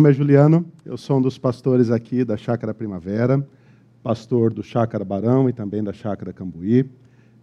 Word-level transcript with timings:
Nome 0.00 0.12
é 0.12 0.14
Juliano, 0.14 0.64
eu 0.82 0.96
sou 0.96 1.18
um 1.18 1.20
dos 1.20 1.36
pastores 1.36 1.90
aqui 1.90 2.24
da 2.24 2.34
Chácara 2.34 2.72
Primavera, 2.72 3.46
pastor 4.02 4.50
do 4.50 4.62
Chácara 4.62 5.04
Barão 5.04 5.46
e 5.46 5.52
também 5.52 5.84
da 5.84 5.92
Chácara 5.92 6.32
Cambuí. 6.32 6.88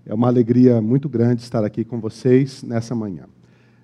É 0.04 0.12
uma 0.12 0.26
alegria 0.26 0.82
muito 0.82 1.08
grande 1.08 1.44
estar 1.44 1.64
aqui 1.64 1.84
com 1.84 2.00
vocês 2.00 2.64
nessa 2.64 2.96
manhã. 2.96 3.26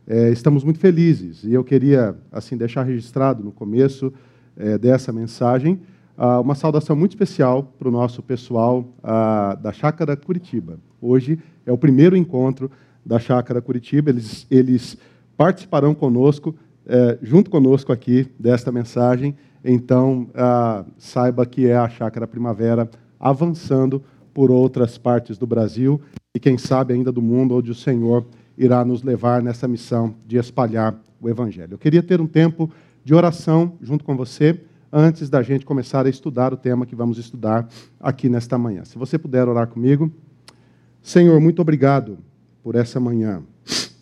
É, 0.08 0.32
estamos 0.32 0.64
muito 0.64 0.80
felizes 0.80 1.44
e 1.44 1.54
eu 1.54 1.64
queria 1.64 2.16
assim 2.32 2.58
deixar 2.58 2.82
registrado 2.82 3.44
no 3.44 3.52
começo 3.52 4.12
é, 4.58 4.76
dessa 4.76 5.14
mensagem 5.14 5.80
ah, 6.18 6.40
uma 6.40 6.56
saudação 6.56 6.96
muito 6.96 7.12
especial 7.12 7.72
para 7.78 7.88
o 7.88 7.92
nosso 7.92 8.24
pessoal 8.24 8.92
ah, 9.04 9.56
da 9.62 9.72
Chácara 9.72 10.18
Curitiba. 10.18 10.80
Hoje 11.00 11.38
é 11.64 11.72
o 11.72 11.78
primeiro 11.78 12.18
encontro 12.18 12.72
da 13.06 13.20
Chácara 13.20 13.62
Curitiba, 13.62 14.10
eles, 14.10 14.48
eles 14.50 14.98
participarão 15.38 15.94
conosco 15.94 16.56
é, 16.86 17.18
junto 17.22 17.50
conosco 17.50 17.92
aqui 17.92 18.28
desta 18.40 18.72
mensagem. 18.72 19.36
Então, 19.64 20.28
ah, 20.36 20.86
saiba 20.98 21.46
que 21.46 21.68
é 21.68 21.76
a 21.76 21.88
Chácara 21.88 22.28
Primavera 22.28 22.90
avançando 23.20 24.04
por 24.34 24.52
outras 24.52 24.98
partes 24.98 25.38
do 25.38 25.48
Brasil 25.48 26.02
e, 26.36 26.40
quem 26.40 26.58
sabe, 26.58 26.94
ainda 26.94 27.12
do 27.12 27.22
mundo, 27.22 27.56
onde 27.56 27.72
o 27.72 27.76
Senhor 27.76 28.26
irá 28.58 28.84
nos 28.84 29.04
levar 29.04 29.42
nessa 29.42 29.68
missão 29.68 30.16
de 30.28 30.38
espalhar 30.38 31.00
o 31.22 31.30
Evangelho. 31.30 31.74
Eu 31.74 31.78
queria 31.78 32.04
ter 32.04 32.20
um 32.20 32.28
tempo 32.28 32.70
de 33.04 33.14
oração 33.14 33.74
junto 33.82 34.04
com 34.04 34.16
você 34.18 34.60
antes 34.92 35.30
da 35.30 35.42
gente 35.42 35.66
começar 35.66 36.06
a 36.06 36.10
estudar 36.10 36.54
o 36.54 36.58
tema 36.58 36.86
que 36.86 36.96
vamos 36.96 37.18
estudar 37.18 37.68
aqui 38.00 38.30
nesta 38.30 38.58
manhã. 38.58 38.84
Se 38.86 38.98
você 38.98 39.18
puder 39.18 39.48
orar 39.48 39.68
comigo. 39.68 40.12
Senhor, 41.02 41.40
muito 41.40 41.62
obrigado 41.62 42.18
por 42.62 42.76
essa 42.76 43.00
manhã. 43.00 43.44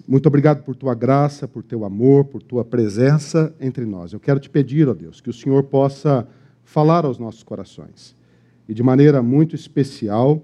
Muito 0.08 0.28
obrigado 0.28 0.64
por 0.64 0.76
tua 0.76 0.94
graça, 0.94 1.48
por 1.48 1.64
teu 1.64 1.86
amor, 1.86 2.26
por 2.26 2.42
tua 2.42 2.64
presença 2.64 3.54
entre 3.60 3.86
nós. 3.86 4.14
Eu 4.14 4.20
quero 4.20 4.40
te 4.40 4.50
pedir, 4.50 4.88
ó 4.88 4.94
Deus, 4.94 5.22
que 5.22 5.30
o 5.30 5.34
Senhor 5.34 5.64
possa 5.64 6.28
falar 6.64 7.06
aos 7.06 7.18
nossos 7.18 7.44
corações. 7.44 8.16
E 8.68 8.74
de 8.74 8.84
maneira 8.84 9.22
muito 9.22 9.56
especial, 9.56 10.42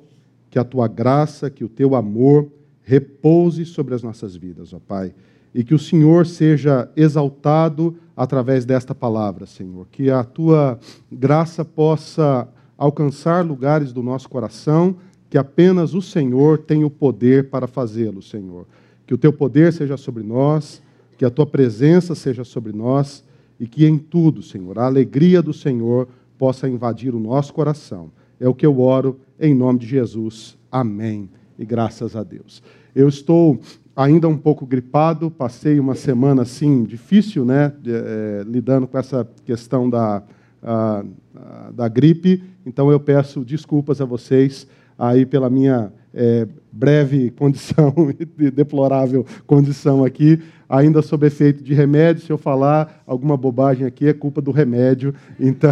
que 0.49 0.59
a 0.59 0.63
tua 0.63 0.87
graça, 0.87 1.49
que 1.49 1.63
o 1.63 1.69
teu 1.69 1.95
amor 1.95 2.51
repouse 2.83 3.65
sobre 3.65 3.93
as 3.95 4.03
nossas 4.03 4.35
vidas, 4.35 4.73
ó 4.73 4.79
Pai. 4.79 5.13
E 5.53 5.63
que 5.63 5.73
o 5.73 5.79
Senhor 5.79 6.25
seja 6.25 6.89
exaltado 6.95 7.95
através 8.15 8.65
desta 8.65 8.93
palavra, 8.93 9.45
Senhor. 9.45 9.87
Que 9.91 10.09
a 10.09 10.23
tua 10.23 10.79
graça 11.11 11.65
possa 11.65 12.47
alcançar 12.77 13.45
lugares 13.45 13.91
do 13.91 14.03
nosso 14.03 14.29
coração 14.29 14.97
que 15.29 15.37
apenas 15.37 15.93
o 15.93 16.01
Senhor 16.01 16.59
tem 16.59 16.83
o 16.83 16.89
poder 16.89 17.49
para 17.49 17.67
fazê-lo, 17.67 18.21
Senhor. 18.21 18.65
Que 19.07 19.13
o 19.13 19.17
teu 19.17 19.33
poder 19.33 19.73
seja 19.73 19.97
sobre 19.97 20.21
nós, 20.21 20.83
que 21.17 21.25
a 21.25 21.29
tua 21.31 21.47
presença 21.47 22.13
seja 22.13 22.43
sobre 22.43 22.71
nós 22.71 23.23
e 23.59 23.65
que 23.65 23.85
em 23.85 23.97
tudo, 23.97 24.43
Senhor, 24.43 24.77
a 24.77 24.85
alegria 24.85 25.41
do 25.41 25.53
Senhor 25.53 26.07
possa 26.37 26.69
invadir 26.69 27.15
o 27.15 27.19
nosso 27.19 27.53
coração. 27.53 28.11
É 28.39 28.47
o 28.47 28.53
que 28.53 28.65
eu 28.65 28.79
oro 28.79 29.19
em 29.39 29.55
nome 29.55 29.79
de 29.79 29.87
Jesus. 29.87 30.55
Amém. 30.71 31.29
E 31.57 31.65
graças 31.65 32.15
a 32.15 32.21
Deus. 32.21 32.61
Eu 32.93 33.07
estou 33.07 33.59
ainda 33.95 34.27
um 34.27 34.37
pouco 34.37 34.63
gripado, 34.63 35.31
passei 35.31 35.79
uma 35.79 35.95
semana 35.95 36.43
assim 36.43 36.83
difícil, 36.83 37.43
né, 37.43 37.73
é, 37.85 38.43
lidando 38.45 38.87
com 38.87 38.95
essa 38.95 39.27
questão 39.43 39.89
da, 39.89 40.21
a, 40.61 41.03
a, 41.35 41.71
da 41.71 41.87
gripe. 41.87 42.43
Então 42.63 42.91
eu 42.91 42.99
peço 42.99 43.43
desculpas 43.43 43.99
a 43.99 44.05
vocês 44.05 44.67
aí 44.99 45.25
pela 45.25 45.49
minha 45.49 45.91
é, 46.17 46.47
breve 46.71 47.29
condição, 47.29 47.93
deplorável 48.51 49.23
condição 49.45 50.03
aqui, 50.03 50.41
ainda 50.67 51.03
sob 51.03 51.27
efeito 51.27 51.63
de 51.63 51.75
remédio. 51.75 52.23
Se 52.23 52.31
eu 52.31 52.39
falar 52.39 53.03
alguma 53.05 53.37
bobagem 53.37 53.85
aqui, 53.85 54.07
é 54.07 54.13
culpa 54.13 54.41
do 54.41 54.49
remédio. 54.49 55.13
Então, 55.39 55.71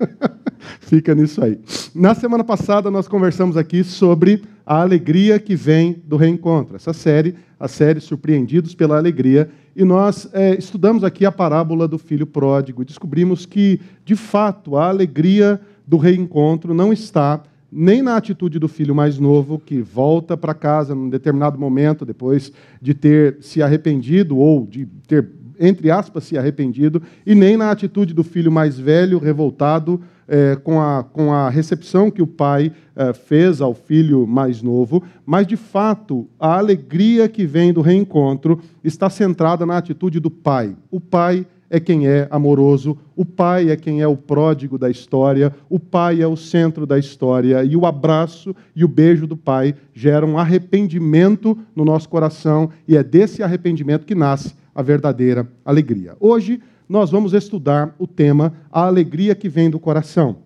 fica 0.80 1.14
nisso 1.14 1.44
aí. 1.44 1.60
Na 1.94 2.14
semana 2.14 2.42
passada, 2.42 2.90
nós 2.90 3.06
conversamos 3.06 3.54
aqui 3.56 3.84
sobre 3.84 4.42
a 4.64 4.80
alegria 4.80 5.38
que 5.38 5.54
vem 5.54 6.02
do 6.04 6.16
reencontro. 6.16 6.74
Essa 6.74 6.94
série, 6.94 7.34
a 7.60 7.68
série 7.68 8.00
Surpreendidos 8.00 8.74
pela 8.74 8.96
Alegria. 8.96 9.50
E 9.76 9.84
nós 9.84 10.26
é, 10.32 10.56
estudamos 10.56 11.04
aqui 11.04 11.26
a 11.26 11.30
parábola 11.30 11.86
do 11.86 11.98
filho 11.98 12.26
pródigo 12.26 12.80
e 12.80 12.86
descobrimos 12.86 13.44
que, 13.44 13.78
de 14.06 14.16
fato, 14.16 14.74
a 14.74 14.88
alegria 14.88 15.60
do 15.86 15.98
reencontro 15.98 16.72
não 16.72 16.94
está 16.94 17.42
nem 17.78 18.00
na 18.00 18.16
atitude 18.16 18.58
do 18.58 18.68
filho 18.68 18.94
mais 18.94 19.18
novo, 19.18 19.58
que 19.58 19.82
volta 19.82 20.34
para 20.34 20.54
casa 20.54 20.94
num 20.94 21.10
determinado 21.10 21.58
momento, 21.58 22.06
depois 22.06 22.50
de 22.80 22.94
ter 22.94 23.36
se 23.42 23.62
arrependido, 23.62 24.38
ou 24.38 24.66
de 24.66 24.86
ter, 25.06 25.28
entre 25.60 25.90
aspas, 25.90 26.24
se 26.24 26.38
arrependido, 26.38 27.02
e 27.26 27.34
nem 27.34 27.54
na 27.54 27.70
atitude 27.70 28.14
do 28.14 28.24
filho 28.24 28.50
mais 28.50 28.78
velho, 28.78 29.18
revoltado, 29.18 30.00
é, 30.26 30.56
com, 30.56 30.80
a, 30.80 31.04
com 31.04 31.30
a 31.34 31.50
recepção 31.50 32.10
que 32.10 32.22
o 32.22 32.26
pai 32.26 32.72
é, 32.96 33.12
fez 33.12 33.60
ao 33.60 33.74
filho 33.74 34.26
mais 34.26 34.62
novo, 34.62 35.02
mas, 35.26 35.46
de 35.46 35.56
fato, 35.58 36.26
a 36.40 36.56
alegria 36.56 37.28
que 37.28 37.44
vem 37.44 37.74
do 37.74 37.82
reencontro 37.82 38.58
está 38.82 39.10
centrada 39.10 39.66
na 39.66 39.76
atitude 39.76 40.18
do 40.18 40.30
pai. 40.30 40.74
O 40.90 40.98
pai 40.98 41.46
é 41.68 41.80
quem 41.80 42.06
é 42.06 42.28
amoroso, 42.30 42.96
o 43.14 43.24
pai 43.24 43.70
é 43.70 43.76
quem 43.76 44.00
é 44.00 44.06
o 44.06 44.16
pródigo 44.16 44.78
da 44.78 44.90
história, 44.90 45.52
o 45.68 45.78
pai 45.78 46.22
é 46.22 46.26
o 46.26 46.36
centro 46.36 46.86
da 46.86 46.98
história, 46.98 47.64
e 47.64 47.76
o 47.76 47.86
abraço 47.86 48.54
e 48.74 48.84
o 48.84 48.88
beijo 48.88 49.26
do 49.26 49.36
pai 49.36 49.74
geram 49.92 50.38
arrependimento 50.38 51.56
no 51.74 51.84
nosso 51.84 52.08
coração, 52.08 52.70
e 52.86 52.96
é 52.96 53.02
desse 53.02 53.42
arrependimento 53.42 54.06
que 54.06 54.14
nasce 54.14 54.54
a 54.74 54.82
verdadeira 54.82 55.48
alegria. 55.64 56.16
Hoje 56.20 56.60
nós 56.88 57.10
vamos 57.10 57.32
estudar 57.32 57.94
o 57.98 58.06
tema 58.06 58.52
A 58.70 58.86
Alegria 58.86 59.34
que 59.34 59.48
Vem 59.48 59.68
do 59.68 59.78
Coração. 59.78 60.36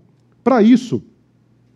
Para 0.43 0.63
isso, 0.63 1.03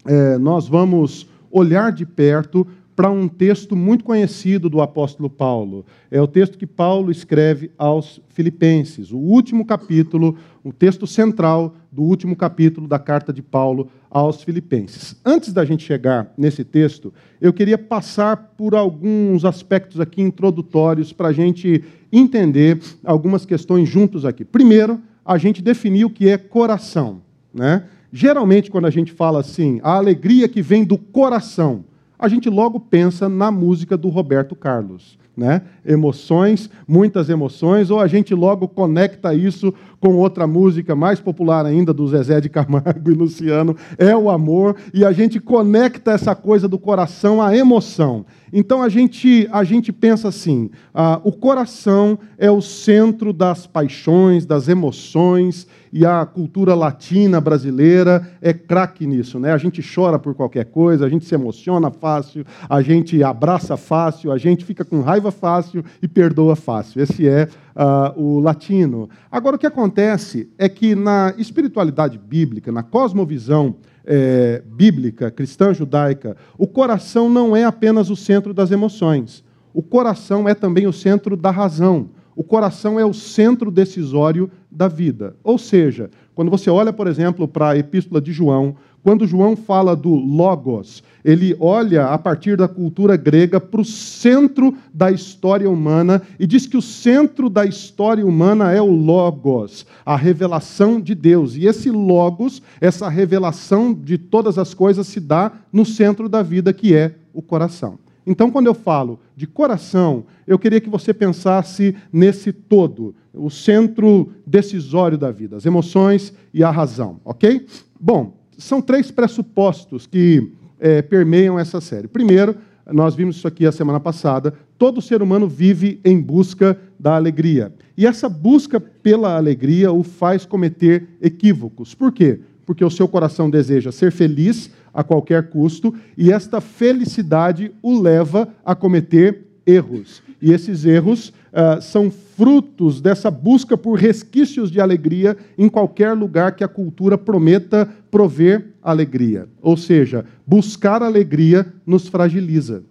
é, 0.06 0.38
nós 0.38 0.66
vamos 0.66 1.28
olhar 1.50 1.92
de 1.92 2.06
perto 2.06 2.66
para 2.96 3.10
um 3.10 3.26
texto 3.26 3.74
muito 3.74 4.04
conhecido 4.04 4.70
do 4.70 4.80
apóstolo 4.80 5.28
Paulo. 5.28 5.84
É 6.10 6.20
o 6.20 6.26
texto 6.26 6.56
que 6.56 6.66
Paulo 6.66 7.10
escreve 7.10 7.70
aos 7.76 8.20
Filipenses, 8.28 9.10
o 9.10 9.18
último 9.18 9.64
capítulo, 9.64 10.36
o 10.62 10.72
texto 10.72 11.06
central 11.06 11.74
do 11.90 12.02
último 12.02 12.36
capítulo 12.36 12.86
da 12.86 12.98
carta 12.98 13.32
de 13.32 13.42
Paulo 13.42 13.88
aos 14.10 14.42
Filipenses. 14.42 15.16
Antes 15.24 15.52
da 15.52 15.64
gente 15.64 15.84
chegar 15.84 16.32
nesse 16.38 16.64
texto, 16.64 17.12
eu 17.40 17.52
queria 17.52 17.76
passar 17.76 18.54
por 18.56 18.74
alguns 18.74 19.44
aspectos 19.44 20.00
aqui 20.00 20.22
introdutórios 20.22 21.12
para 21.12 21.28
a 21.28 21.32
gente 21.32 21.82
entender 22.12 22.80
algumas 23.04 23.44
questões 23.44 23.88
juntos 23.88 24.24
aqui. 24.24 24.44
Primeiro, 24.44 25.00
a 25.24 25.36
gente 25.36 25.60
definir 25.60 26.04
o 26.04 26.10
que 26.10 26.28
é 26.28 26.38
coração. 26.38 27.22
Né? 27.52 27.84
Geralmente, 28.12 28.70
quando 28.70 28.86
a 28.86 28.90
gente 28.90 29.12
fala 29.12 29.40
assim, 29.40 29.80
a 29.82 29.96
alegria 29.96 30.48
que 30.48 30.62
vem 30.62 30.84
do 30.84 30.96
coração, 30.96 31.84
a 32.24 32.28
gente 32.28 32.48
logo 32.48 32.80
pensa 32.80 33.28
na 33.28 33.50
música 33.50 33.96
do 33.96 34.08
Roberto 34.08 34.56
Carlos. 34.56 35.18
Né? 35.36 35.62
Emoções, 35.84 36.70
muitas 36.86 37.28
emoções, 37.28 37.90
ou 37.90 37.98
a 37.98 38.06
gente 38.06 38.32
logo 38.34 38.68
conecta 38.68 39.34
isso 39.34 39.74
com 40.00 40.14
outra 40.14 40.46
música 40.46 40.94
mais 40.94 41.18
popular 41.18 41.66
ainda 41.66 41.92
do 41.92 42.06
Zezé 42.06 42.40
de 42.40 42.48
Camargo 42.48 43.10
e 43.10 43.14
Luciano, 43.14 43.76
é 43.98 44.16
o 44.16 44.30
amor, 44.30 44.76
e 44.92 45.04
a 45.04 45.10
gente 45.10 45.40
conecta 45.40 46.12
essa 46.12 46.36
coisa 46.36 46.68
do 46.68 46.78
coração 46.78 47.42
à 47.42 47.56
emoção. 47.56 48.24
Então 48.52 48.82
a 48.82 48.88
gente, 48.88 49.48
a 49.50 49.64
gente 49.64 49.92
pensa 49.92 50.28
assim: 50.28 50.70
ah, 50.92 51.20
o 51.24 51.32
coração 51.32 52.18
é 52.38 52.50
o 52.50 52.60
centro 52.60 53.32
das 53.32 53.66
paixões, 53.66 54.46
das 54.46 54.68
emoções, 54.68 55.66
e 55.94 56.04
a 56.04 56.26
cultura 56.26 56.74
latina 56.74 57.40
brasileira 57.40 58.28
é 58.42 58.52
craque 58.52 59.06
nisso, 59.06 59.38
né? 59.38 59.52
A 59.52 59.56
gente 59.56 59.80
chora 59.80 60.18
por 60.18 60.34
qualquer 60.34 60.64
coisa, 60.64 61.06
a 61.06 61.08
gente 61.08 61.24
se 61.24 61.36
emociona 61.36 61.88
fácil, 61.88 62.44
a 62.68 62.82
gente 62.82 63.22
abraça 63.22 63.76
fácil, 63.76 64.32
a 64.32 64.36
gente 64.36 64.64
fica 64.64 64.84
com 64.84 65.00
raiva 65.02 65.30
fácil 65.30 65.84
e 66.02 66.08
perdoa 66.08 66.56
fácil. 66.56 67.00
Esse 67.00 67.28
é 67.28 67.48
uh, 67.76 68.20
o 68.20 68.40
latino. 68.40 69.08
Agora, 69.30 69.54
o 69.54 69.58
que 69.58 69.68
acontece 69.68 70.50
é 70.58 70.68
que 70.68 70.96
na 70.96 71.32
espiritualidade 71.38 72.18
bíblica, 72.18 72.72
na 72.72 72.82
cosmovisão 72.82 73.76
é, 74.06 74.62
bíblica, 74.66 75.30
cristã 75.30 75.72
judaica, 75.72 76.36
o 76.58 76.66
coração 76.66 77.28
não 77.28 77.56
é 77.56 77.64
apenas 77.64 78.10
o 78.10 78.16
centro 78.16 78.52
das 78.52 78.70
emoções. 78.70 79.44
O 79.72 79.82
coração 79.82 80.48
é 80.48 80.54
também 80.54 80.86
o 80.86 80.92
centro 80.92 81.36
da 81.36 81.50
razão. 81.50 82.10
O 82.36 82.42
coração 82.42 82.98
é 82.98 83.04
o 83.04 83.14
centro 83.14 83.70
decisório 83.70 84.50
da 84.70 84.88
vida. 84.88 85.36
Ou 85.42 85.56
seja, 85.56 86.10
quando 86.34 86.50
você 86.50 86.68
olha, 86.68 86.92
por 86.92 87.06
exemplo, 87.06 87.46
para 87.46 87.70
a 87.70 87.78
epístola 87.78 88.20
de 88.20 88.32
João, 88.32 88.76
quando 89.04 89.26
João 89.26 89.54
fala 89.54 89.94
do 89.94 90.14
Logos, 90.14 91.02
ele 91.22 91.54
olha 91.60 92.06
a 92.06 92.16
partir 92.16 92.56
da 92.56 92.66
cultura 92.66 93.18
grega 93.18 93.60
para 93.60 93.82
o 93.82 93.84
centro 93.84 94.74
da 94.94 95.10
história 95.10 95.68
humana 95.68 96.22
e 96.40 96.46
diz 96.46 96.66
que 96.66 96.78
o 96.78 96.80
centro 96.80 97.50
da 97.50 97.66
história 97.66 98.24
humana 98.24 98.72
é 98.72 98.80
o 98.80 98.90
Logos, 98.90 99.84
a 100.06 100.16
revelação 100.16 100.98
de 100.98 101.14
Deus. 101.14 101.54
E 101.54 101.66
esse 101.66 101.90
Logos, 101.90 102.62
essa 102.80 103.06
revelação 103.10 103.92
de 103.92 104.16
todas 104.16 104.56
as 104.56 104.72
coisas, 104.72 105.06
se 105.06 105.20
dá 105.20 105.52
no 105.70 105.84
centro 105.84 106.26
da 106.26 106.42
vida, 106.42 106.72
que 106.72 106.94
é 106.94 107.14
o 107.34 107.42
coração. 107.42 107.98
Então, 108.26 108.50
quando 108.50 108.68
eu 108.68 108.74
falo 108.74 109.20
de 109.36 109.46
coração, 109.46 110.24
eu 110.46 110.58
queria 110.58 110.80
que 110.80 110.88
você 110.88 111.12
pensasse 111.12 111.94
nesse 112.10 112.54
todo, 112.54 113.14
o 113.34 113.50
centro 113.50 114.32
decisório 114.46 115.18
da 115.18 115.30
vida, 115.30 115.56
as 115.56 115.66
emoções 115.66 116.32
e 116.54 116.64
a 116.64 116.70
razão, 116.70 117.20
ok? 117.22 117.66
Bom, 118.00 118.43
são 118.58 118.80
três 118.80 119.10
pressupostos 119.10 120.06
que 120.06 120.52
é, 120.78 121.02
permeiam 121.02 121.58
essa 121.58 121.80
série. 121.80 122.08
Primeiro, 122.08 122.56
nós 122.92 123.14
vimos 123.14 123.36
isso 123.36 123.48
aqui 123.48 123.66
a 123.66 123.72
semana 123.72 123.98
passada, 123.98 124.52
todo 124.76 125.00
ser 125.00 125.22
humano 125.22 125.48
vive 125.48 126.00
em 126.04 126.20
busca 126.20 126.78
da 126.98 127.16
alegria. 127.16 127.72
E 127.96 128.06
essa 128.06 128.28
busca 128.28 128.78
pela 128.78 129.36
alegria 129.36 129.92
o 129.92 130.02
faz 130.02 130.44
cometer 130.44 131.08
equívocos. 131.22 131.94
Por 131.94 132.12
quê? 132.12 132.40
Porque 132.66 132.84
o 132.84 132.90
seu 132.90 133.06
coração 133.08 133.48
deseja 133.48 133.92
ser 133.92 134.10
feliz 134.10 134.70
a 134.92 135.02
qualquer 135.02 135.48
custo 135.48 135.94
e 136.16 136.32
esta 136.32 136.60
felicidade 136.60 137.72
o 137.82 138.00
leva 138.00 138.48
a 138.64 138.74
cometer 138.74 139.44
erros. 139.66 140.22
E 140.40 140.52
esses 140.52 140.84
erros 140.84 141.28
uh, 141.28 141.80
são 141.80 142.10
frutos 142.10 143.00
dessa 143.00 143.30
busca 143.30 143.76
por 143.76 143.98
resquícios 143.98 144.70
de 144.70 144.80
alegria 144.80 145.36
em 145.56 145.68
qualquer 145.68 146.12
lugar 146.12 146.56
que 146.56 146.64
a 146.64 146.68
cultura 146.68 147.16
prometa 147.16 147.88
prover 148.10 148.72
alegria. 148.82 149.48
Ou 149.62 149.76
seja, 149.76 150.24
buscar 150.46 151.02
alegria 151.02 151.66
nos 151.86 152.08
fragiliza. 152.08 152.82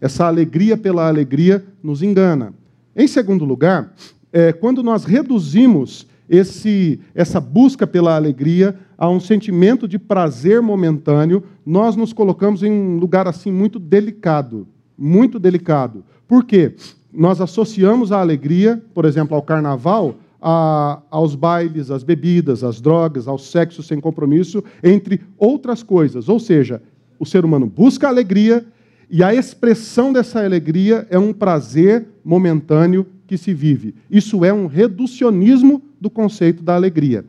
Essa 0.00 0.26
alegria 0.26 0.76
pela 0.76 1.08
alegria 1.08 1.64
nos 1.82 2.02
engana. 2.02 2.52
Em 2.94 3.08
segundo 3.08 3.44
lugar, 3.44 3.94
é, 4.32 4.52
quando 4.52 4.82
nós 4.82 5.04
reduzimos 5.04 6.06
esse, 6.28 7.00
essa 7.14 7.40
busca 7.40 7.86
pela 7.86 8.14
alegria 8.14 8.76
a 8.98 9.08
um 9.08 9.20
sentimento 9.20 9.86
de 9.86 9.98
prazer 9.98 10.60
momentâneo, 10.60 11.42
nós 11.64 11.96
nos 11.96 12.12
colocamos 12.12 12.62
em 12.62 12.70
um 12.70 12.98
lugar 12.98 13.26
assim 13.26 13.50
muito 13.50 13.78
delicado, 13.78 14.66
muito 14.98 15.38
delicado. 15.38 16.04
Por 16.26 16.44
quê? 16.44 16.74
Nós 17.12 17.40
associamos 17.40 18.12
a 18.12 18.20
alegria, 18.20 18.82
por 18.94 19.04
exemplo, 19.04 19.36
ao 19.36 19.42
carnaval, 19.42 20.16
a, 20.40 21.00
aos 21.10 21.34
bailes, 21.34 21.90
às 21.90 22.02
bebidas, 22.02 22.62
às 22.62 22.80
drogas, 22.80 23.26
ao 23.26 23.38
sexo 23.38 23.82
sem 23.82 24.00
compromisso, 24.00 24.62
entre 24.82 25.20
outras 25.38 25.82
coisas. 25.82 26.28
Ou 26.28 26.38
seja, 26.38 26.82
o 27.18 27.26
ser 27.26 27.44
humano 27.44 27.66
busca 27.66 28.08
alegria 28.08 28.66
e 29.10 29.22
a 29.22 29.34
expressão 29.34 30.12
dessa 30.12 30.44
alegria 30.44 31.06
é 31.10 31.18
um 31.18 31.32
prazer 31.32 32.06
momentâneo 32.24 33.06
que 33.26 33.38
se 33.38 33.54
vive. 33.54 33.94
Isso 34.10 34.44
é 34.44 34.52
um 34.52 34.66
reducionismo 34.66 35.82
do 36.00 36.10
conceito 36.10 36.62
da 36.62 36.74
alegria. 36.74 37.24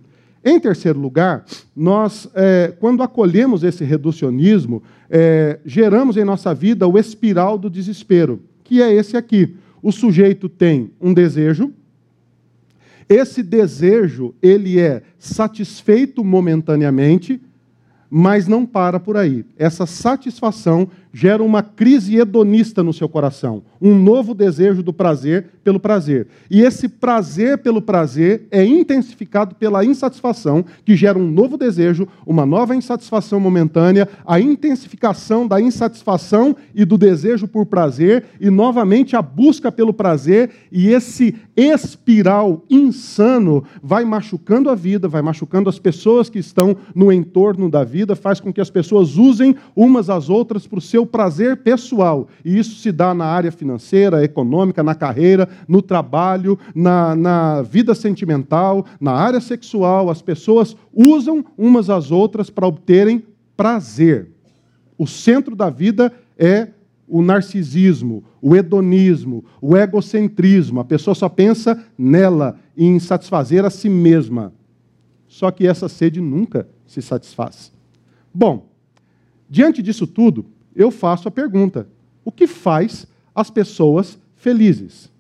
Em 0.48 0.62
terceiro 0.62 0.98
lugar, 0.98 1.44
nós, 1.76 2.26
é, 2.34 2.74
quando 2.80 3.04
acolhemos 3.04 3.66
esse 3.66 3.84
reducionismo, 3.84 4.82
é, 5.10 5.60
geramos 5.66 6.16
em 6.16 6.24
nossa 6.24 6.54
vida 6.56 6.88
o 6.88 6.98
espiral 6.98 7.58
do 7.58 7.70
desespero, 7.70 8.42
que 8.64 8.82
é 8.82 8.94
esse 8.94 9.18
aqui. 9.18 9.58
O 9.84 9.92
sujeito 9.92 10.48
tem 10.48 10.90
um 11.02 11.14
desejo, 11.14 11.74
esse 13.10 13.44
desejo 13.44 14.34
ele 14.42 14.80
é 14.80 15.04
satisfeito 15.20 16.24
momentaneamente, 16.24 17.42
mas 18.10 18.48
não 18.48 18.66
para 18.66 19.02
por 19.02 19.18
aí. 19.18 19.44
Essa 19.58 19.86
satisfação 19.86 20.90
gera 21.14 21.44
uma 21.44 21.64
crise 21.64 22.16
hedonista 22.16 22.84
no 22.84 22.94
seu 22.94 23.10
coração, 23.10 23.64
um 23.82 23.98
novo 23.98 24.34
desejo 24.34 24.84
do 24.84 24.94
prazer 24.94 25.48
pelo 25.64 25.80
prazer. 25.80 26.28
E 26.50 26.62
esse 26.62 26.88
prazer 26.88 27.58
pelo 27.58 27.82
prazer 27.82 28.48
é 28.52 28.64
intensificado 28.64 29.56
pela 29.56 29.84
insatisfação, 29.84 30.64
que 30.86 30.96
gera 30.96 31.18
um 31.18 31.30
novo 31.30 31.58
desejo, 31.58 32.08
uma 32.26 32.46
nova 32.46 32.76
insatisfação 32.76 33.40
momentânea, 33.40 34.08
a 34.26 34.40
intensificação 34.40 35.48
da 35.48 35.60
insatisfação 35.60 36.56
e 36.74 36.86
do 36.86 36.98
desejo 36.98 37.48
por 37.48 37.66
prazer, 37.66 38.26
e 38.40 38.50
novamente 38.50 39.16
a 39.16 39.22
busca 39.22 39.72
pelo 39.72 39.94
prazer, 39.94 40.52
e 40.72 40.88
esse 40.90 41.36
espiral 41.56 42.64
insano 42.70 43.64
vai 43.82 44.06
machucando 44.06 44.70
a 44.70 44.76
vida, 44.76 45.08
vai 45.08 45.22
machucando 45.22 45.70
as 45.70 45.80
pessoas 45.80 46.30
que 46.30 46.40
estão 46.40 46.78
no 46.94 47.12
entorno 47.12 47.70
da 47.70 47.84
vida, 47.84 48.16
faz 48.16 48.40
com 48.40 48.54
que 48.54 48.62
as 48.62 48.70
pessoas 48.70 49.18
usem 49.18 49.56
umas 49.76 50.10
às 50.10 50.30
outras 50.30 50.68
para 50.68 50.80
o 50.80 50.82
seu 50.82 50.97
prazer 51.06 51.58
pessoal. 51.58 52.28
E 52.44 52.58
isso 52.58 52.76
se 52.80 52.92
dá 52.92 53.14
na 53.14 53.26
área 53.26 53.52
financeira, 53.52 54.24
econômica, 54.24 54.82
na 54.82 54.96
carreira, 54.96 55.48
no 55.68 55.82
trabalho, 55.82 56.58
na, 56.74 57.16
na 57.16 57.62
vida 57.62 57.94
sentimental, 57.94 58.86
na 59.00 59.12
área 59.12 59.40
sexual. 59.40 60.10
As 60.10 60.22
pessoas 60.22 60.76
usam 60.94 61.46
umas 61.58 61.90
às 61.90 62.12
outras 62.12 62.50
para 62.50 62.68
obterem 62.68 63.24
prazer. 63.56 64.30
O 64.98 65.06
centro 65.06 65.56
da 65.56 65.70
vida 65.70 66.12
é 66.38 66.70
o 67.08 67.22
narcisismo, 67.22 68.24
o 68.42 68.56
hedonismo, 68.56 69.46
o 69.62 69.78
egocentrismo. 69.78 70.80
A 70.80 70.86
pessoa 70.86 71.16
só 71.16 71.30
pensa 71.30 71.82
nela, 71.98 72.60
em 72.76 73.00
satisfazer 73.00 73.64
a 73.64 73.70
si 73.70 73.90
mesma. 73.90 74.54
Só 75.28 75.50
que 75.52 75.66
essa 75.66 75.88
sede 75.88 76.20
nunca 76.20 76.68
se 76.86 77.02
satisfaz. 77.02 77.72
Bom, 78.34 78.68
diante 79.50 79.82
disso 79.82 80.06
tudo, 80.06 80.46
eu 80.78 80.92
faço 80.92 81.28
a 81.28 81.32
pergunta: 81.32 81.88
o 82.24 82.32
que 82.32 82.46
faz 82.46 83.08
as 83.34 83.50
pessoas 83.50 84.18
felizes? 84.36 85.12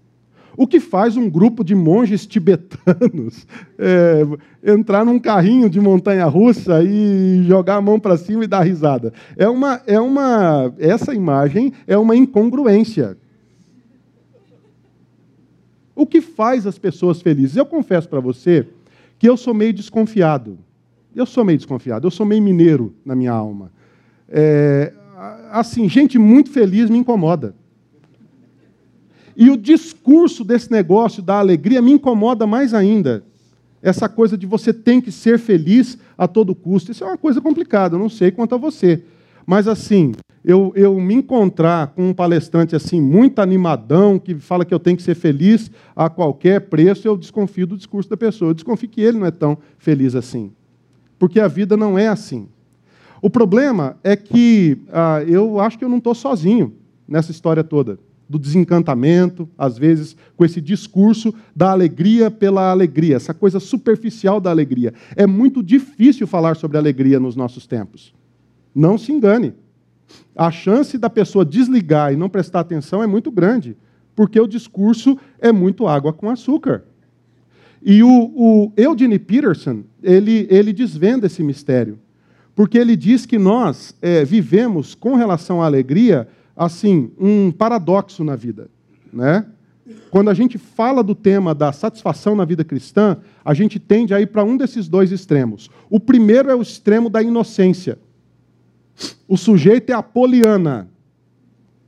O 0.55 0.65
que 0.65 0.79
faz 0.79 1.15
um 1.15 1.29
grupo 1.29 1.63
de 1.63 1.75
monges 1.75 2.25
tibetanos 2.25 3.45
é, 3.77 4.23
entrar 4.71 5.05
num 5.05 5.19
carrinho 5.19 5.69
de 5.69 5.79
montanha-russa 5.79 6.83
e 6.83 7.43
jogar 7.43 7.75
a 7.75 7.81
mão 7.81 7.99
para 7.99 8.17
cima 8.17 8.43
e 8.43 8.47
dar 8.47 8.61
risada? 8.61 9.13
É 9.35 9.47
uma, 9.47 9.81
é 9.85 9.99
uma, 9.99 10.73
essa 10.79 11.13
imagem 11.13 11.73
é 11.85 11.95
uma 11.95 12.15
incongruência. 12.15 13.17
O 15.95 16.07
que 16.07 16.21
faz 16.21 16.65
as 16.65 16.77
pessoas 16.79 17.21
felizes? 17.21 17.55
Eu 17.55 17.65
confesso 17.65 18.09
para 18.09 18.19
você 18.19 18.67
que 19.19 19.29
eu 19.29 19.37
sou 19.37 19.53
meio 19.53 19.73
desconfiado. 19.73 20.57
Eu 21.15 21.25
sou 21.25 21.43
meio 21.43 21.57
desconfiado. 21.57 22.05
Eu 22.05 22.11
sou 22.11 22.25
meio 22.25 22.41
mineiro 22.41 22.93
na 23.05 23.15
minha 23.15 23.31
alma. 23.31 23.71
É, 24.29 24.91
assim, 25.51 25.89
gente 25.89 26.19
muito 26.19 26.51
feliz 26.51 26.89
me 26.89 26.97
incomoda. 26.97 27.55
E 29.35 29.49
o 29.49 29.57
discurso 29.57 30.43
desse 30.43 30.71
negócio 30.71 31.21
da 31.21 31.39
alegria 31.39 31.81
me 31.81 31.91
incomoda 31.91 32.47
mais 32.47 32.73
ainda. 32.73 33.23
Essa 33.81 34.09
coisa 34.09 34.37
de 34.37 34.45
você 34.45 34.73
tem 34.73 34.99
que 34.99 35.11
ser 35.11 35.37
feliz 35.37 35.97
a 36.17 36.27
todo 36.27 36.55
custo. 36.55 36.91
Isso 36.91 37.03
é 37.03 37.07
uma 37.07 37.17
coisa 37.17 37.39
complicada, 37.39 37.97
não 37.97 38.09
sei 38.09 38.31
quanto 38.31 38.55
a 38.55 38.57
você. 38.57 39.03
Mas 39.45 39.67
assim, 39.67 40.13
eu, 40.43 40.73
eu 40.75 40.99
me 40.99 41.13
encontrar 41.13 41.87
com 41.87 42.09
um 42.09 42.13
palestrante 42.13 42.75
assim, 42.75 42.99
muito 42.99 43.39
animadão, 43.39 44.17
que 44.17 44.35
fala 44.35 44.65
que 44.65 44.73
eu 44.73 44.79
tenho 44.79 44.97
que 44.97 45.03
ser 45.03 45.15
feliz 45.15 45.69
a 45.95 46.09
qualquer 46.09 46.61
preço, 46.61 47.07
eu 47.07 47.15
desconfio 47.15 47.67
do 47.67 47.77
discurso 47.77 48.09
da 48.09 48.17
pessoa. 48.17 48.49
Eu 48.49 48.55
desconfio 48.55 48.89
que 48.89 49.01
ele 49.01 49.19
não 49.19 49.27
é 49.27 49.31
tão 49.31 49.57
feliz 49.77 50.15
assim. 50.15 50.51
Porque 51.19 51.39
a 51.39 51.47
vida 51.47 51.77
não 51.77 51.97
é 51.97 52.07
assim. 52.07 52.47
O 53.21 53.29
problema 53.29 53.97
é 54.03 54.15
que 54.15 54.77
ah, 54.91 55.23
eu 55.27 55.59
acho 55.59 55.77
que 55.77 55.83
eu 55.83 55.89
não 55.89 55.97
estou 55.97 56.13
sozinho 56.13 56.73
nessa 57.07 57.31
história 57.31 57.63
toda. 57.63 57.99
Do 58.29 58.37
desencantamento, 58.37 59.47
às 59.57 59.77
vezes, 59.77 60.15
com 60.35 60.43
esse 60.43 60.59
discurso 60.59 61.33
da 61.55 61.71
alegria 61.71 62.29
pela 62.29 62.71
alegria, 62.71 63.15
essa 63.15 63.33
coisa 63.33 63.59
superficial 63.59 64.41
da 64.41 64.49
alegria. 64.49 64.93
É 65.15 65.25
muito 65.25 65.63
difícil 65.63 66.27
falar 66.27 66.55
sobre 66.55 66.77
alegria 66.77 67.19
nos 67.19 67.35
nossos 67.35 67.65
tempos. 67.65 68.13
Não 68.75 68.97
se 68.97 69.11
engane. 69.11 69.53
A 70.35 70.51
chance 70.51 70.97
da 70.97 71.09
pessoa 71.09 71.45
desligar 71.45 72.13
e 72.13 72.17
não 72.17 72.29
prestar 72.29 72.59
atenção 72.59 73.01
é 73.01 73.07
muito 73.07 73.31
grande, 73.31 73.77
porque 74.15 74.39
o 74.39 74.47
discurso 74.47 75.17
é 75.39 75.51
muito 75.51 75.87
água 75.87 76.11
com 76.11 76.29
açúcar. 76.29 76.83
E 77.81 78.03
o, 78.03 78.09
o 78.35 78.71
Eugene 78.75 79.19
Peterson, 79.19 79.83
ele, 80.03 80.47
ele 80.49 80.73
desvenda 80.73 81.27
esse 81.27 81.41
mistério 81.41 81.97
porque 82.57 82.75
ele 82.75 82.95
diz 82.95 83.23
que 83.23 83.37
nós 83.37 83.95
é, 84.01 84.25
vivemos 84.25 84.95
com 84.95 85.13
relação 85.13 85.61
à 85.61 85.67
alegria, 85.67 86.27
assim, 86.55 87.11
um 87.19 87.51
paradoxo 87.51 88.23
na 88.23 88.35
vida. 88.35 88.67
Né? 89.13 89.45
Quando 90.09 90.31
a 90.31 90.33
gente 90.33 90.57
fala 90.57 91.03
do 91.03 91.13
tema 91.13 91.53
da 91.53 91.71
satisfação 91.71 92.35
na 92.35 92.45
vida 92.45 92.63
cristã, 92.63 93.17
a 93.45 93.53
gente 93.53 93.77
tende 93.79 94.11
a 94.11 94.19
ir 94.19 94.25
para 94.25 94.43
um 94.43 94.57
desses 94.57 94.87
dois 94.87 95.11
extremos. 95.11 95.69
O 95.87 95.99
primeiro 95.99 96.49
é 96.49 96.55
o 96.55 96.61
extremo 96.63 97.11
da 97.11 97.21
inocência. 97.21 97.99
O 99.27 99.37
sujeito 99.37 99.91
é 99.91 99.93
a 99.93 100.01
poliana, 100.01 100.89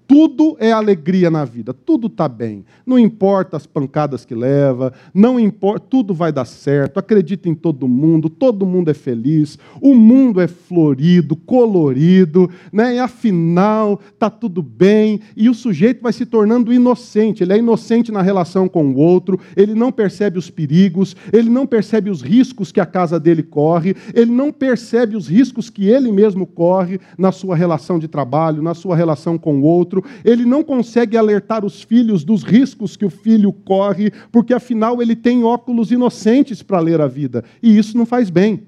tudo 0.10 0.58
é 0.60 0.72
alegria 0.72 1.30
na 1.30 1.46
vida, 1.46 1.72
tudo 1.72 2.08
está 2.08 2.28
bem. 2.28 2.66
Não 2.84 2.98
importa 2.98 3.56
as 3.56 3.68
pancadas 3.68 4.26
que 4.26 4.34
leva, 4.34 4.92
não 5.14 5.40
importa, 5.40 5.86
tudo 5.88 6.16
vai 6.16 6.32
dar 6.32 6.46
certo. 6.46 6.98
Acredita 6.98 7.48
em 7.48 7.54
todo 7.54 7.88
mundo, 7.88 8.28
todo 8.28 8.66
mundo 8.66 8.90
é 8.90 8.94
feliz, 8.96 9.60
o 9.80 9.94
mundo 9.94 10.42
é 10.42 10.48
florido, 10.48 11.36
colorido, 11.36 12.50
né? 12.74 12.96
E 12.96 13.00
afinal 13.00 14.02
está 14.12 14.32
tudo 14.32 14.64
bem. 14.64 15.20
E 15.38 15.48
o 15.48 15.54
sujeito 15.54 16.02
vai 16.02 16.12
se 16.12 16.26
tornando 16.26 16.74
inocente. 16.74 17.44
Ele 17.44 17.54
é 17.54 17.60
inocente 17.60 18.12
na 18.12 18.24
relação 18.24 18.68
com 18.68 18.88
o 18.90 18.98
outro. 18.98 19.40
Ele 19.56 19.76
não 19.76 19.92
percebe 19.92 20.40
os 20.40 20.50
perigos, 20.50 21.16
ele 21.32 21.52
não 21.52 21.68
percebe 21.68 22.10
os 22.10 22.24
riscos 22.24 22.72
que 22.72 22.80
a 22.80 22.86
casa 22.86 23.20
dele 23.20 23.44
corre, 23.44 23.96
ele 24.16 24.32
não 24.32 24.52
percebe 24.52 25.16
os 25.16 25.28
riscos 25.28 25.70
que 25.70 25.88
ele 25.88 26.12
mesmo 26.12 26.48
corre 26.48 27.00
na 27.16 27.32
sua 27.32 27.56
relação 27.56 28.00
de 28.00 28.08
trabalho, 28.08 28.64
na 28.64 28.74
sua 28.74 28.96
relação 28.96 29.38
com 29.38 29.60
o 29.60 29.64
outro 29.64 29.99
outro, 30.00 30.12
ele 30.24 30.46
não 30.46 30.64
consegue 30.64 31.18
alertar 31.18 31.64
os 31.64 31.82
filhos 31.82 32.24
dos 32.24 32.44
riscos 32.44 32.98
que 32.98 33.06
o 33.06 33.10
filho 33.10 33.52
corre, 33.52 34.12
porque 34.32 34.54
afinal 34.54 35.02
ele 35.02 35.16
tem 35.16 35.44
óculos 35.44 35.92
inocentes 35.92 36.62
para 36.64 36.80
ler 36.80 37.02
a 37.02 37.08
vida, 37.08 37.44
e 37.62 37.78
isso 37.78 37.98
não 37.98 38.06
faz 38.06 38.30
bem. 38.30 38.68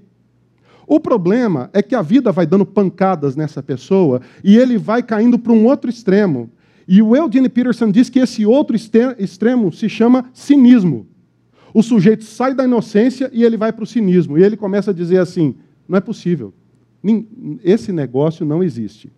O 0.88 1.00
problema 1.00 1.70
é 1.72 1.82
que 1.82 1.96
a 1.96 2.02
vida 2.02 2.32
vai 2.34 2.46
dando 2.46 2.66
pancadas 2.66 3.36
nessa 3.36 3.64
pessoa 3.64 4.20
e 4.44 4.58
ele 4.58 4.78
vai 4.78 5.02
caindo 5.02 5.40
para 5.40 5.54
um 5.54 5.66
outro 5.66 5.90
extremo. 5.90 6.50
E 6.86 7.02
o 7.02 7.16
Eugene 7.16 7.48
Peterson 7.48 7.90
diz 7.90 8.10
que 8.10 8.20
esse 8.20 8.46
outro 8.46 8.76
extremo 8.76 9.72
se 9.72 9.88
chama 9.88 10.30
cinismo. 10.34 11.08
O 11.74 11.82
sujeito 11.82 12.26
sai 12.26 12.54
da 12.54 12.66
inocência 12.66 13.30
e 13.32 13.42
ele 13.46 13.56
vai 13.56 13.72
para 13.72 13.84
o 13.84 13.88
cinismo. 13.88 14.38
E 14.38 14.44
ele 14.44 14.58
começa 14.58 14.92
a 14.92 14.94
dizer 14.94 15.20
assim: 15.20 15.56
não 15.88 15.98
é 15.98 16.02
possível. 16.02 16.54
Esse 17.64 17.94
negócio 17.94 18.46
não 18.46 18.62
existe. 18.62 19.10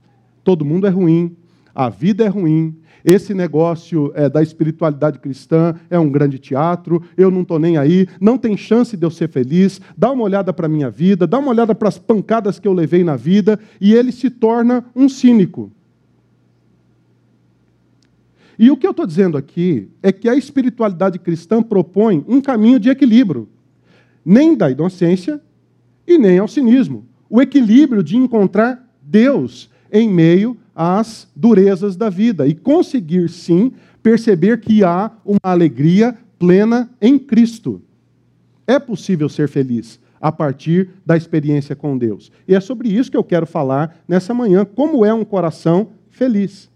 Todo 0.43 0.63
mundo 0.63 0.86
é 0.86 0.91
ruim, 0.91 1.36
a 1.73 1.89
vida 1.89 2.23
é 2.23 2.27
ruim, 2.27 2.75
esse 3.03 3.33
negócio 3.33 4.11
é, 4.15 4.29
da 4.29 4.41
espiritualidade 4.41 5.19
cristã 5.19 5.75
é 5.89 5.99
um 5.99 6.09
grande 6.09 6.39
teatro, 6.39 7.03
eu 7.17 7.29
não 7.29 7.41
estou 7.41 7.59
nem 7.59 7.77
aí, 7.77 8.07
não 8.19 8.37
tem 8.37 8.55
chance 8.55 8.95
de 8.95 9.05
eu 9.05 9.11
ser 9.11 9.27
feliz, 9.27 9.81
dá 9.97 10.11
uma 10.11 10.23
olhada 10.23 10.53
para 10.53 10.67
a 10.67 10.69
minha 10.69 10.89
vida, 10.89 11.27
dá 11.27 11.37
uma 11.37 11.49
olhada 11.49 11.75
para 11.75 11.89
as 11.89 11.97
pancadas 11.97 12.59
que 12.59 12.67
eu 12.67 12.73
levei 12.73 13.03
na 13.03 13.15
vida, 13.15 13.59
e 13.81 13.93
ele 13.93 14.11
se 14.11 14.29
torna 14.29 14.85
um 14.95 15.09
cínico. 15.09 15.71
E 18.57 18.71
o 18.71 18.77
que 18.77 18.87
eu 18.87 18.91
estou 18.91 19.05
dizendo 19.05 19.35
aqui 19.35 19.89
é 20.01 20.11
que 20.11 20.29
a 20.29 20.35
espiritualidade 20.35 21.19
cristã 21.19 21.61
propõe 21.61 22.23
um 22.27 22.39
caminho 22.39 22.79
de 22.79 22.89
equilíbrio, 22.89 23.49
nem 24.23 24.55
da 24.55 24.69
inocência 24.69 25.41
e 26.07 26.17
nem 26.17 26.39
ao 26.39 26.47
cinismo. 26.47 27.05
O 27.29 27.41
equilíbrio 27.41 28.03
de 28.03 28.15
encontrar 28.15 28.87
Deus 29.01 29.69
em 29.91 30.07
meio 30.07 30.57
às 30.75 31.27
durezas 31.35 31.95
da 31.95 32.09
vida 32.09 32.47
e 32.47 32.53
conseguir, 32.53 33.29
sim, 33.29 33.71
perceber 34.01 34.59
que 34.59 34.83
há 34.83 35.11
uma 35.25 35.39
alegria 35.43 36.17
plena 36.37 36.89
em 37.01 37.17
Cristo. 37.17 37.81
É 38.65 38.79
possível 38.79 39.29
ser 39.29 39.47
feliz 39.47 39.99
a 40.21 40.31
partir 40.31 40.89
da 41.05 41.17
experiência 41.17 41.75
com 41.75 41.97
Deus. 41.97 42.31
E 42.47 42.55
é 42.55 42.59
sobre 42.59 42.87
isso 42.87 43.11
que 43.11 43.17
eu 43.17 43.23
quero 43.23 43.45
falar 43.45 43.97
nessa 44.07 44.33
manhã: 44.33 44.65
como 44.65 45.05
é 45.05 45.13
um 45.13 45.25
coração 45.25 45.89
feliz. 46.09 46.71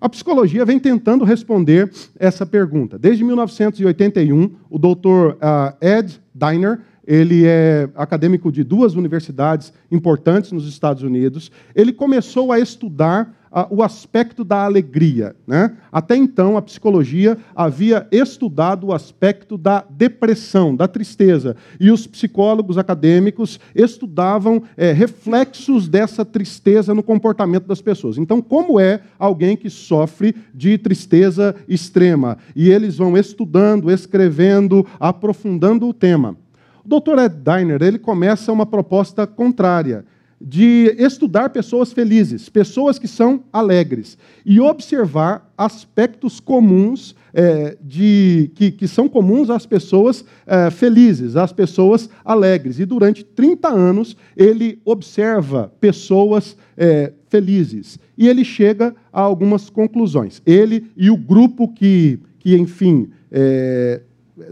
A 0.00 0.08
psicologia 0.08 0.64
vem 0.64 0.78
tentando 0.78 1.24
responder 1.24 1.90
essa 2.18 2.44
pergunta. 2.44 2.98
Desde 2.98 3.24
1981, 3.24 4.54
o 4.68 4.78
Dr. 4.78 5.36
Ah, 5.40 5.74
Ed 5.80 6.20
Diner 6.34 6.80
ele 7.06 7.46
é 7.46 7.88
acadêmico 7.94 8.50
de 8.50 8.64
duas 8.64 8.94
universidades 8.94 9.72
importantes 9.90 10.52
nos 10.52 10.66
Estados 10.66 11.02
Unidos. 11.02 11.50
Ele 11.74 11.92
começou 11.92 12.52
a 12.52 12.58
estudar 12.58 13.34
o 13.70 13.82
aspecto 13.82 14.42
da 14.42 14.64
alegria. 14.64 15.36
Né? 15.46 15.76
Até 15.92 16.16
então, 16.16 16.56
a 16.56 16.62
psicologia 16.62 17.38
havia 17.54 18.06
estudado 18.10 18.88
o 18.88 18.92
aspecto 18.92 19.56
da 19.56 19.84
depressão, 19.88 20.74
da 20.74 20.88
tristeza. 20.88 21.54
E 21.78 21.90
os 21.90 22.06
psicólogos 22.06 22.76
acadêmicos 22.76 23.60
estudavam 23.74 24.62
é, 24.76 24.90
reflexos 24.92 25.88
dessa 25.88 26.24
tristeza 26.24 26.92
no 26.92 27.02
comportamento 27.02 27.66
das 27.66 27.80
pessoas. 27.80 28.18
Então, 28.18 28.42
como 28.42 28.80
é 28.80 29.00
alguém 29.18 29.56
que 29.56 29.70
sofre 29.70 30.34
de 30.52 30.76
tristeza 30.76 31.54
extrema? 31.68 32.38
E 32.56 32.70
eles 32.70 32.96
vão 32.96 33.16
estudando, 33.16 33.90
escrevendo, 33.90 34.84
aprofundando 34.98 35.86
o 35.88 35.94
tema. 35.94 36.36
O 36.84 37.00
Dr. 37.00 37.18
Ed 37.18 37.36
Diner 37.36 37.82
ele 37.82 37.98
começa 37.98 38.52
uma 38.52 38.66
proposta 38.66 39.26
contrária 39.26 40.04
de 40.40 40.94
estudar 40.98 41.48
pessoas 41.48 41.92
felizes, 41.92 42.50
pessoas 42.50 42.98
que 42.98 43.08
são 43.08 43.44
alegres, 43.50 44.18
e 44.44 44.60
observar 44.60 45.50
aspectos 45.56 46.38
comuns 46.38 47.14
é, 47.32 47.78
de, 47.80 48.50
que, 48.54 48.70
que, 48.70 48.86
são 48.86 49.08
comuns 49.08 49.48
às 49.48 49.64
pessoas 49.64 50.22
é, 50.46 50.70
felizes, 50.70 51.34
às 51.34 51.52
pessoas 51.52 52.10
alegres. 52.22 52.78
E 52.78 52.84
durante 52.84 53.24
30 53.24 53.68
anos 53.68 54.16
ele 54.36 54.78
observa 54.84 55.72
pessoas 55.80 56.56
é, 56.76 57.12
felizes 57.28 57.98
e 58.16 58.28
ele 58.28 58.44
chega 58.44 58.94
a 59.12 59.20
algumas 59.22 59.70
conclusões. 59.70 60.42
Ele 60.44 60.90
e 60.96 61.10
o 61.10 61.16
grupo 61.16 61.68
que, 61.68 62.20
que 62.38 62.54
enfim, 62.54 63.08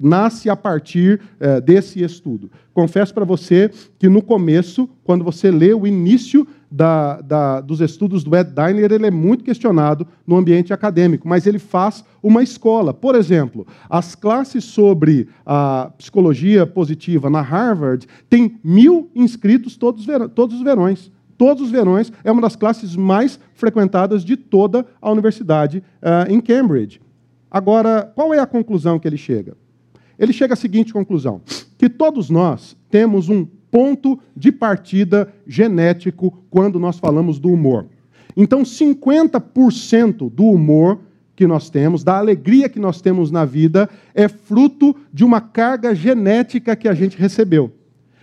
nasce 0.01 0.49
a 0.49 0.57
partir 0.57 1.21
é, 1.41 1.61
desse 1.61 2.03
estudo. 2.03 2.51
Confesso 2.73 3.13
para 3.13 3.25
você 3.25 3.71
que 3.99 4.09
no 4.09 4.23
começo, 4.23 4.89
quando 5.05 5.25
você 5.25 5.51
lê 5.51 5.75
o 5.75 5.87
início 5.87 6.47
da, 6.71 7.21
da, 7.21 7.61
dos 7.61 7.81
estudos 7.81 8.25
do 8.25 8.35
Ed 8.35 8.51
Diner, 8.51 8.91
ele 8.91 9.07
é 9.07 9.11
muito 9.11 9.45
questionado 9.45 10.07
no 10.27 10.37
ambiente 10.37 10.73
acadêmico, 10.73 11.29
mas 11.29 11.47
ele 11.47 11.59
faz 11.59 12.05
uma 12.23 12.43
escola. 12.43 12.95
Por 12.95 13.15
exemplo, 13.15 13.67
as 13.91 14.15
classes 14.15 14.65
sobre 14.65 15.29
a 15.45 15.91
psicologia 15.99 16.67
positiva 16.67 17.29
na 17.29 17.43
Harvard 17.43 18.07
têm 18.31 18.59
mil 18.65 19.11
inscritos 19.15 19.77
todos, 19.77 20.07
todos 20.35 20.57
os 20.57 20.63
verões. 20.63 21.11
Todos 21.37 21.65
os 21.65 21.71
verões 21.71 22.13
é 22.23 22.31
uma 22.31 22.41
das 22.41 22.55
classes 22.55 22.95
mais 22.95 23.39
frequentadas 23.55 24.25
de 24.25 24.37
toda 24.37 24.87
a 25.01 25.11
universidade 25.11 25.83
uh, 26.01 26.33
em 26.33 26.41
Cambridge. 26.41 27.01
Agora, 27.51 28.11
qual 28.15 28.33
é 28.33 28.39
a 28.39 28.47
conclusão 28.47 28.99
que 28.99 29.07
ele 29.07 29.17
chega? 29.17 29.57
Ele 30.23 30.33
chega 30.33 30.55
à 30.55 30.57
seguinte 30.57 30.93
conclusão: 30.93 31.41
que 31.77 31.89
todos 31.89 32.31
nós 32.31 32.77
temos 32.89 33.29
um 33.29 33.45
ponto 33.45 34.21
de 34.37 34.53
partida 34.53 35.33
genético 35.45 36.45
quando 36.49 36.79
nós 36.79 36.99
falamos 36.99 37.41
do 37.41 37.49
humor. 37.49 37.87
Então, 38.37 38.63
50% 38.63 40.31
do 40.31 40.45
humor 40.45 41.01
que 41.35 41.47
nós 41.47 41.69
temos, 41.69 42.05
da 42.05 42.19
alegria 42.19 42.69
que 42.69 42.79
nós 42.79 43.01
temos 43.01 43.31
na 43.31 43.45
vida, 43.45 43.91
é 44.15 44.29
fruto 44.29 44.95
de 45.13 45.25
uma 45.25 45.41
carga 45.41 45.95
genética 45.95 46.77
que 46.77 46.87
a 46.87 46.95
gente 46.95 47.17
recebeu. 47.19 47.73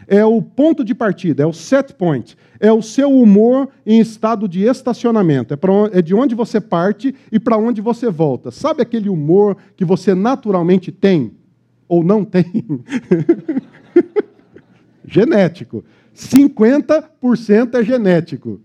É 0.08 0.24
o 0.24 0.42
ponto 0.42 0.84
de 0.84 0.96
partida, 0.96 1.44
é 1.44 1.46
o 1.46 1.54
set 1.54 1.94
point, 1.94 2.36
é 2.60 2.72
o 2.72 2.82
seu 2.82 3.12
humor 3.12 3.70
em 3.86 4.00
estado 4.00 4.48
de 4.48 4.64
estacionamento. 4.64 5.54
É, 5.54 6.00
é 6.00 6.02
de 6.02 6.16
onde 6.16 6.34
você 6.34 6.62
parte 6.62 7.14
e 7.32 7.40
para 7.40 7.58
onde 7.58 7.82
você 7.82 8.10
volta. 8.10 8.52
Sabe 8.52 8.82
aquele 8.82 9.10
humor 9.10 9.58
que 9.76 9.86
você 9.86 10.16
naturalmente 10.16 10.92
tem? 10.92 11.39
Ou 11.90 12.04
não 12.04 12.24
tem. 12.24 12.46
genético. 15.04 15.84
50% 16.16 17.74
é 17.74 17.84
genético. 17.84 18.62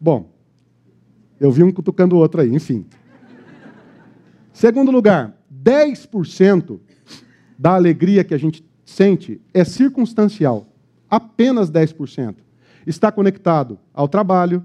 Bom, 0.00 0.32
eu 1.38 1.52
vi 1.52 1.62
um 1.62 1.70
cutucando 1.70 2.16
o 2.16 2.18
outro 2.18 2.40
aí, 2.40 2.52
enfim. 2.52 2.86
Segundo 4.52 4.90
lugar, 4.90 5.36
10% 5.52 6.80
da 7.58 7.74
alegria 7.74 8.24
que 8.24 8.34
a 8.34 8.38
gente 8.38 8.64
sente 8.84 9.40
é 9.52 9.64
circunstancial. 9.64 10.66
Apenas 11.08 11.70
10%. 11.70 12.36
Está 12.86 13.12
conectado 13.12 13.78
ao 13.92 14.08
trabalho, 14.08 14.64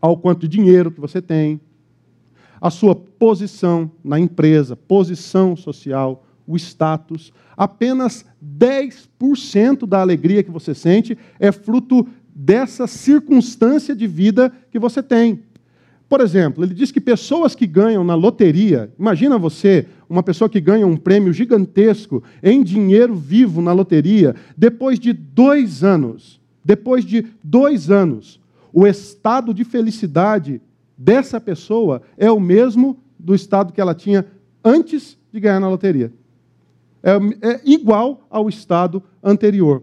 ao 0.00 0.18
quanto 0.18 0.46
dinheiro 0.46 0.90
que 0.90 1.00
você 1.00 1.22
tem, 1.22 1.60
a 2.60 2.70
sua 2.70 2.94
posição 2.94 3.90
na 4.02 4.18
empresa, 4.18 4.76
posição 4.76 5.56
social, 5.56 6.24
o 6.46 6.56
status. 6.56 7.32
Apenas 7.56 8.24
10% 8.42 9.86
da 9.86 10.00
alegria 10.00 10.42
que 10.42 10.50
você 10.50 10.74
sente 10.74 11.16
é 11.38 11.50
fruto 11.50 12.06
dessa 12.34 12.86
circunstância 12.86 13.94
de 13.94 14.06
vida 14.06 14.52
que 14.70 14.78
você 14.78 15.02
tem. 15.02 15.42
Por 16.08 16.20
exemplo, 16.20 16.62
ele 16.62 16.74
diz 16.74 16.92
que 16.92 17.00
pessoas 17.00 17.54
que 17.54 17.66
ganham 17.66 18.04
na 18.04 18.14
loteria, 18.14 18.92
imagina 18.98 19.36
você, 19.36 19.86
uma 20.08 20.22
pessoa 20.22 20.48
que 20.48 20.60
ganha 20.60 20.86
um 20.86 20.96
prêmio 20.96 21.32
gigantesco 21.32 22.22
em 22.42 22.62
dinheiro 22.62 23.14
vivo 23.14 23.60
na 23.60 23.72
loteria, 23.72 24.36
depois 24.56 25.00
de 25.00 25.12
dois 25.12 25.82
anos, 25.82 26.40
depois 26.64 27.04
de 27.04 27.26
dois 27.42 27.90
anos, 27.90 28.40
o 28.72 28.86
estado 28.86 29.52
de 29.52 29.64
felicidade 29.64 30.60
dessa 30.96 31.40
pessoa 31.40 32.02
é 32.16 32.30
o 32.30 32.40
mesmo 32.40 32.98
do 33.18 33.34
estado 33.34 33.72
que 33.72 33.80
ela 33.80 33.94
tinha 33.94 34.26
antes 34.64 35.18
de 35.32 35.40
ganhar 35.40 35.60
na 35.60 35.68
loteria. 35.68 36.12
É, 37.02 37.12
é 37.48 37.60
igual 37.64 38.26
ao 38.30 38.48
estado 38.48 39.02
anterior. 39.22 39.82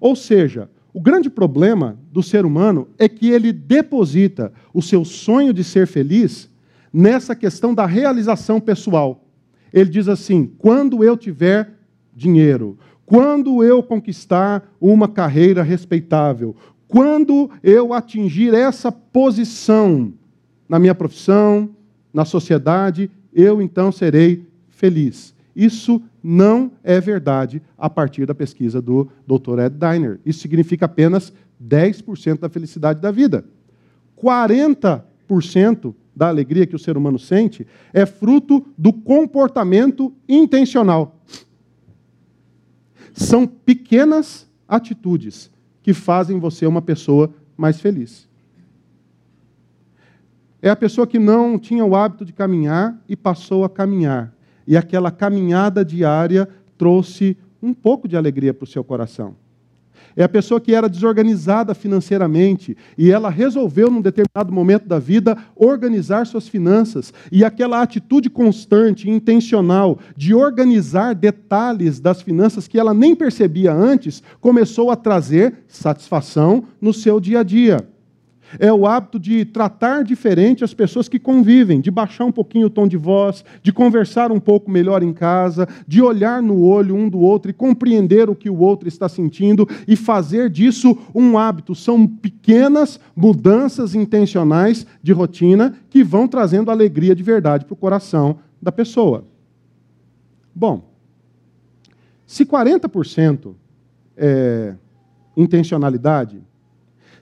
Ou 0.00 0.16
seja, 0.16 0.70
o 0.94 1.00
grande 1.00 1.30
problema 1.30 1.98
do 2.10 2.22
ser 2.22 2.44
humano 2.44 2.88
é 2.98 3.08
que 3.08 3.30
ele 3.30 3.52
deposita 3.52 4.52
o 4.72 4.82
seu 4.82 5.04
sonho 5.04 5.52
de 5.52 5.64
ser 5.64 5.86
feliz 5.86 6.50
nessa 6.92 7.34
questão 7.34 7.74
da 7.74 7.86
realização 7.86 8.60
pessoal. 8.60 9.24
Ele 9.72 9.88
diz 9.88 10.08
assim: 10.08 10.50
quando 10.58 11.02
eu 11.02 11.16
tiver 11.16 11.72
dinheiro, 12.14 12.78
quando 13.06 13.64
eu 13.64 13.82
conquistar 13.82 14.70
uma 14.80 15.08
carreira 15.08 15.62
respeitável, 15.62 16.54
quando 16.86 17.50
eu 17.62 17.94
atingir 17.94 18.54
essa 18.54 18.92
posição 18.92 20.12
na 20.72 20.78
minha 20.78 20.94
profissão, 20.94 21.68
na 22.14 22.24
sociedade, 22.24 23.10
eu 23.30 23.60
então 23.60 23.92
serei 23.92 24.48
feliz. 24.70 25.34
Isso 25.54 26.00
não 26.22 26.72
é 26.82 26.98
verdade 26.98 27.60
a 27.76 27.90
partir 27.90 28.24
da 28.24 28.34
pesquisa 28.34 28.80
do 28.80 29.06
Dr. 29.26 29.58
Ed 29.58 29.76
Diner. 29.76 30.18
Isso 30.24 30.40
significa 30.40 30.86
apenas 30.86 31.30
10% 31.62 32.38
da 32.38 32.48
felicidade 32.48 33.02
da 33.02 33.10
vida. 33.10 33.44
40% 34.16 35.94
da 36.16 36.28
alegria 36.28 36.66
que 36.66 36.74
o 36.74 36.78
ser 36.78 36.96
humano 36.96 37.18
sente 37.18 37.66
é 37.92 38.06
fruto 38.06 38.66
do 38.78 38.94
comportamento 38.94 40.10
intencional. 40.26 41.20
São 43.12 43.46
pequenas 43.46 44.48
atitudes 44.66 45.50
que 45.82 45.92
fazem 45.92 46.40
você 46.40 46.64
uma 46.64 46.80
pessoa 46.80 47.30
mais 47.58 47.78
feliz. 47.78 48.31
É 50.62 50.70
a 50.70 50.76
pessoa 50.76 51.08
que 51.08 51.18
não 51.18 51.58
tinha 51.58 51.84
o 51.84 51.96
hábito 51.96 52.24
de 52.24 52.32
caminhar 52.32 52.96
e 53.08 53.16
passou 53.16 53.64
a 53.64 53.68
caminhar. 53.68 54.32
E 54.64 54.76
aquela 54.76 55.10
caminhada 55.10 55.84
diária 55.84 56.48
trouxe 56.78 57.36
um 57.60 57.74
pouco 57.74 58.06
de 58.06 58.16
alegria 58.16 58.54
para 58.54 58.62
o 58.62 58.68
seu 58.68 58.84
coração. 58.84 59.34
É 60.14 60.22
a 60.22 60.28
pessoa 60.28 60.60
que 60.60 60.72
era 60.74 60.88
desorganizada 60.88 61.74
financeiramente 61.74 62.76
e 62.96 63.10
ela 63.10 63.28
resolveu, 63.28 63.90
num 63.90 64.00
determinado 64.00 64.52
momento 64.52 64.86
da 64.86 65.00
vida, 65.00 65.36
organizar 65.56 66.26
suas 66.26 66.46
finanças. 66.46 67.12
E 67.32 67.44
aquela 67.44 67.82
atitude 67.82 68.30
constante, 68.30 69.10
intencional, 69.10 69.98
de 70.16 70.32
organizar 70.32 71.14
detalhes 71.14 71.98
das 71.98 72.22
finanças 72.22 72.68
que 72.68 72.78
ela 72.78 72.94
nem 72.94 73.16
percebia 73.16 73.72
antes, 73.72 74.22
começou 74.40 74.92
a 74.92 74.96
trazer 74.96 75.64
satisfação 75.66 76.64
no 76.80 76.92
seu 76.92 77.18
dia 77.18 77.40
a 77.40 77.42
dia 77.42 77.91
é 78.58 78.72
o 78.72 78.86
hábito 78.86 79.18
de 79.18 79.44
tratar 79.44 80.04
diferente 80.04 80.64
as 80.64 80.74
pessoas 80.74 81.08
que 81.08 81.18
convivem, 81.18 81.80
de 81.80 81.90
baixar 81.90 82.24
um 82.24 82.32
pouquinho 82.32 82.66
o 82.66 82.70
tom 82.70 82.86
de 82.86 82.96
voz, 82.96 83.44
de 83.62 83.72
conversar 83.72 84.30
um 84.32 84.40
pouco 84.40 84.70
melhor 84.70 85.02
em 85.02 85.12
casa, 85.12 85.68
de 85.86 86.02
olhar 86.02 86.42
no 86.42 86.62
olho 86.62 86.94
um 86.94 87.08
do 87.08 87.18
outro 87.20 87.50
e 87.50 87.54
compreender 87.54 88.28
o 88.28 88.34
que 88.34 88.50
o 88.50 88.58
outro 88.58 88.88
está 88.88 89.08
sentindo 89.08 89.68
e 89.86 89.96
fazer 89.96 90.50
disso 90.50 90.96
um 91.14 91.38
hábito. 91.38 91.74
São 91.74 92.06
pequenas 92.06 93.00
mudanças 93.14 93.94
intencionais 93.94 94.86
de 95.02 95.12
rotina 95.12 95.74
que 95.90 96.02
vão 96.02 96.26
trazendo 96.28 96.70
alegria 96.70 97.14
de 97.14 97.22
verdade 97.22 97.64
para 97.64 97.74
o 97.74 97.76
coração 97.76 98.38
da 98.60 98.70
pessoa. 98.70 99.24
Bom, 100.54 100.92
se 102.26 102.44
40% 102.44 103.54
é 104.16 104.74
intencionalidade, 105.36 106.42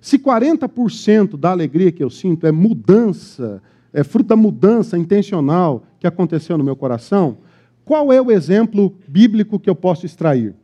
se 0.01 0.19
40% 0.19 1.37
da 1.37 1.51
alegria 1.51 1.93
que 1.93 2.03
eu 2.03 2.09
sinto 2.09 2.47
é 2.47 2.53
mudança, 2.53 3.63
é 3.93 4.03
fruto 4.03 4.29
da 4.31 4.37
mudança 4.37 4.97
intencional 4.97 5.85
que 5.99 6.07
aconteceu 6.07 6.57
no 6.57 6.65
meu 6.65 6.75
coração, 6.75 7.39
qual 7.85 8.13
é 8.13 8.21
o 8.21 8.31
exemplo 8.31 8.95
bíblico 9.07 9.59
que 9.59 9.69
eu 9.69 9.75
posso 9.75 10.07
extrair? 10.07 10.55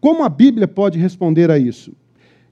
Como 0.00 0.24
a 0.24 0.28
Bíblia 0.28 0.66
pode 0.66 0.98
responder 0.98 1.50
a 1.50 1.58
isso? 1.58 1.92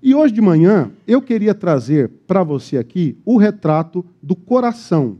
E 0.02 0.14
hoje 0.14 0.32
de 0.32 0.40
manhã 0.40 0.90
eu 1.06 1.20
queria 1.20 1.54
trazer 1.54 2.08
para 2.26 2.42
você 2.42 2.76
aqui 2.76 3.16
o 3.24 3.36
retrato 3.36 4.04
do 4.22 4.36
coração, 4.36 5.18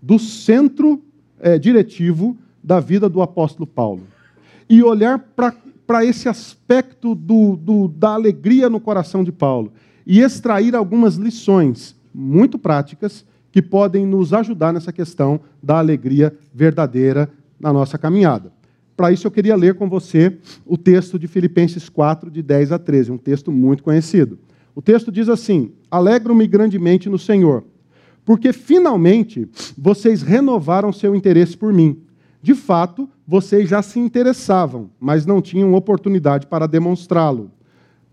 do 0.00 0.18
centro 0.18 1.02
é, 1.40 1.58
diretivo 1.58 2.36
da 2.62 2.80
vida 2.80 3.08
do 3.08 3.22
apóstolo 3.22 3.66
Paulo. 3.66 4.02
E 4.68 4.82
olhar 4.82 5.18
para 5.86 6.04
esse 6.04 6.28
aspecto 6.28 7.14
do, 7.14 7.56
do, 7.56 7.88
da 7.88 8.10
alegria 8.10 8.70
no 8.70 8.80
coração 8.80 9.22
de 9.22 9.30
Paulo 9.30 9.72
e 10.06 10.20
extrair 10.20 10.74
algumas 10.74 11.16
lições 11.16 11.96
muito 12.14 12.58
práticas 12.58 13.24
que 13.50 13.62
podem 13.62 14.04
nos 14.04 14.32
ajudar 14.32 14.72
nessa 14.72 14.92
questão 14.92 15.40
da 15.62 15.78
alegria 15.78 16.36
verdadeira 16.52 17.30
na 17.58 17.72
nossa 17.72 17.96
caminhada. 17.96 18.52
Para 18.96 19.10
isso, 19.10 19.26
eu 19.26 19.30
queria 19.30 19.56
ler 19.56 19.74
com 19.74 19.88
você 19.88 20.38
o 20.64 20.76
texto 20.76 21.18
de 21.18 21.26
Filipenses 21.26 21.88
4, 21.88 22.30
de 22.30 22.42
10 22.42 22.72
a 22.72 22.78
13, 22.78 23.12
um 23.12 23.18
texto 23.18 23.50
muito 23.50 23.82
conhecido. 23.82 24.38
O 24.74 24.82
texto 24.82 25.10
diz 25.10 25.28
assim: 25.28 25.72
Alegro-me 25.90 26.46
grandemente 26.46 27.08
no 27.08 27.18
Senhor, 27.18 27.64
porque 28.24 28.52
finalmente 28.52 29.48
vocês 29.76 30.22
renovaram 30.22 30.92
seu 30.92 31.14
interesse 31.14 31.56
por 31.56 31.72
mim. 31.72 32.00
De 32.42 32.54
fato, 32.54 33.08
vocês 33.26 33.68
já 33.68 33.82
se 33.82 33.98
interessavam, 33.98 34.90
mas 35.00 35.24
não 35.24 35.40
tinham 35.40 35.74
oportunidade 35.74 36.46
para 36.46 36.66
demonstrá-lo. 36.66 37.50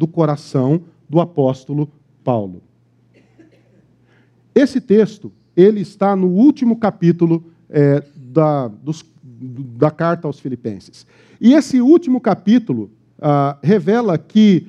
do 0.00 0.06
coração 0.06 0.80
do 1.10 1.20
apóstolo 1.20 1.92
Paulo. 2.24 2.62
Esse 4.54 4.80
texto 4.80 5.30
ele 5.54 5.82
está 5.82 6.16
no 6.16 6.28
último 6.28 6.78
capítulo 6.78 7.52
é, 7.68 8.02
da, 8.16 8.68
dos, 8.68 9.04
da 9.22 9.90
carta 9.90 10.26
aos 10.26 10.40
Filipenses. 10.40 11.06
E 11.38 11.52
esse 11.52 11.82
último 11.82 12.18
capítulo 12.18 12.90
ah, 13.20 13.58
revela 13.62 14.16
que 14.16 14.68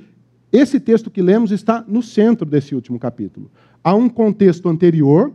esse 0.52 0.82
texto 0.82 1.10
que 1.10 1.22
lemos 1.22 1.50
está 1.52 1.82
no 1.88 2.04
centro 2.04 2.46
desse 2.46 2.76
último 2.76 3.00
capítulo. 3.00 3.50
Há 3.82 3.96
um 3.96 4.10
contexto 4.10 4.68
anterior 4.68 5.34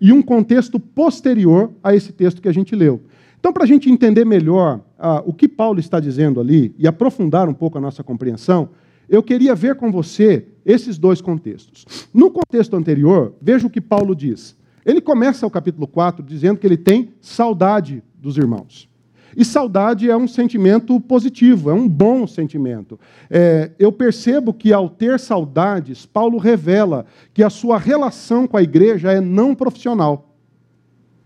e 0.00 0.12
um 0.12 0.22
contexto 0.22 0.80
posterior 0.80 1.70
a 1.84 1.94
esse 1.94 2.12
texto 2.12 2.42
que 2.42 2.48
a 2.48 2.52
gente 2.52 2.74
leu. 2.74 3.00
Então, 3.38 3.52
para 3.52 3.62
a 3.62 3.66
gente 3.66 3.88
entender 3.88 4.24
melhor 4.24 4.80
ah, 4.98 5.22
o 5.24 5.32
que 5.32 5.46
Paulo 5.46 5.78
está 5.78 6.00
dizendo 6.00 6.40
ali 6.40 6.74
e 6.76 6.88
aprofundar 6.88 7.48
um 7.48 7.54
pouco 7.54 7.78
a 7.78 7.80
nossa 7.80 8.02
compreensão, 8.02 8.70
eu 9.08 9.22
queria 9.22 9.54
ver 9.54 9.76
com 9.76 9.90
você 9.90 10.46
esses 10.64 10.98
dois 10.98 11.20
contextos. 11.20 12.08
No 12.12 12.30
contexto 12.30 12.74
anterior, 12.74 13.34
veja 13.40 13.66
o 13.66 13.70
que 13.70 13.80
Paulo 13.80 14.14
diz. 14.14 14.56
Ele 14.84 15.00
começa 15.00 15.46
o 15.46 15.50
capítulo 15.50 15.86
4 15.86 16.24
dizendo 16.24 16.58
que 16.58 16.66
ele 16.66 16.76
tem 16.76 17.12
saudade 17.20 18.02
dos 18.14 18.36
irmãos. 18.36 18.88
E 19.36 19.44
saudade 19.44 20.10
é 20.10 20.16
um 20.16 20.26
sentimento 20.26 20.98
positivo, 20.98 21.70
é 21.70 21.74
um 21.74 21.86
bom 21.86 22.26
sentimento. 22.26 22.98
É, 23.28 23.70
eu 23.78 23.92
percebo 23.92 24.54
que 24.54 24.72
ao 24.72 24.88
ter 24.88 25.20
saudades, 25.20 26.06
Paulo 26.06 26.38
revela 26.38 27.04
que 27.34 27.42
a 27.42 27.50
sua 27.50 27.78
relação 27.78 28.46
com 28.46 28.56
a 28.56 28.62
igreja 28.62 29.12
é 29.12 29.20
não 29.20 29.54
profissional. 29.54 30.34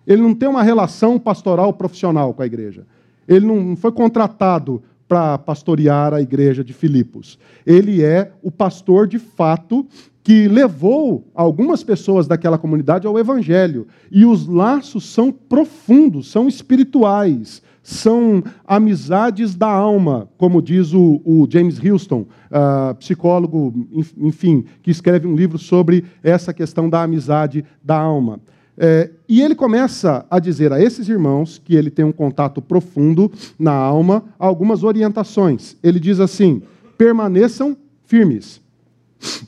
Ele 0.04 0.22
não 0.22 0.34
tem 0.34 0.48
uma 0.48 0.62
relação 0.62 1.20
pastoral 1.20 1.72
profissional 1.72 2.34
com 2.34 2.42
a 2.42 2.46
igreja. 2.46 2.84
Ele 3.28 3.46
não 3.46 3.76
foi 3.76 3.92
contratado 3.92 4.82
para 5.10 5.36
pastorear 5.38 6.14
a 6.14 6.22
igreja 6.22 6.62
de 6.62 6.72
Filipos. 6.72 7.36
Ele 7.66 8.00
é 8.00 8.30
o 8.40 8.48
pastor 8.48 9.08
de 9.08 9.18
fato 9.18 9.84
que 10.22 10.46
levou 10.46 11.26
algumas 11.34 11.82
pessoas 11.82 12.28
daquela 12.28 12.56
comunidade 12.56 13.08
ao 13.08 13.18
evangelho. 13.18 13.88
E 14.08 14.24
os 14.24 14.46
laços 14.46 15.04
são 15.12 15.32
profundos, 15.32 16.30
são 16.30 16.46
espirituais, 16.46 17.60
são 17.82 18.40
amizades 18.64 19.56
da 19.56 19.66
alma, 19.66 20.28
como 20.38 20.62
diz 20.62 20.94
o, 20.94 21.20
o 21.24 21.44
James 21.50 21.84
Houston, 21.84 22.20
uh, 22.48 22.94
psicólogo, 22.94 23.74
enfim, 24.16 24.64
que 24.80 24.92
escreve 24.92 25.26
um 25.26 25.34
livro 25.34 25.58
sobre 25.58 26.04
essa 26.22 26.54
questão 26.54 26.88
da 26.88 27.02
amizade 27.02 27.64
da 27.82 27.98
alma. 27.98 28.38
É, 28.82 29.10
e 29.28 29.42
ele 29.42 29.54
começa 29.54 30.24
a 30.30 30.38
dizer 30.38 30.72
a 30.72 30.82
esses 30.82 31.06
irmãos 31.06 31.60
que 31.62 31.76
ele 31.76 31.90
tem 31.90 32.02
um 32.02 32.10
contato 32.10 32.62
profundo 32.62 33.30
na 33.58 33.74
alma, 33.74 34.24
algumas 34.38 34.82
orientações. 34.82 35.76
Ele 35.82 36.00
diz 36.00 36.18
assim: 36.18 36.62
permaneçam 36.96 37.76
firmes, 38.06 38.58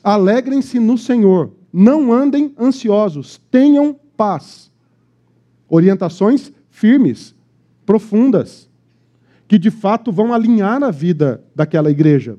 alegrem-se 0.05 0.79
no 0.79 0.99
Senhor, 0.99 1.51
não 1.73 2.13
andem 2.13 2.55
ansiosos, 2.61 3.41
tenham 3.51 3.99
paz. 4.19 4.71
Orientações 5.67 6.53
firmes, 6.69 7.35
profundas, 7.87 8.69
que 9.49 9.59
de 9.59 9.71
fato 9.71 10.13
vão 10.13 10.35
alinhar 10.35 10.83
a 10.83 10.91
vida 10.91 11.43
daquela 11.57 11.91
igreja. 11.91 12.37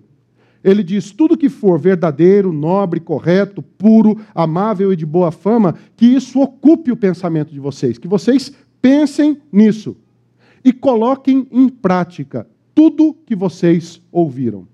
Ele 0.64 0.84
diz: 0.84 1.12
tudo 1.12 1.38
que 1.38 1.50
for 1.50 1.78
verdadeiro, 1.78 2.54
nobre, 2.54 3.00
correto, 3.00 3.62
puro, 3.62 4.20
amável 4.34 4.94
e 4.94 4.96
de 4.96 5.06
boa 5.06 5.32
fama, 5.32 5.76
que 5.96 6.06
isso 6.06 6.40
ocupe 6.40 6.92
o 6.92 6.98
pensamento 6.98 7.52
de 7.52 7.60
vocês, 7.60 7.98
que 7.98 8.08
vocês 8.08 8.54
pensem 8.82 9.42
nisso 9.52 9.98
e 10.64 10.72
coloquem 10.72 11.48
em 11.52 11.68
prática 11.68 12.48
tudo 12.74 13.16
que 13.26 13.36
vocês 13.36 14.02
ouviram. 14.12 14.68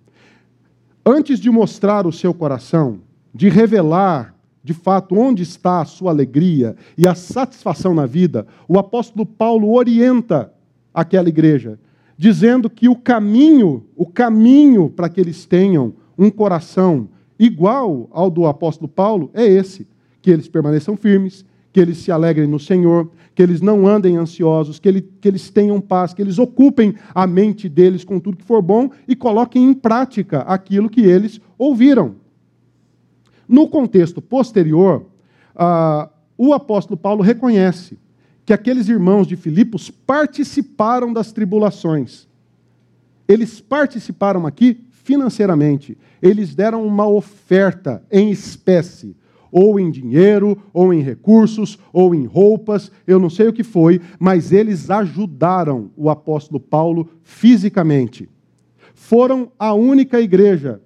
Antes 1.05 1.39
de 1.39 1.49
mostrar 1.49 2.05
o 2.05 2.11
seu 2.11 2.33
coração, 2.33 2.99
de 3.33 3.49
revelar 3.49 4.35
de 4.63 4.73
fato 4.73 5.15
onde 5.15 5.41
está 5.41 5.81
a 5.81 5.85
sua 5.85 6.11
alegria 6.11 6.75
e 6.97 7.07
a 7.07 7.15
satisfação 7.15 7.93
na 7.95 8.05
vida, 8.05 8.45
o 8.67 8.77
apóstolo 8.77 9.25
Paulo 9.25 9.73
orienta 9.73 10.53
aquela 10.93 11.29
igreja 11.29 11.79
dizendo 12.19 12.69
que 12.69 12.89
o 12.89 12.97
caminho, 12.97 13.85
o 13.95 14.05
caminho 14.05 14.89
para 14.89 15.07
que 15.07 15.21
eles 15.21 15.45
tenham 15.45 15.93
um 16.17 16.29
coração 16.29 17.07
igual 17.39 18.09
ao 18.11 18.29
do 18.29 18.45
apóstolo 18.45 18.89
Paulo 18.89 19.31
é 19.33 19.47
esse, 19.47 19.87
que 20.21 20.29
eles 20.29 20.49
permaneçam 20.49 20.97
firmes, 20.97 21.45
que 21.71 21.79
eles 21.79 21.97
se 21.99 22.11
alegrem 22.11 22.45
no 22.45 22.59
Senhor, 22.59 23.09
que 23.33 23.41
eles 23.41 23.61
não 23.61 23.87
andem 23.87 24.17
ansiosos, 24.17 24.79
que, 24.79 24.89
ele, 24.89 25.01
que 25.01 25.29
eles 25.29 25.49
tenham 25.49 25.79
paz, 25.79 26.13
que 26.13 26.21
eles 26.21 26.37
ocupem 26.39 26.93
a 27.15 27.25
mente 27.25 27.69
deles 27.69 28.03
com 28.03 28.19
tudo 28.19 28.35
que 28.35 28.43
for 28.43 28.61
bom 28.61 28.89
e 29.07 29.15
coloquem 29.15 29.63
em 29.63 29.73
prática 29.73 30.39
aquilo 30.39 30.89
que 30.89 30.99
eles 30.99 31.39
ouviram. 31.57 32.15
No 33.47 33.69
contexto 33.69 34.21
posterior, 34.21 35.05
ah, 35.55 36.09
o 36.37 36.53
apóstolo 36.53 36.97
Paulo 36.97 37.23
reconhece 37.23 37.97
que 38.49 38.53
aqueles 38.53 38.89
irmãos 38.89 39.27
de 39.27 39.35
Filipos 39.35 39.91
participaram 39.91 41.13
das 41.13 41.31
tribulações. 41.31 42.27
Eles 43.27 43.61
participaram 43.61 44.47
aqui 44.47 44.83
financeiramente. 44.89 45.95
Eles 46.19 46.55
deram 46.55 46.83
uma 46.83 47.07
oferta 47.07 48.03
em 48.11 48.31
espécie 48.31 49.15
ou 49.51 49.79
em 49.79 49.91
dinheiro, 49.91 50.57
ou 50.73 50.91
em 50.91 50.99
recursos, 50.99 51.77
ou 51.93 52.15
em 52.15 52.25
roupas, 52.25 52.91
eu 53.05 53.19
não 53.19 53.29
sei 53.29 53.47
o 53.47 53.53
que 53.53 53.63
foi, 53.63 54.01
mas 54.17 54.51
eles 54.51 54.89
ajudaram 54.89 55.91
o 55.95 56.09
apóstolo 56.09 56.59
Paulo 56.59 57.07
fisicamente. 57.21 58.27
Foram 58.95 59.51
a 59.59 59.75
única 59.75 60.19
igreja 60.19 60.81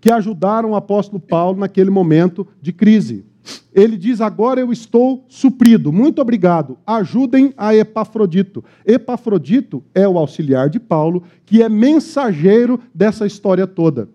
que 0.00 0.12
ajudaram 0.12 0.70
o 0.70 0.76
apóstolo 0.76 1.18
Paulo 1.18 1.58
naquele 1.58 1.90
momento 1.90 2.46
de 2.62 2.72
crise. 2.72 3.24
Ele 3.72 3.96
diz: 3.96 4.20
Agora 4.20 4.60
eu 4.60 4.72
estou 4.72 5.24
suprido, 5.28 5.92
muito 5.92 6.20
obrigado, 6.20 6.78
ajudem 6.86 7.52
a 7.56 7.74
Epafrodito. 7.74 8.64
Epafrodito 8.84 9.82
é 9.94 10.06
o 10.08 10.18
auxiliar 10.18 10.68
de 10.68 10.80
Paulo, 10.80 11.22
que 11.46 11.62
é 11.62 11.68
mensageiro 11.68 12.80
dessa 12.94 13.26
história 13.26 13.66
toda. 13.66 14.08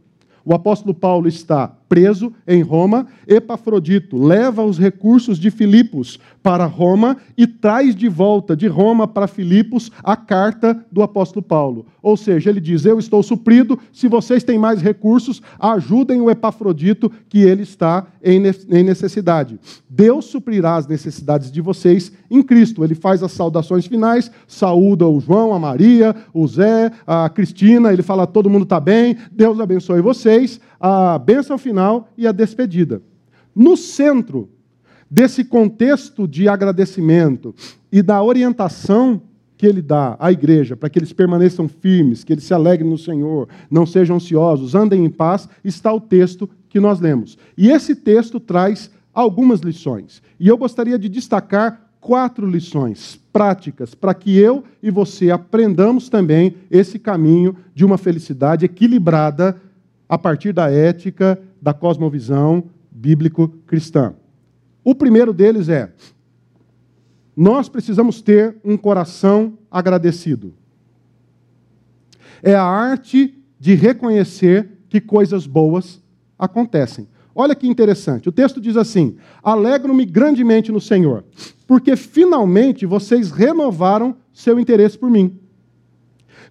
O 0.46 0.54
apóstolo 0.54 0.94
Paulo 0.94 1.28
está 1.28 1.74
preso 1.94 2.34
em 2.48 2.64
Roma. 2.64 3.06
Epafrodito 3.28 4.18
leva 4.18 4.64
os 4.64 4.80
recursos 4.80 5.38
de 5.38 5.52
Filipos 5.52 6.20
para 6.42 6.66
Roma 6.66 7.18
e 7.38 7.46
traz 7.46 7.96
de 7.96 8.10
volta 8.10 8.56
de 8.56 8.66
Roma 8.66 9.08
para 9.08 9.28
Filipos 9.28 9.92
a 10.04 10.16
carta 10.16 10.84
do 10.92 11.04
apóstolo 11.04 11.46
Paulo. 11.46 11.86
Ou 12.02 12.18
seja, 12.18 12.50
ele 12.50 12.60
diz: 12.60 12.84
Eu 12.84 12.98
estou 12.98 13.22
suprido, 13.22 13.78
se 13.92 14.08
vocês 14.08 14.44
têm 14.44 14.58
mais 14.58 14.82
recursos, 14.82 15.40
ajudem 15.60 16.20
o 16.20 16.32
Epafrodito, 16.32 17.12
que 17.30 17.44
ele 17.44 17.62
está 17.62 18.08
em 18.24 18.40
necessidade. 18.84 19.60
Deus 19.88 20.26
suprirá 20.26 20.78
as 20.78 20.88
necessidades 20.88 21.52
de 21.52 21.62
vocês 21.62 22.12
em 22.32 22.42
Cristo. 22.42 22.84
Ele 22.84 22.96
faz 22.96 23.22
as 23.22 23.34
saudações 23.34 23.86
finais, 23.86 24.32
saúda 24.48 25.08
o 25.08 25.20
João, 25.20 25.54
a 25.54 25.60
Maria, 25.60 26.16
o 26.34 26.48
Zé, 26.48 26.92
a 27.06 27.30
Cristina, 27.30 27.94
ele 27.94 28.02
fala: 28.02 28.26
todo 28.26 28.50
mundo 28.50 28.64
está 28.64 28.80
bem, 28.80 29.16
Deus 29.32 29.60
abençoe 29.60 30.02
vocês, 30.02 30.60
a 30.80 31.20
bênção 31.20 31.58
final 31.58 31.83
e 32.18 32.28
a 32.28 32.32
despedida. 32.32 33.02
No 33.56 33.78
centro 33.78 34.50
desse 35.10 35.44
contexto 35.44 36.28
de 36.28 36.48
agradecimento 36.48 37.54
e 37.92 38.02
da 38.02 38.22
orientação 38.24 39.22
que 39.56 39.68
ele 39.68 39.82
dá 39.82 40.18
à 40.20 40.32
igreja 40.32 40.76
para 40.76 40.90
que 40.90 41.00
eles 41.00 41.14
permaneçam 41.14 41.68
firmes, 41.68 42.24
que 42.24 42.34
eles 42.34 42.44
se 42.44 42.54
alegrem 42.54 42.90
no 42.90 42.98
Senhor, 42.98 43.48
não 43.70 43.86
sejam 43.86 44.16
ansiosos, 44.16 44.76
andem 44.76 45.06
em 45.06 45.10
paz, 45.10 45.48
está 45.64 45.94
o 45.94 46.02
texto 46.02 46.50
que 46.68 46.80
nós 46.80 47.00
lemos. 47.00 47.38
E 47.58 47.70
esse 47.70 47.96
texto 47.96 48.40
traz 48.40 48.90
algumas 49.14 49.60
lições. 49.60 50.22
E 50.40 50.48
eu 50.48 50.58
gostaria 50.58 50.98
de 50.98 51.08
destacar 51.08 51.84
quatro 52.02 52.46
lições 52.46 53.18
práticas 53.32 53.96
para 53.96 54.14
que 54.14 54.38
eu 54.38 54.64
e 54.82 54.92
você 54.92 55.32
aprendamos 55.32 56.10
também 56.10 56.56
esse 56.70 57.00
caminho 57.00 57.56
de 57.74 57.86
uma 57.86 57.98
felicidade 57.98 58.66
equilibrada 58.66 59.56
a 60.10 60.18
partir 60.18 60.52
da 60.52 60.70
ética, 60.70 61.40
da 61.64 61.74
cosmovisão 61.74 62.66
bíblico-cristã. 62.92 64.14
O 64.84 64.94
primeiro 64.94 65.32
deles 65.32 65.70
é: 65.70 65.94
nós 67.34 67.70
precisamos 67.70 68.22
ter 68.22 68.58
um 68.66 68.76
coração 68.76 69.58
agradecido. 69.72 70.54
É 72.44 72.54
a 72.54 72.64
arte 72.64 73.42
de 73.58 73.76
reconhecer 73.76 74.72
que 74.90 75.00
coisas 75.00 75.48
boas 75.48 76.04
acontecem. 76.38 77.08
Olha 77.34 77.56
que 77.56 77.66
interessante. 77.66 78.28
O 78.28 78.34
texto 78.34 78.60
diz 78.60 78.76
assim: 78.76 79.16
Alegro-me 79.42 80.04
grandemente 80.04 80.70
no 80.70 80.82
Senhor, 80.82 81.24
porque 81.66 81.96
finalmente 81.96 82.86
vocês 82.86 83.32
renovaram 83.32 84.18
seu 84.34 84.60
interesse 84.60 84.98
por 84.98 85.10
mim. 85.10 85.40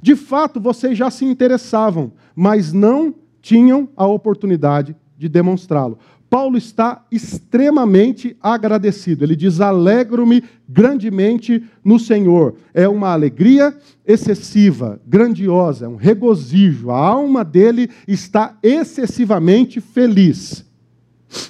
De 0.00 0.16
fato, 0.16 0.58
vocês 0.58 0.96
já 0.96 1.10
se 1.10 1.26
interessavam, 1.26 2.12
mas 2.34 2.72
não 2.72 3.14
tinham 3.42 3.88
a 3.96 4.06
oportunidade 4.06 4.96
de 5.18 5.28
demonstrá-lo. 5.28 5.98
Paulo 6.30 6.56
está 6.56 7.04
extremamente 7.12 8.34
agradecido. 8.40 9.22
Ele 9.22 9.36
diz: 9.36 9.60
Alegro-me 9.60 10.42
grandemente 10.66 11.62
no 11.84 11.98
Senhor. 11.98 12.54
É 12.72 12.88
uma 12.88 13.12
alegria 13.12 13.76
excessiva, 14.06 14.98
grandiosa, 15.06 15.84
é 15.84 15.88
um 15.88 15.96
regozijo. 15.96 16.90
A 16.90 16.96
alma 16.96 17.44
dele 17.44 17.90
está 18.08 18.56
excessivamente 18.62 19.78
feliz. 19.78 20.64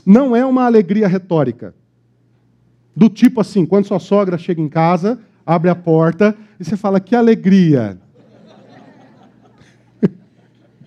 Não 0.05 0.35
é 0.35 0.45
uma 0.45 0.65
alegria 0.65 1.07
retórica. 1.07 1.73
Do 2.95 3.09
tipo 3.09 3.41
assim, 3.41 3.65
quando 3.65 3.87
sua 3.87 4.01
sogra 4.01 4.37
chega 4.37 4.61
em 4.61 4.69
casa, 4.69 5.21
abre 5.47 5.71
a 5.71 5.77
porta 5.77 6.37
e 6.59 6.65
você 6.65 6.77
fala: 6.77 6.99
Que 6.99 7.15
alegria. 7.15 8.02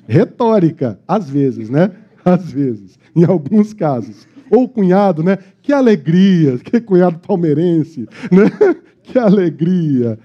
Retórica, 0.08 1.00
às 1.08 1.30
vezes, 1.30 1.70
né? 1.70 1.92
Às 2.26 2.52
vezes 2.52 2.98
em 3.16 3.24
alguns 3.24 3.74
casos. 3.74 4.28
Ou 4.52 4.68
cunhado, 4.68 5.24
né? 5.24 5.38
Que 5.62 5.72
alegria, 5.72 6.58
que 6.60 6.82
cunhado 6.82 7.20
palmeirense, 7.20 8.08
né? 8.32 8.76
Que 9.08 9.20
alegria. 9.20 10.18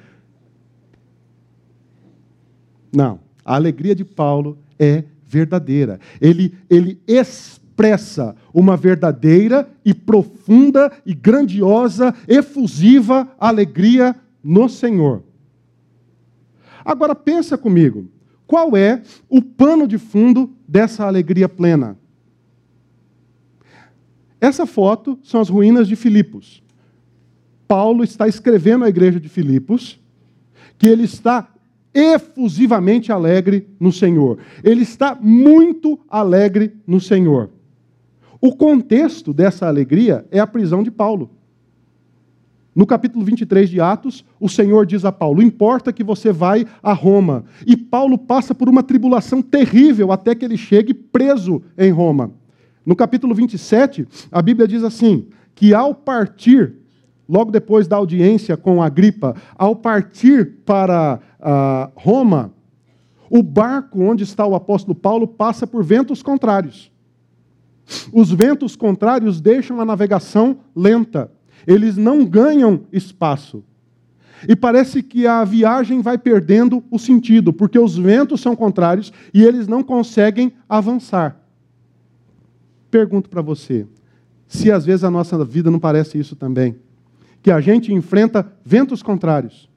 Não, 2.90 3.21
a 3.45 3.55
alegria 3.55 3.95
de 3.95 4.07
Paulo 4.07 4.57
é 4.79 5.05
verdadeira. 5.27 6.01
Ele, 6.19 6.55
ele 6.71 6.99
expressa 7.07 8.35
uma 8.55 8.79
verdadeira 8.79 9.69
e 9.85 9.93
profunda 9.93 10.90
e 11.05 11.12
grandiosa, 11.12 12.14
efusiva 12.27 13.29
alegria 13.38 14.16
no 14.43 14.66
Senhor. 14.66 15.23
Agora 16.83 17.14
pensa 17.14 17.59
comigo, 17.59 18.09
qual 18.51 18.77
é 18.77 19.01
o 19.29 19.41
pano 19.41 19.87
de 19.87 19.97
fundo 19.97 20.53
dessa 20.67 21.07
alegria 21.07 21.49
plena? 21.49 21.97
Essa 24.41 24.67
foto 24.67 25.17
são 25.23 25.41
as 25.41 25.49
ruínas 25.49 25.87
de 25.87 25.95
Filipos. 25.95 26.61
Paulo 27.69 28.03
está 28.03 28.27
escrevendo 28.27 28.85
à 28.85 28.89
igreja 28.89 29.21
de 29.21 29.29
Filipos 29.29 30.01
que 30.77 30.89
ele 30.89 31.05
está 31.05 31.49
efusivamente 31.95 33.13
alegre 33.13 33.69
no 33.79 33.93
Senhor. 33.93 34.39
Ele 34.65 34.83
está 34.83 35.15
muito 35.15 36.01
alegre 36.09 36.75
no 36.85 37.01
Senhor. 37.01 37.51
O 38.41 38.57
contexto 38.57 39.33
dessa 39.33 39.69
alegria 39.69 40.27
é 40.29 40.41
a 40.41 40.47
prisão 40.47 40.83
de 40.83 40.91
Paulo. 40.91 41.31
No 42.75 42.87
capítulo 42.87 43.25
23 43.25 43.69
de 43.69 43.81
Atos, 43.81 44.25
o 44.39 44.49
Senhor 44.49 44.87
diz 44.87 45.05
a 45.05 45.11
Paulo: 45.11 45.43
Importa 45.43 45.93
que 45.93 46.05
você 46.05 46.33
vai 46.33 46.65
a 46.83 46.93
Roma. 46.93 47.45
E 47.67 47.77
Paulo 47.77 48.17
passa 48.17 48.55
por 48.55 48.69
uma 48.69 48.83
tribulação 48.83 49.43
terrível 49.43 50.13
até 50.13 50.35
que 50.35 50.45
ele 50.45 50.57
chegue 50.57 50.95
preso 50.95 51.63
em 51.77 51.91
Roma. 51.91 52.31
No 52.87 52.95
capítulo 52.95 53.35
27, 53.35 54.07
a 54.31 54.41
Bíblia 54.41 54.69
diz 54.69 54.85
assim: 54.85 55.27
que 55.55 55.75
ao 55.75 55.95
partir, 55.95 56.75
logo 57.29 57.51
depois 57.51 57.87
da 57.87 57.97
audiência 57.97 58.57
com 58.57 58.83
Agripa, 58.83 59.35
ao 59.57 59.77
partir 59.77 60.59
para 60.65 61.21
uh, 61.39 61.93
Roma, 61.95 62.53
o 63.29 63.43
barco 63.43 64.01
onde 64.01 64.25
está 64.25 64.47
o 64.47 64.55
apóstolo 64.55 64.95
Paulo 64.95 65.27
passa 65.27 65.67
por 65.67 65.85
ventos 65.85 66.23
contrários. 66.23 66.91
Os 68.13 68.33
ventos 68.33 68.77
contrários 68.77 69.41
deixam 69.41 69.81
a 69.81 69.85
navegação 69.85 70.59
lenta, 70.75 71.31
eles 71.66 71.96
não 71.96 72.25
ganham 72.25 72.83
espaço. 72.92 73.62
E 74.49 74.57
parece 74.57 75.03
que 75.03 75.27
a 75.27 75.44
viagem 75.44 76.01
vai 76.01 76.16
perdendo 76.16 76.83
o 76.90 76.99
sentido, 76.99 77.53
porque 77.53 77.79
os 77.79 77.96
ventos 77.96 78.40
são 78.40 78.57
contrários 78.57 79.12
e 79.35 79.42
eles 79.42 79.66
não 79.66 79.83
conseguem 79.83 80.53
avançar. 80.68 81.40
Pergunto 82.90 83.29
para 83.29 83.42
você, 83.42 83.87
se 84.49 84.70
às 84.70 84.85
vezes 84.85 85.05
a 85.05 85.11
nossa 85.11 85.42
vida 85.44 85.70
não 85.70 85.79
parece 85.79 86.18
isso 86.18 86.35
também, 86.35 86.77
que 87.42 87.51
a 87.51 87.61
gente 87.61 87.92
enfrenta 87.92 88.51
ventos 88.64 89.03
contrários, 89.03 89.68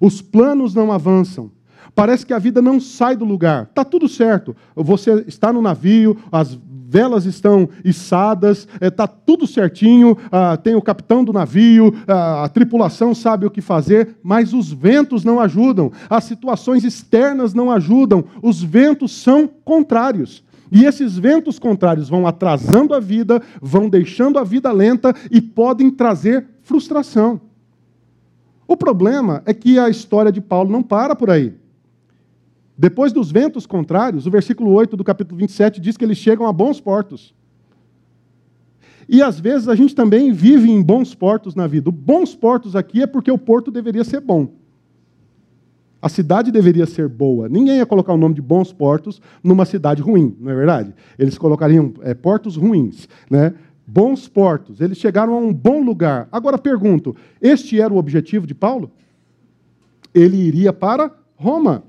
os 0.00 0.20
planos 0.20 0.74
não 0.74 0.92
avançam, 0.92 1.50
parece 1.94 2.26
que 2.26 2.32
a 2.32 2.38
vida 2.38 2.60
não 2.60 2.78
sai 2.78 3.16
do 3.16 3.24
lugar, 3.24 3.64
está 3.64 3.84
tudo 3.84 4.08
certo, 4.08 4.54
você 4.76 5.24
está 5.26 5.52
no 5.52 5.62
navio, 5.62 6.16
as 6.30 6.58
velas 6.94 7.26
estão 7.26 7.68
içadas, 7.84 8.68
está 8.80 9.02
é, 9.02 9.08
tudo 9.26 9.48
certinho, 9.48 10.16
ah, 10.30 10.56
tem 10.56 10.76
o 10.76 10.82
capitão 10.82 11.24
do 11.24 11.32
navio, 11.32 11.92
ah, 12.06 12.44
a 12.44 12.48
tripulação 12.48 13.12
sabe 13.12 13.44
o 13.44 13.50
que 13.50 13.60
fazer, 13.60 14.16
mas 14.22 14.54
os 14.54 14.72
ventos 14.72 15.24
não 15.24 15.40
ajudam, 15.40 15.90
as 16.08 16.22
situações 16.22 16.84
externas 16.84 17.52
não 17.52 17.68
ajudam, 17.68 18.24
os 18.40 18.62
ventos 18.62 19.10
são 19.10 19.50
contrários. 19.64 20.44
E 20.70 20.84
esses 20.84 21.18
ventos 21.18 21.58
contrários 21.58 22.08
vão 22.08 22.28
atrasando 22.28 22.94
a 22.94 23.00
vida, 23.00 23.42
vão 23.60 23.88
deixando 23.88 24.38
a 24.38 24.44
vida 24.44 24.70
lenta 24.70 25.12
e 25.32 25.40
podem 25.40 25.90
trazer 25.90 26.46
frustração. 26.62 27.40
O 28.68 28.76
problema 28.76 29.42
é 29.46 29.52
que 29.52 29.80
a 29.80 29.90
história 29.90 30.30
de 30.30 30.40
Paulo 30.40 30.70
não 30.70 30.82
para 30.82 31.16
por 31.16 31.28
aí. 31.28 31.54
Depois 32.76 33.12
dos 33.12 33.30
ventos 33.30 33.66
contrários, 33.66 34.26
o 34.26 34.30
versículo 34.30 34.72
8 34.72 34.96
do 34.96 35.04
capítulo 35.04 35.38
27 35.38 35.80
diz 35.80 35.96
que 35.96 36.04
eles 36.04 36.18
chegam 36.18 36.46
a 36.46 36.52
bons 36.52 36.80
portos. 36.80 37.34
E 39.08 39.22
às 39.22 39.38
vezes 39.38 39.68
a 39.68 39.74
gente 39.74 39.94
também 39.94 40.32
vive 40.32 40.70
em 40.70 40.82
bons 40.82 41.14
portos 41.14 41.54
na 41.54 41.66
vida. 41.66 41.90
Bons 41.90 42.34
portos 42.34 42.74
aqui 42.74 43.02
é 43.02 43.06
porque 43.06 43.30
o 43.30 43.38
porto 43.38 43.70
deveria 43.70 44.02
ser 44.02 44.20
bom. 44.20 44.48
A 46.00 46.08
cidade 46.08 46.50
deveria 46.50 46.84
ser 46.84 47.08
boa. 47.08 47.48
Ninguém 47.48 47.76
ia 47.76 47.86
colocar 47.86 48.12
o 48.12 48.16
nome 48.16 48.34
de 48.34 48.42
bons 48.42 48.72
portos 48.72 49.22
numa 49.42 49.64
cidade 49.64 50.02
ruim, 50.02 50.36
não 50.38 50.50
é 50.50 50.54
verdade? 50.54 50.94
Eles 51.18 51.38
colocariam 51.38 51.94
é, 52.02 52.12
portos 52.12 52.56
ruins, 52.56 53.08
né? 53.30 53.54
Bons 53.86 54.28
portos. 54.28 54.80
Eles 54.80 54.98
chegaram 54.98 55.34
a 55.34 55.38
um 55.38 55.52
bom 55.52 55.82
lugar. 55.82 56.28
Agora 56.32 56.58
pergunto: 56.58 57.14
este 57.40 57.80
era 57.80 57.92
o 57.92 57.96
objetivo 57.96 58.46
de 58.46 58.54
Paulo? 58.54 58.90
Ele 60.14 60.36
iria 60.36 60.72
para 60.72 61.10
Roma. 61.36 61.84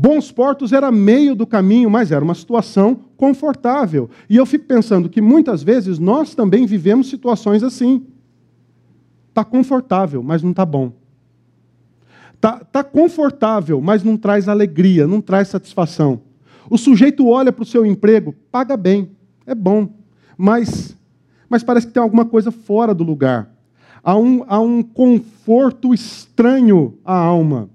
Bons 0.00 0.32
Portos 0.32 0.72
era 0.72 0.90
meio 0.90 1.34
do 1.34 1.46
caminho, 1.46 1.90
mas 1.90 2.10
era 2.10 2.24
uma 2.24 2.34
situação 2.34 3.00
confortável. 3.18 4.08
E 4.30 4.36
eu 4.38 4.46
fico 4.46 4.64
pensando 4.64 5.10
que 5.10 5.20
muitas 5.20 5.62
vezes 5.62 5.98
nós 5.98 6.34
também 6.34 6.64
vivemos 6.64 7.10
situações 7.10 7.62
assim. 7.62 8.06
Está 9.28 9.44
confortável, 9.44 10.22
mas 10.22 10.42
não 10.42 10.52
está 10.52 10.64
bom. 10.64 10.90
Está 12.32 12.60
tá 12.60 12.82
confortável, 12.82 13.78
mas 13.82 14.02
não 14.02 14.16
traz 14.16 14.48
alegria, 14.48 15.06
não 15.06 15.20
traz 15.20 15.48
satisfação. 15.48 16.22
O 16.70 16.78
sujeito 16.78 17.28
olha 17.28 17.52
para 17.52 17.62
o 17.62 17.66
seu 17.66 17.84
emprego, 17.84 18.34
paga 18.50 18.78
bem, 18.78 19.10
é 19.44 19.54
bom, 19.54 19.86
mas, 20.34 20.96
mas 21.46 21.62
parece 21.62 21.86
que 21.86 21.92
tem 21.92 22.02
alguma 22.02 22.24
coisa 22.24 22.50
fora 22.50 22.94
do 22.94 23.04
lugar. 23.04 23.50
Há 24.02 24.16
um, 24.16 24.44
há 24.48 24.58
um 24.60 24.82
conforto 24.82 25.92
estranho 25.92 26.96
à 27.04 27.14
alma 27.14 27.68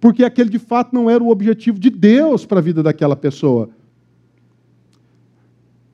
porque 0.00 0.24
aquele 0.24 0.50
de 0.50 0.58
fato 0.58 0.94
não 0.94 1.10
era 1.10 1.22
o 1.22 1.30
objetivo 1.30 1.78
de 1.78 1.90
Deus 1.90 2.46
para 2.46 2.58
a 2.58 2.62
vida 2.62 2.82
daquela 2.82 3.16
pessoa. 3.16 3.70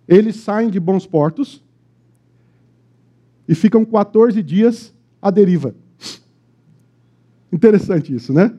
Eles 0.07 0.37
saem 0.37 0.69
de 0.69 0.79
bons 0.79 1.07
portos 1.07 1.63
e 3.49 3.55
ficam 3.55 3.85
14 3.85 4.43
dias 4.43 4.95
à 5.21 5.31
deriva. 5.31 5.75
Interessante 7.53 8.15
isso, 8.15 8.33
né? 8.33 8.53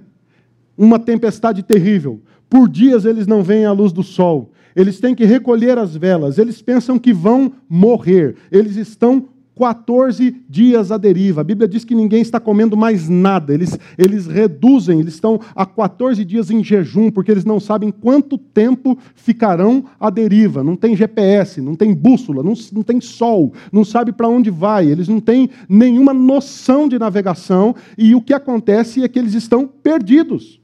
Uma 0.78 0.98
tempestade 0.98 1.62
terrível. 1.62 2.22
Por 2.50 2.68
dias 2.68 3.06
eles 3.06 3.28
não 3.28 3.44
veem 3.44 3.66
a 3.66 3.72
luz 3.72 3.92
do 3.92 4.04
sol. 4.04 4.52
Eles 4.76 5.00
têm 5.00 5.14
que 5.14 5.26
recolher 5.26 5.78
as 5.78 5.96
velas. 5.96 6.38
Eles 6.38 6.62
pensam 6.62 6.98
que 6.98 7.14
vão 7.14 7.54
morrer. 7.70 8.36
Eles 8.52 8.76
estão 8.76 9.30
14 9.56 10.44
dias 10.50 10.92
à 10.92 10.98
deriva. 10.98 11.42
A 11.42 11.44
Bíblia 11.44 11.68
diz 11.68 11.86
que 11.86 11.96
ninguém 11.96 12.22
está 12.22 12.40
comendo 12.40 12.76
mais 12.76 13.08
nada. 13.08 13.54
Eles, 13.54 13.80
eles 13.98 14.28
reduzem, 14.28 15.00
eles 15.00 15.14
estão 15.14 15.40
há 15.56 15.66
14 15.66 16.24
dias 16.26 16.52
em 16.52 16.64
jejum, 16.64 17.10
porque 17.10 17.32
eles 17.32 17.46
não 17.46 17.60
sabem 17.60 17.90
quanto 17.90 18.38
tempo 18.38 18.98
ficarão 19.16 19.86
à 20.00 20.10
deriva. 20.10 20.64
Não 20.64 20.76
tem 20.76 20.96
GPS, 20.96 21.62
não 21.62 21.76
tem 21.76 21.94
bússola, 21.94 22.44
não, 22.44 22.54
não 22.74 22.84
tem 22.84 23.00
sol, 23.00 23.54
não 23.72 23.86
sabe 23.86 24.12
para 24.12 24.28
onde 24.28 24.50
vai. 24.50 24.88
Eles 24.88 25.08
não 25.08 25.22
têm 25.22 25.50
nenhuma 25.70 26.14
noção 26.14 26.90
de 26.90 27.00
navegação. 27.00 27.74
E 27.98 28.14
o 28.14 28.22
que 28.22 28.34
acontece 28.34 29.04
é 29.04 29.08
que 29.08 29.18
eles 29.18 29.34
estão 29.34 29.66
perdidos. 29.66 30.60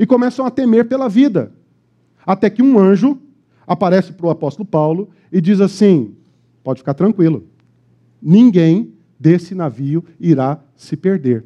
E 0.00 0.06
começam 0.06 0.46
a 0.46 0.50
temer 0.50 0.88
pela 0.88 1.08
vida. 1.08 1.52
Até 2.24 2.48
que 2.48 2.62
um 2.62 2.78
anjo 2.78 3.18
aparece 3.66 4.12
para 4.12 4.26
o 4.26 4.30
apóstolo 4.30 4.66
Paulo 4.66 5.10
e 5.30 5.42
diz 5.42 5.60
assim: 5.60 6.14
pode 6.64 6.78
ficar 6.78 6.94
tranquilo 6.94 7.51
ninguém 8.22 8.92
desse 9.18 9.54
navio 9.54 10.04
irá 10.18 10.60
se 10.76 10.96
perder. 10.96 11.44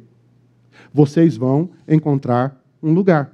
Vocês 0.93 1.35
vão 1.35 1.69
encontrar 1.87 2.63
um 2.81 2.93
lugar. 2.93 3.33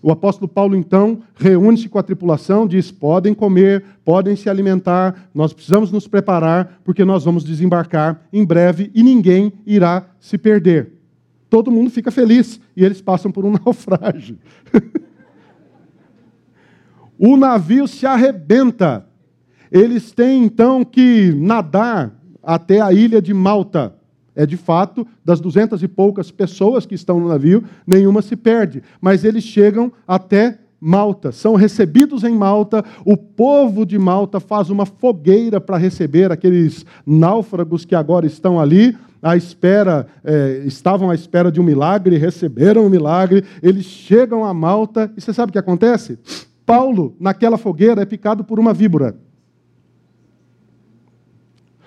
O 0.00 0.12
apóstolo 0.12 0.46
Paulo, 0.46 0.76
então, 0.76 1.22
reúne-se 1.34 1.88
com 1.88 1.98
a 1.98 2.02
tripulação, 2.02 2.66
diz: 2.66 2.90
podem 2.90 3.34
comer, 3.34 3.84
podem 4.04 4.36
se 4.36 4.48
alimentar, 4.48 5.28
nós 5.34 5.52
precisamos 5.52 5.90
nos 5.90 6.06
preparar, 6.06 6.80
porque 6.84 7.04
nós 7.04 7.24
vamos 7.24 7.42
desembarcar 7.42 8.22
em 8.32 8.44
breve 8.44 8.90
e 8.94 9.02
ninguém 9.02 9.52
irá 9.66 10.06
se 10.20 10.38
perder. 10.38 10.92
Todo 11.50 11.70
mundo 11.70 11.90
fica 11.90 12.10
feliz 12.10 12.60
e 12.76 12.84
eles 12.84 13.00
passam 13.00 13.32
por 13.32 13.44
um 13.44 13.52
naufrágio. 13.64 14.38
o 17.18 17.36
navio 17.36 17.88
se 17.88 18.06
arrebenta. 18.06 19.06
Eles 19.70 20.12
têm 20.12 20.44
então 20.44 20.84
que 20.84 21.32
nadar 21.36 22.23
até 22.46 22.80
a 22.80 22.92
ilha 22.92 23.20
de 23.20 23.34
Malta. 23.34 23.94
É 24.36 24.44
de 24.44 24.56
fato, 24.56 25.06
das 25.24 25.40
duzentas 25.40 25.82
e 25.82 25.88
poucas 25.88 26.30
pessoas 26.30 26.84
que 26.84 26.94
estão 26.94 27.20
no 27.20 27.28
navio, 27.28 27.62
nenhuma 27.86 28.20
se 28.20 28.34
perde. 28.34 28.82
Mas 29.00 29.24
eles 29.24 29.44
chegam 29.44 29.92
até 30.08 30.58
Malta, 30.86 31.32
são 31.32 31.54
recebidos 31.54 32.24
em 32.24 32.34
Malta. 32.36 32.84
O 33.06 33.16
povo 33.16 33.86
de 33.86 33.98
Malta 33.98 34.38
faz 34.38 34.68
uma 34.68 34.84
fogueira 34.84 35.58
para 35.58 35.78
receber 35.78 36.30
aqueles 36.30 36.84
náufragos 37.06 37.84
que 37.84 37.94
agora 37.94 38.26
estão 38.26 38.60
ali. 38.60 38.94
À 39.22 39.34
espera, 39.34 40.06
é, 40.22 40.62
estavam 40.66 41.10
à 41.10 41.14
espera 41.14 41.50
de 41.50 41.58
um 41.58 41.64
milagre, 41.64 42.18
receberam 42.18 42.82
o 42.82 42.86
um 42.86 42.90
milagre. 42.90 43.44
Eles 43.62 43.86
chegam 43.86 44.44
a 44.44 44.52
Malta 44.52 45.10
e 45.16 45.20
você 45.22 45.32
sabe 45.32 45.48
o 45.48 45.52
que 45.54 45.58
acontece? 45.58 46.18
Paulo, 46.66 47.16
naquela 47.18 47.56
fogueira, 47.56 48.02
é 48.02 48.04
picado 48.04 48.44
por 48.44 48.60
uma 48.60 48.74
víbora. 48.74 49.16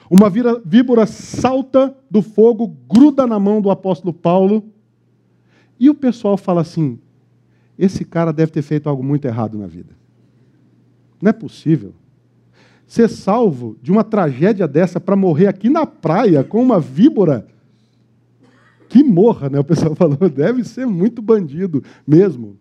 Uma 0.09 0.29
víbora 0.29 1.05
salta 1.05 1.95
do 2.09 2.21
fogo, 2.21 2.75
gruda 2.87 3.27
na 3.27 3.37
mão 3.39 3.61
do 3.61 3.69
apóstolo 3.69 4.13
Paulo, 4.13 4.63
e 5.79 5.89
o 5.89 5.95
pessoal 5.95 6.37
fala 6.37 6.61
assim: 6.61 6.99
esse 7.77 8.03
cara 8.05 8.31
deve 8.31 8.51
ter 8.51 8.61
feito 8.61 8.89
algo 8.89 9.03
muito 9.03 9.25
errado 9.25 9.57
na 9.57 9.67
vida. 9.67 9.95
Não 11.21 11.29
é 11.29 11.33
possível. 11.33 11.93
Ser 12.87 13.09
salvo 13.09 13.77
de 13.81 13.91
uma 13.91 14.03
tragédia 14.03 14.67
dessa 14.67 14.99
para 14.99 15.15
morrer 15.15 15.47
aqui 15.47 15.69
na 15.69 15.85
praia 15.85 16.43
com 16.43 16.61
uma 16.61 16.79
víbora. 16.79 17.45
Que 18.87 19.03
morra, 19.03 19.49
né? 19.49 19.59
O 19.59 19.63
pessoal 19.63 19.93
falou, 19.95 20.17
deve 20.29 20.63
ser 20.63 20.85
muito 20.85 21.21
bandido 21.21 21.83
mesmo. 22.07 22.57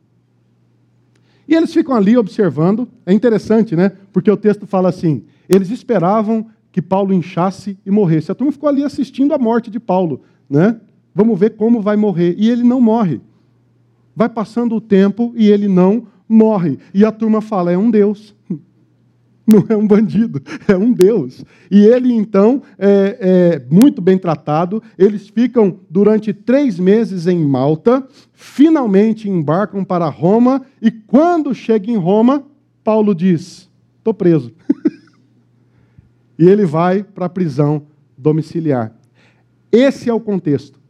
E 1.47 1.55
eles 1.55 1.73
ficam 1.73 1.95
ali 1.95 2.17
observando. 2.17 2.89
É 3.07 3.13
interessante, 3.13 3.77
né? 3.77 3.93
Porque 4.13 4.31
o 4.31 4.37
texto 4.37 4.67
fala 4.67 4.89
assim: 4.89 5.25
eles 5.49 5.71
esperavam 5.71 6.51
que 6.77 6.83
Paulo 6.83 7.15
inchasse 7.15 7.79
e 7.87 7.91
morresse. 7.91 8.31
A 8.31 8.35
turma 8.35 8.53
ficou 8.53 8.69
ali 8.69 8.85
assistindo 8.85 9.33
a 9.33 9.39
morte 9.39 9.71
de 9.71 9.81
Paulo, 9.81 10.21
né? 10.47 10.79
Vamos 11.15 11.41
ver 11.41 11.57
como 11.57 11.81
vai 11.81 11.97
morrer. 11.97 12.35
E 12.37 12.51
ele 12.51 12.63
não 12.63 12.83
morre. 12.83 13.19
Vai 14.15 14.29
passando 14.29 14.77
o 14.77 14.81
tempo 14.81 15.33
e 15.35 15.49
ele 15.49 15.69
não 15.69 16.07
morre. 16.29 16.79
E 16.93 17.03
a 17.03 17.11
turma 17.11 17.41
fala: 17.41 17.73
é 17.73 17.79
um 17.79 17.91
Deus. 17.91 18.37
Não 19.49 19.65
é 19.69 19.77
um 19.77 19.87
bandido, 19.87 20.43
é 20.67 20.77
um 20.77 20.93
Deus. 20.93 21.45
E 21.71 21.79
ele, 21.85 22.13
então, 22.13 22.61
é, 22.77 23.17
é, 23.21 23.73
muito 23.73 24.03
bem 24.03 24.19
tratado. 24.19 24.83
Eles 24.99 25.29
ficam 25.29 25.79
durante 25.89 26.33
três 26.33 26.81
meses 26.81 27.29
em 27.29 27.39
Malta, 27.39 28.05
finalmente 28.33 29.31
embarcam 29.31 29.85
para 29.85 30.09
Roma, 30.09 30.63
e 30.83 30.91
quando 30.91 31.55
chega 31.55 31.89
em 31.89 31.97
Roma, 31.97 32.45
Paulo 32.83 33.15
diz: 33.15 33.71
estou 33.99 34.13
preso. 34.13 34.53
e 36.39 36.49
ele 36.49 36.65
vai 36.65 37.03
para 37.03 37.27
a 37.27 37.31
prisão 37.31 37.87
domiciliar. 38.17 38.95
Esse 39.71 40.09
é 40.09 40.15
o 40.15 40.21
contexto. 40.21 40.81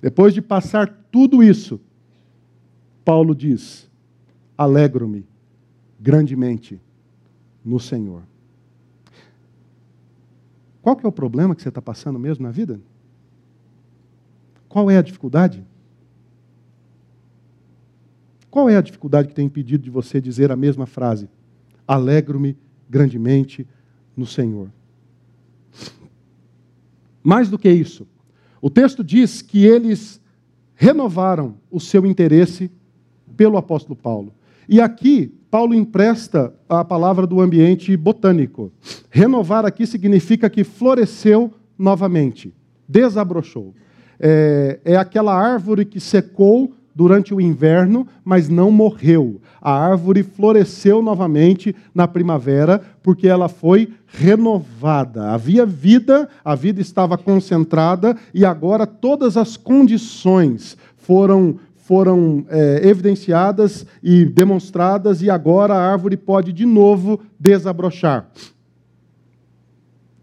Depois 0.00 0.34
de 0.34 0.42
passar 0.42 0.88
tudo 1.10 1.42
isso, 1.42 1.80
Paulo 3.04 3.34
diz: 3.34 3.90
Alegro-me 4.56 5.24
grandemente 6.00 6.80
no 7.64 7.78
Senhor. 7.78 8.22
Qual 10.82 10.96
que 10.96 11.06
é 11.06 11.08
o 11.08 11.12
problema 11.12 11.54
que 11.54 11.62
você 11.62 11.68
está 11.68 11.80
passando 11.80 12.18
mesmo 12.18 12.42
na 12.42 12.50
vida? 12.50 12.80
Qual 14.68 14.90
é 14.90 14.96
a 14.96 15.02
dificuldade? 15.02 15.64
Qual 18.50 18.68
é 18.68 18.76
a 18.76 18.82
dificuldade 18.82 19.28
que 19.28 19.34
tem 19.34 19.46
impedido 19.46 19.84
de 19.84 19.90
você 19.90 20.20
dizer 20.20 20.50
a 20.50 20.56
mesma 20.56 20.84
frase? 20.84 21.28
Alegro-me 21.86 22.56
grandemente 22.92 23.66
no 24.14 24.26
Senhor. 24.26 24.68
Mais 27.22 27.48
do 27.48 27.58
que 27.58 27.70
isso, 27.70 28.06
o 28.60 28.68
texto 28.68 29.02
diz 29.02 29.40
que 29.40 29.64
eles 29.64 30.20
renovaram 30.74 31.54
o 31.70 31.80
seu 31.80 32.04
interesse 32.04 32.70
pelo 33.34 33.56
apóstolo 33.56 33.96
Paulo. 33.96 34.34
E 34.68 34.78
aqui, 34.78 35.34
Paulo 35.50 35.74
empresta 35.74 36.54
a 36.68 36.84
palavra 36.84 37.26
do 37.26 37.40
ambiente 37.40 37.96
botânico. 37.96 38.70
Renovar 39.10 39.64
aqui 39.64 39.86
significa 39.86 40.50
que 40.50 40.62
floresceu 40.62 41.52
novamente, 41.78 42.52
desabrochou. 42.86 43.74
É, 44.20 44.80
é 44.84 44.96
aquela 44.96 45.34
árvore 45.34 45.86
que 45.86 45.98
secou 45.98 46.74
durante 46.94 47.34
o 47.34 47.40
inverno, 47.40 48.06
mas 48.24 48.48
não 48.48 48.70
morreu. 48.70 49.40
A 49.60 49.72
árvore 49.72 50.22
floresceu 50.22 51.02
novamente 51.02 51.74
na 51.94 52.06
primavera, 52.06 52.82
porque 53.02 53.26
ela 53.26 53.48
foi 53.48 53.92
renovada. 54.06 55.30
Havia 55.30 55.64
vida, 55.64 56.28
a 56.44 56.54
vida 56.54 56.80
estava 56.80 57.16
concentrada, 57.16 58.16
e 58.34 58.44
agora 58.44 58.86
todas 58.86 59.36
as 59.36 59.56
condições 59.56 60.76
foram 60.96 61.56
foram 61.84 62.46
é, 62.48 62.88
evidenciadas 62.88 63.84
e 64.00 64.24
demonstradas, 64.24 65.20
e 65.20 65.28
agora 65.28 65.74
a 65.74 65.92
árvore 65.92 66.16
pode 66.16 66.52
de 66.52 66.64
novo 66.64 67.20
desabrochar. 67.38 68.28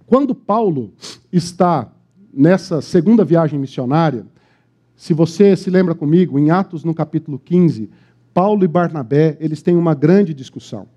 Quando 0.07 0.33
Paulo 0.33 0.93
está 1.31 1.87
nessa 2.33 2.81
segunda 2.81 3.23
viagem 3.25 3.59
missionária, 3.59 4.25
se 4.99 5.13
você 5.13 5.55
se 5.55 5.69
lembra 5.69 5.95
comigo, 5.95 6.37
em 6.37 6.51
Atos 6.51 6.83
no 6.83 6.93
capítulo 6.93 7.39
15, 7.39 7.89
Paulo 8.33 8.65
e 8.65 8.67
Barnabé, 8.67 9.37
eles 9.39 9.61
têm 9.61 9.77
uma 9.77 9.95
grande 9.95 10.33
discussão. 10.33 10.87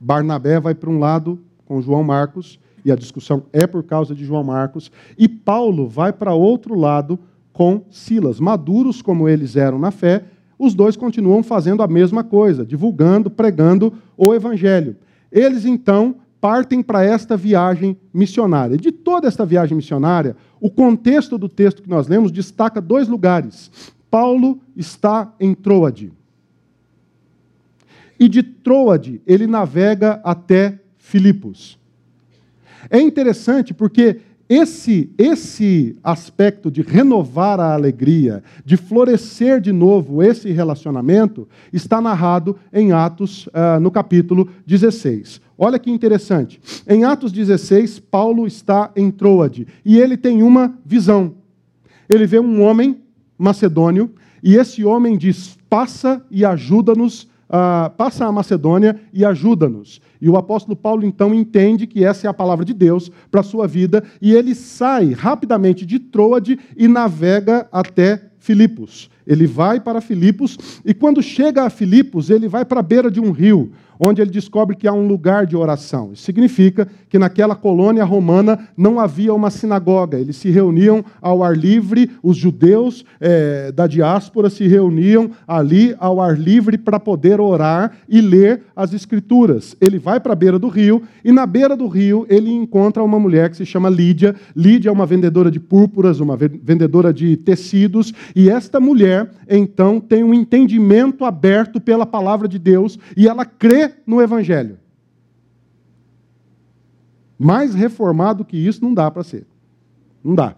Barnabé 0.00 0.58
vai 0.58 0.74
para 0.74 0.90
um 0.90 0.98
lado 0.98 1.38
com 1.64 1.80
João 1.80 2.02
Marcos, 2.02 2.58
e 2.84 2.90
a 2.90 2.96
discussão 2.96 3.44
é 3.52 3.68
por 3.68 3.84
causa 3.84 4.16
de 4.16 4.24
João 4.24 4.42
Marcos, 4.42 4.90
e 5.16 5.28
Paulo 5.28 5.86
vai 5.86 6.12
para 6.12 6.34
outro 6.34 6.74
lado 6.74 7.20
com 7.52 7.84
Silas. 7.88 8.40
Maduros 8.40 9.00
como 9.00 9.28
eles 9.28 9.54
eram 9.54 9.78
na 9.78 9.92
fé, 9.92 10.24
os 10.58 10.74
dois 10.74 10.96
continuam 10.96 11.44
fazendo 11.44 11.84
a 11.84 11.86
mesma 11.86 12.24
coisa, 12.24 12.66
divulgando, 12.66 13.30
pregando 13.30 13.94
o 14.16 14.34
evangelho. 14.34 14.96
Eles 15.30 15.64
então 15.64 16.16
partem 16.40 16.82
para 16.82 17.04
esta 17.04 17.36
viagem 17.36 17.96
missionária. 18.12 18.76
De 18.76 18.92
toda 18.92 19.26
esta 19.26 19.44
viagem 19.44 19.76
missionária, 19.76 20.36
o 20.60 20.70
contexto 20.70 21.36
do 21.36 21.48
texto 21.48 21.82
que 21.82 21.90
nós 21.90 22.06
lemos 22.08 22.30
destaca 22.30 22.80
dois 22.80 23.08
lugares. 23.08 23.70
Paulo 24.10 24.60
está 24.76 25.32
em 25.38 25.54
Troade. 25.54 26.12
E 28.18 28.28
de 28.28 28.42
Troade 28.42 29.20
ele 29.26 29.46
navega 29.46 30.20
até 30.24 30.80
Filipos. 30.96 31.78
É 32.90 33.00
interessante 33.00 33.72
porque 33.74 34.20
esse, 34.48 35.10
esse 35.18 35.96
aspecto 36.02 36.70
de 36.70 36.80
renovar 36.80 37.60
a 37.60 37.74
alegria, 37.74 38.42
de 38.64 38.78
florescer 38.78 39.60
de 39.60 39.72
novo 39.72 40.22
esse 40.22 40.50
relacionamento, 40.50 41.46
está 41.70 42.00
narrado 42.00 42.56
em 42.72 42.92
Atos, 42.92 43.46
uh, 43.48 43.78
no 43.80 43.90
capítulo 43.90 44.48
16. 44.66 45.40
Olha 45.58 45.78
que 45.78 45.90
interessante. 45.90 46.60
Em 46.88 47.04
Atos 47.04 47.32
16, 47.32 47.98
Paulo 47.98 48.46
está 48.46 48.92
em 48.94 49.10
Troade 49.10 49.66
e 49.84 49.98
ele 49.98 50.16
tem 50.16 50.42
uma 50.42 50.78
visão. 50.86 51.34
Ele 52.08 52.26
vê 52.26 52.38
um 52.38 52.62
homem 52.62 53.00
macedônio 53.36 54.14
e 54.40 54.54
esse 54.54 54.84
homem 54.84 55.18
diz: 55.18 55.58
Passa 55.68 56.24
e 56.30 56.44
ajuda-nos 56.44 57.28
ah, 57.50 57.90
passa 57.96 58.26
a 58.26 58.32
Macedônia 58.32 59.00
e 59.12 59.24
ajuda-nos. 59.24 60.00
E 60.20 60.28
o 60.28 60.36
apóstolo 60.36 60.76
Paulo 60.76 61.04
então 61.04 61.34
entende 61.34 61.86
que 61.86 62.04
essa 62.04 62.26
é 62.26 62.30
a 62.30 62.34
palavra 62.34 62.64
de 62.64 62.74
Deus 62.74 63.10
para 63.30 63.40
a 63.40 63.44
sua 63.44 63.66
vida 63.66 64.04
e 64.20 64.34
ele 64.34 64.54
sai 64.54 65.12
rapidamente 65.12 65.86
de 65.86 65.98
Troade 65.98 66.58
e 66.76 66.86
navega 66.86 67.66
até 67.72 68.22
Filipos. 68.38 69.10
Ele 69.26 69.46
vai 69.46 69.80
para 69.80 70.00
Filipos 70.00 70.58
e 70.84 70.92
quando 70.92 71.22
chega 71.22 71.64
a 71.64 71.70
Filipos, 71.70 72.28
ele 72.28 72.48
vai 72.48 72.64
para 72.64 72.80
a 72.80 72.82
beira 72.82 73.10
de 73.10 73.20
um 73.20 73.30
rio 73.30 73.72
onde 73.98 74.20
ele 74.20 74.30
descobre 74.30 74.76
que 74.76 74.86
há 74.86 74.92
um 74.92 75.06
lugar 75.06 75.46
de 75.46 75.56
oração. 75.56 76.10
Isso 76.12 76.22
significa 76.22 76.88
que 77.08 77.18
naquela 77.18 77.54
colônia 77.54 78.04
romana 78.04 78.58
não 78.76 79.00
havia 79.00 79.34
uma 79.34 79.50
sinagoga, 79.50 80.18
eles 80.18 80.36
se 80.36 80.50
reuniam 80.50 81.04
ao 81.20 81.42
ar 81.42 81.56
livre, 81.56 82.10
os 82.22 82.36
judeus 82.36 83.04
é, 83.20 83.72
da 83.72 83.86
diáspora 83.86 84.50
se 84.50 84.66
reuniam 84.66 85.30
ali 85.46 85.94
ao 85.98 86.20
ar 86.20 86.38
livre 86.38 86.78
para 86.78 87.00
poder 87.00 87.40
orar 87.40 87.92
e 88.08 88.20
ler 88.20 88.62
as 88.76 88.92
escrituras. 88.92 89.76
Ele 89.80 89.98
vai 89.98 90.20
para 90.20 90.32
a 90.32 90.36
beira 90.36 90.58
do 90.58 90.68
rio 90.68 91.02
e 91.24 91.32
na 91.32 91.46
beira 91.46 91.76
do 91.76 91.86
rio 91.86 92.26
ele 92.28 92.50
encontra 92.50 93.02
uma 93.02 93.18
mulher 93.18 93.50
que 93.50 93.56
se 93.56 93.66
chama 93.66 93.88
Lídia. 93.88 94.34
Lídia 94.54 94.90
é 94.90 94.92
uma 94.92 95.06
vendedora 95.06 95.50
de 95.50 95.60
púrpuras, 95.60 96.20
uma 96.20 96.36
vendedora 96.36 97.12
de 97.12 97.36
tecidos, 97.36 98.12
e 98.34 98.50
esta 98.50 98.78
mulher 98.78 99.30
então 99.48 100.00
tem 100.00 100.22
um 100.22 100.34
entendimento 100.34 101.24
aberto 101.24 101.80
pela 101.80 102.06
palavra 102.06 102.46
de 102.46 102.58
Deus 102.58 102.98
e 103.16 103.26
ela 103.26 103.44
crê 103.44 103.87
no 104.06 104.20
Evangelho. 104.20 104.78
Mais 107.38 107.74
reformado 107.74 108.44
que 108.44 108.56
isso 108.56 108.82
não 108.82 108.92
dá 108.92 109.10
para 109.10 109.22
ser. 109.22 109.46
Não 110.22 110.34
dá. 110.34 110.56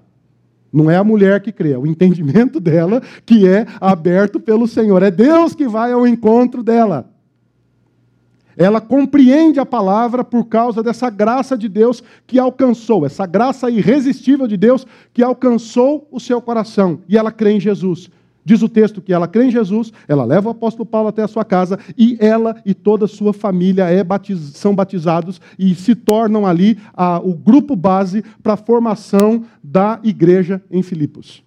Não 0.73 0.91
é 0.91 0.97
a 0.97 1.05
mulher 1.05 1.41
que 1.43 1.53
crê, 1.53 1.73
é 1.73 1.79
o 1.79 1.87
entendimento 1.87 2.59
dela 2.61 3.03
que 3.27 3.47
é 3.47 3.67
aberto 3.81 4.39
pelo 4.39 4.67
Senhor. 4.67 5.03
É 5.03 5.11
Deus 5.11 5.55
que 5.55 5.69
vai 5.69 5.93
ao 5.93 6.07
encontro 6.07 6.63
dela. 6.63 7.11
Ela 8.57 8.81
compreende 8.81 9.59
a 9.59 9.67
palavra 9.67 10.23
por 10.23 10.45
causa 10.45 10.83
dessa 10.83 11.09
graça 11.09 11.57
de 11.57 11.69
Deus 11.69 12.03
que 12.27 12.39
alcançou, 12.39 13.07
essa 13.07 13.25
graça 13.25 13.71
irresistível 13.71 14.47
de 14.47 14.57
Deus 14.57 14.87
que 15.15 15.23
alcançou 15.23 16.07
o 16.11 16.21
seu 16.21 16.43
coração. 16.43 17.01
E 17.09 17.17
ela 17.17 17.33
crê 17.33 17.53
em 17.53 17.61
Jesus. 17.61 18.11
Diz 18.45 18.63
o 18.63 18.69
texto 18.69 19.03
que 19.03 19.13
ela 19.13 19.29
crê 19.29 19.45
em 19.45 19.51
Jesus, 19.51 19.93
ela 20.09 20.25
leva 20.25 20.49
o 20.49 20.53
apóstolo 20.53 20.87
Paulo 20.87 21.09
até 21.09 21.23
a 21.23 21.29
sua 21.29 21.45
casa 21.45 21.79
e 21.97 22.17
ela 22.19 22.57
e 22.65 22.73
toda 22.73 23.05
a 23.05 23.09
sua 23.09 23.33
família 23.33 23.85
é 23.85 24.03
batiz, 24.03 24.39
são 24.55 24.75
batizados 24.75 25.41
e 25.59 25.75
se 25.75 25.95
tornam 25.95 26.47
ali 26.47 26.79
a, 26.95 27.19
o 27.19 27.35
grupo 27.35 27.77
base 27.77 28.25
para 28.43 28.55
a 28.55 28.57
formação 28.57 29.45
da 29.63 30.01
igreja 30.03 30.63
em 30.71 30.83
Filipos. 30.83 31.45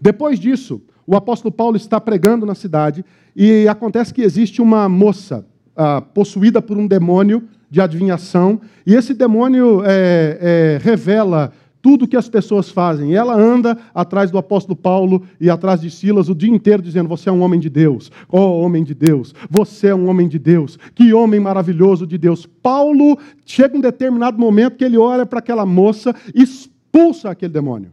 Depois 0.00 0.38
disso, 0.38 0.80
o 1.06 1.16
apóstolo 1.16 1.52
Paulo 1.52 1.76
está 1.76 2.00
pregando 2.00 2.46
na 2.46 2.54
cidade 2.54 3.04
e 3.34 3.66
acontece 3.68 4.14
que 4.14 4.22
existe 4.22 4.62
uma 4.62 4.88
moça 4.88 5.44
ah, 5.76 6.00
possuída 6.00 6.62
por 6.62 6.76
um 6.76 6.86
demônio 6.86 7.44
de 7.70 7.80
adivinhação 7.80 8.60
e 8.86 8.94
esse 8.94 9.12
demônio 9.12 9.82
é, 9.84 10.38
é, 10.40 10.78
revela 10.82 11.52
tudo 11.88 12.06
que 12.06 12.18
as 12.18 12.28
pessoas 12.28 12.68
fazem. 12.68 13.12
E 13.12 13.14
ela 13.14 13.34
anda 13.34 13.78
atrás 13.94 14.30
do 14.30 14.36
apóstolo 14.36 14.76
Paulo 14.76 15.22
e 15.40 15.48
atrás 15.48 15.80
de 15.80 15.90
Silas 15.90 16.28
o 16.28 16.34
dia 16.34 16.54
inteiro 16.54 16.82
dizendo: 16.82 17.08
Você 17.08 17.30
é 17.30 17.32
um 17.32 17.40
homem 17.40 17.58
de 17.58 17.70
Deus. 17.70 18.12
Oh, 18.28 18.60
homem 18.60 18.84
de 18.84 18.92
Deus. 18.92 19.34
Você 19.48 19.86
é 19.86 19.94
um 19.94 20.06
homem 20.06 20.28
de 20.28 20.38
Deus. 20.38 20.78
Que 20.94 21.14
homem 21.14 21.40
maravilhoso 21.40 22.06
de 22.06 22.18
Deus. 22.18 22.44
Paulo 22.44 23.18
chega 23.46 23.74
um 23.74 23.80
determinado 23.80 24.38
momento 24.38 24.76
que 24.76 24.84
ele 24.84 24.98
olha 24.98 25.24
para 25.24 25.38
aquela 25.38 25.64
moça 25.64 26.14
expulsa 26.34 27.30
aquele 27.30 27.54
demônio. 27.54 27.90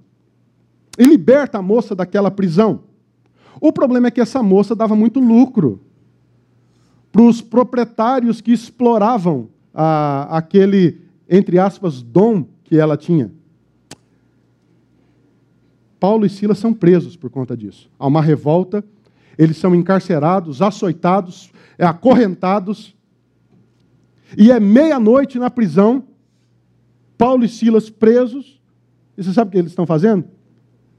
E 1.00 1.06
liberta 1.06 1.60
a 1.60 1.62
moça 1.62 1.96
daquela 1.96 2.30
prisão. 2.30 2.82
O 3.62 3.72
problema 3.72 4.08
é 4.08 4.12
que 4.12 4.20
essa 4.20 4.44
moça 4.44 4.76
dava 4.76 4.94
muito 4.94 5.22
lucro 5.22 5.80
para 7.14 7.22
os 7.22 7.40
proprietários 7.40 8.42
que 8.42 8.52
exploravam 8.52 9.48
aquele, 9.74 11.00
entre 11.30 11.58
aspas, 11.58 12.02
dom 12.02 12.44
que 12.62 12.78
ela 12.78 12.98
tinha. 12.98 13.32
Paulo 16.06 16.24
e 16.24 16.30
Silas 16.30 16.60
são 16.60 16.72
presos 16.72 17.16
por 17.16 17.32
conta 17.32 17.58
disso. 17.58 17.90
Há 17.98 18.06
uma 18.06 18.22
revolta, 18.22 18.86
eles 19.40 19.58
são 19.58 19.74
encarcerados, 19.74 20.62
açoitados, 20.62 21.52
é, 21.80 21.84
acorrentados. 21.84 22.96
E 24.38 24.52
é 24.52 24.60
meia-noite 24.60 25.40
na 25.40 25.50
prisão, 25.50 26.04
Paulo 27.18 27.44
e 27.44 27.50
Silas 27.50 27.90
presos. 27.90 28.62
E 29.18 29.24
você 29.24 29.34
sabe 29.34 29.48
o 29.48 29.52
que 29.54 29.58
eles 29.58 29.72
estão 29.72 29.88
fazendo? 29.88 30.26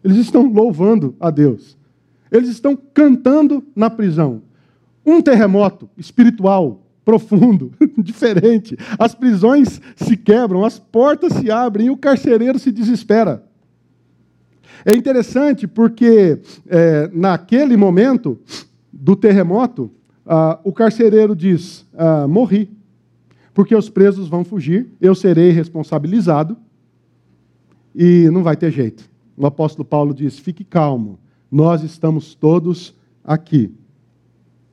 Eles 0.03 0.17
estão 0.17 0.43
louvando 0.43 1.15
a 1.21 1.31
Deus. 1.31 1.79
Eles 2.29 2.49
estão 2.49 2.77
cantando 2.77 3.65
na 3.77 3.89
prisão. 3.89 4.43
Um 5.07 5.23
terremoto 5.23 5.89
espiritual 5.97 6.83
profundo, 7.05 7.71
diferente. 7.97 8.77
As 8.99 9.15
prisões 9.15 9.81
se 9.95 10.17
quebram, 10.17 10.65
as 10.65 10.81
portas 10.81 11.33
se 11.35 11.49
abrem 11.49 11.87
e 11.87 11.91
o 11.91 11.97
carcereiro 11.97 12.59
se 12.59 12.73
desespera. 12.73 13.46
É 14.89 14.95
interessante 14.95 15.67
porque 15.67 16.39
é, 16.69 17.11
naquele 17.13 17.77
momento 17.77 18.39
do 18.93 19.17
terremoto, 19.17 19.91
ah, 20.25 20.61
o 20.63 20.73
carcereiro 20.73 21.35
diz: 21.35 21.85
ah, 21.93 22.29
morri, 22.29 22.71
porque 23.53 23.75
os 23.75 23.89
presos 23.89 24.29
vão 24.29 24.45
fugir, 24.45 24.87
eu 25.01 25.13
serei 25.13 25.51
responsabilizado 25.51 26.57
e 27.93 28.31
não 28.31 28.45
vai 28.45 28.57
ter 28.57 28.71
jeito. 28.71 29.11
O 29.37 29.45
apóstolo 29.45 29.85
Paulo 29.85 30.15
diz: 30.15 30.39
fique 30.39 30.63
calmo, 30.63 31.19
nós 31.51 31.83
estamos 31.83 32.37
todos 32.37 32.95
aqui. 33.25 33.75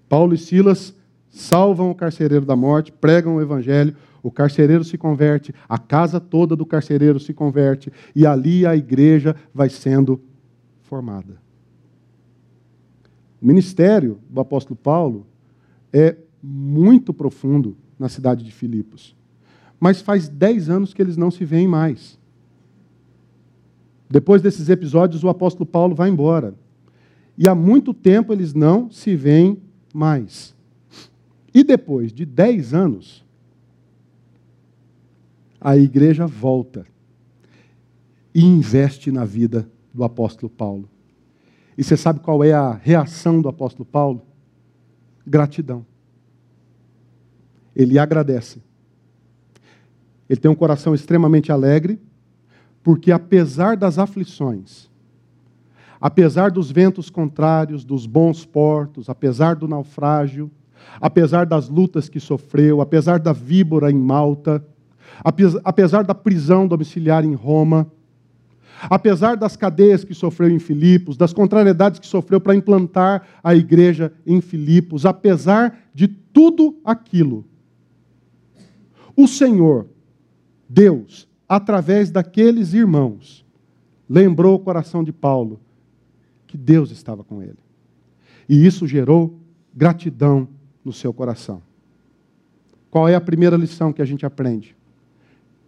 Paulo 0.07 0.35
e 0.35 0.37
Silas 0.37 0.95
salvam 1.27 1.89
o 1.89 1.95
carcereiro 1.95 2.45
da 2.45 2.55
morte, 2.55 2.91
pregam 2.91 3.37
o 3.37 3.41
evangelho, 3.41 3.95
o 4.23 4.31
carcereiro 4.31 4.85
se 4.85 4.97
converte, 4.97 5.53
a 5.67 5.77
casa 5.77 6.19
toda 6.19 6.55
do 6.55 6.65
carcereiro 6.65 7.19
se 7.19 7.33
converte, 7.33 7.91
e 8.15 8.25
ali 8.25 8.65
a 8.65 8.73
igreja 8.73 9.35
vai 9.53 9.69
sendo 9.69 10.21
formada. 10.81 11.43
O 13.41 13.45
ministério 13.45 14.19
do 14.29 14.39
apóstolo 14.39 14.77
Paulo 14.77 15.27
é 15.91 16.15
muito 16.41 17.13
profundo 17.13 17.75
na 17.99 18.07
cidade 18.07 18.45
de 18.45 18.51
Filipos. 18.51 19.13
Mas 19.77 20.01
faz 20.01 20.29
dez 20.29 20.69
anos 20.69 20.93
que 20.93 21.01
eles 21.01 21.17
não 21.17 21.29
se 21.29 21.43
veem 21.43 21.67
mais. 21.67 22.17
Depois 24.09 24.41
desses 24.41 24.69
episódios, 24.69 25.23
o 25.23 25.29
apóstolo 25.29 25.65
Paulo 25.65 25.93
vai 25.93 26.09
embora. 26.09 26.55
e 27.37 27.49
há 27.49 27.55
muito 27.55 27.93
tempo 27.93 28.31
eles 28.31 28.53
não 28.53 28.89
se 28.91 29.15
veem 29.15 29.57
mais. 29.93 30.55
E 31.53 31.63
depois 31.63 32.13
de 32.13 32.25
dez 32.25 32.73
anos, 32.73 33.25
a 35.63 35.77
igreja 35.77 36.27
volta 36.27 36.85
e 38.35 38.43
investe 38.43 39.11
na 39.11 39.23
vida 39.23 39.69
do 39.93 40.03
apóstolo 40.03 40.49
Paulo. 40.49 40.89
E 41.77 41.83
você 41.83 41.95
sabe 41.95 42.19
qual 42.19 42.43
é 42.43 42.51
a 42.51 42.73
reação 42.73 43.41
do 43.41 43.47
apóstolo 43.47 43.85
Paulo? 43.85 44.21
Gratidão. 45.25 45.85
Ele 47.73 47.97
agradece. 47.97 48.61
Ele 50.29 50.39
tem 50.39 50.51
um 50.51 50.55
coração 50.55 50.93
extremamente 50.93 51.51
alegre, 51.51 51.99
porque 52.83 53.11
apesar 53.11 53.77
das 53.77 53.97
aflições, 53.97 54.89
apesar 56.01 56.51
dos 56.51 56.69
ventos 56.69 57.09
contrários, 57.09 57.85
dos 57.85 58.05
bons 58.05 58.45
portos, 58.45 59.09
apesar 59.09 59.55
do 59.55 59.67
naufrágio, 59.67 60.51
apesar 60.99 61.45
das 61.45 61.69
lutas 61.69 62.09
que 62.09 62.19
sofreu, 62.19 62.81
apesar 62.81 63.19
da 63.19 63.31
víbora 63.31 63.89
em 63.89 63.97
Malta, 63.97 64.63
apesar 65.23 66.03
da 66.03 66.13
prisão 66.13 66.67
domiciliar 66.67 67.23
em 67.23 67.33
Roma, 67.33 67.91
apesar 68.89 69.37
das 69.37 69.55
cadeias 69.55 70.03
que 70.03 70.13
sofreu 70.13 70.49
em 70.49 70.59
Filipos, 70.59 71.15
das 71.15 71.33
contrariedades 71.33 71.99
que 71.99 72.07
sofreu 72.07 72.41
para 72.41 72.55
implantar 72.55 73.25
a 73.43 73.55
igreja 73.55 74.11
em 74.25 74.41
Filipos, 74.41 75.05
apesar 75.05 75.87
de 75.93 76.07
tudo 76.07 76.77
aquilo, 76.83 77.45
o 79.15 79.27
Senhor, 79.27 79.87
Deus, 80.67 81.27
através 81.47 82.09
daqueles 82.09 82.73
irmãos, 82.73 83.45
lembrou 84.09 84.55
o 84.55 84.59
coração 84.59 85.03
de 85.03 85.13
Paulo 85.13 85.59
que 86.47 86.57
Deus 86.57 86.91
estava 86.91 87.23
com 87.23 87.41
ele. 87.41 87.59
E 88.49 88.65
isso 88.65 88.87
gerou 88.87 89.39
gratidão 89.73 90.47
no 90.83 90.91
seu 90.91 91.13
coração. 91.13 91.61
Qual 92.89 93.07
é 93.07 93.15
a 93.15 93.21
primeira 93.21 93.55
lição 93.55 93.93
que 93.93 94.01
a 94.01 94.05
gente 94.05 94.25
aprende? 94.25 94.75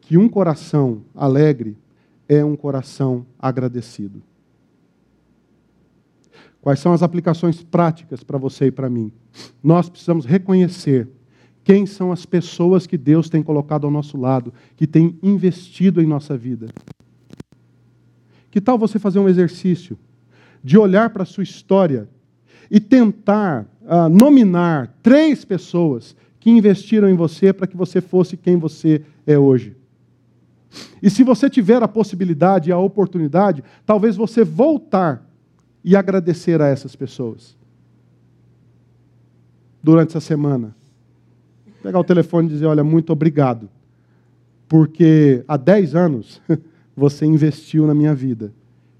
Que 0.05 0.17
um 0.17 0.29
coração 0.29 1.01
alegre 1.15 1.75
é 2.29 2.45
um 2.45 2.55
coração 2.55 3.25
agradecido. 3.39 4.21
Quais 6.61 6.79
são 6.79 6.93
as 6.93 7.01
aplicações 7.01 7.63
práticas 7.63 8.23
para 8.23 8.37
você 8.37 8.67
e 8.67 8.71
para 8.71 8.89
mim? 8.89 9.11
Nós 9.63 9.89
precisamos 9.89 10.25
reconhecer 10.25 11.07
quem 11.63 11.87
são 11.87 12.11
as 12.11 12.23
pessoas 12.23 12.85
que 12.85 12.97
Deus 12.97 13.29
tem 13.29 13.41
colocado 13.41 13.85
ao 13.85 13.91
nosso 13.91 14.15
lado, 14.15 14.53
que 14.75 14.85
tem 14.85 15.17
investido 15.23 15.99
em 15.99 16.05
nossa 16.05 16.37
vida. 16.37 16.67
Que 18.51 18.61
tal 18.61 18.77
você 18.77 18.99
fazer 18.99 19.17
um 19.17 19.27
exercício 19.27 19.97
de 20.63 20.77
olhar 20.77 21.09
para 21.09 21.23
a 21.23 21.25
sua 21.25 21.43
história 21.43 22.07
e 22.69 22.79
tentar 22.79 23.65
uh, 23.81 24.07
nominar 24.07 24.95
três 25.01 25.43
pessoas 25.43 26.15
que 26.39 26.51
investiram 26.51 27.09
em 27.09 27.15
você 27.15 27.51
para 27.51 27.65
que 27.65 27.75
você 27.75 28.01
fosse 28.01 28.37
quem 28.37 28.55
você 28.55 29.01
é 29.25 29.37
hoje? 29.37 29.75
E 31.05 31.09
se 31.11 31.23
você 31.23 31.47
tiver 31.47 31.83
a 31.83 31.87
possibilidade 31.87 32.71
e 32.71 32.73
a 32.73 32.79
oportunidade, 32.79 33.63
talvez 33.85 34.15
você 34.15 34.43
voltar 34.43 35.23
e 35.83 35.95
agradecer 35.95 36.59
a 36.59 36.67
essas 36.67 36.95
pessoas. 36.95 37.55
Durante 39.83 40.17
essa 40.17 40.19
semana. 40.19 40.75
Pegar 41.83 41.99
o 41.99 42.03
telefone 42.03 42.47
e 42.47 42.53
dizer: 42.53 42.65
Olha, 42.65 42.83
muito 42.83 43.13
obrigado. 43.13 43.69
Porque 44.67 45.45
há 45.47 45.57
10 45.57 45.93
anos 45.93 46.41
você 46.97 47.23
investiu 47.23 47.85
na 47.85 47.93
minha 47.93 48.15
vida. 48.15 48.51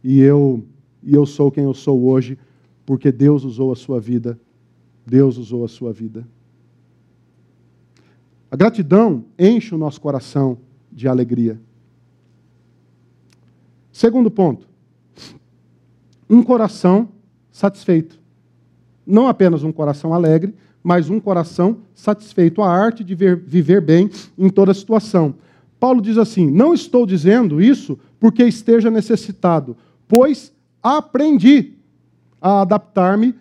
E 0.04 0.22
eu, 0.22 0.64
e 1.02 1.16
eu 1.16 1.26
sou 1.26 1.50
quem 1.50 1.64
eu 1.64 1.74
sou 1.74 2.06
hoje, 2.06 2.38
porque 2.86 3.12
Deus 3.12 3.44
usou 3.44 3.72
a 3.72 3.76
sua 3.76 4.00
vida. 4.00 4.40
Deus 5.04 5.40
usou 5.40 5.66
a 5.66 5.68
sua 5.68 5.92
vida. 5.92 6.24
A 8.52 8.56
gratidão 8.56 9.26
enche 9.40 9.74
o 9.74 9.78
nosso 9.80 10.00
coração 10.00 10.60
de 10.92 11.08
alegria. 11.08 11.60
Segundo 13.96 14.30
ponto, 14.30 14.68
um 16.30 16.44
coração 16.44 17.08
satisfeito. 17.50 18.20
Não 19.08 19.26
apenas 19.26 19.64
um 19.64 19.72
coração 19.72 20.14
alegre, 20.14 20.54
mas 20.84 21.10
um 21.10 21.18
coração 21.18 21.78
satisfeito. 21.94 22.62
A 22.62 22.70
arte 22.70 23.06
de 23.06 23.16
ver, 23.16 23.38
viver 23.38 23.80
bem 23.80 24.10
em 24.38 24.50
toda 24.50 24.74
situação. 24.74 25.36
Paulo 25.80 26.02
diz 26.02 26.18
assim: 26.18 26.52
Não 26.52 26.74
estou 26.74 27.06
dizendo 27.06 27.62
isso 27.62 27.98
porque 28.20 28.44
esteja 28.44 28.92
necessitado, 28.92 29.78
pois 30.10 30.52
aprendi 30.84 31.76
a 32.42 32.64
adaptar-me 32.64 33.34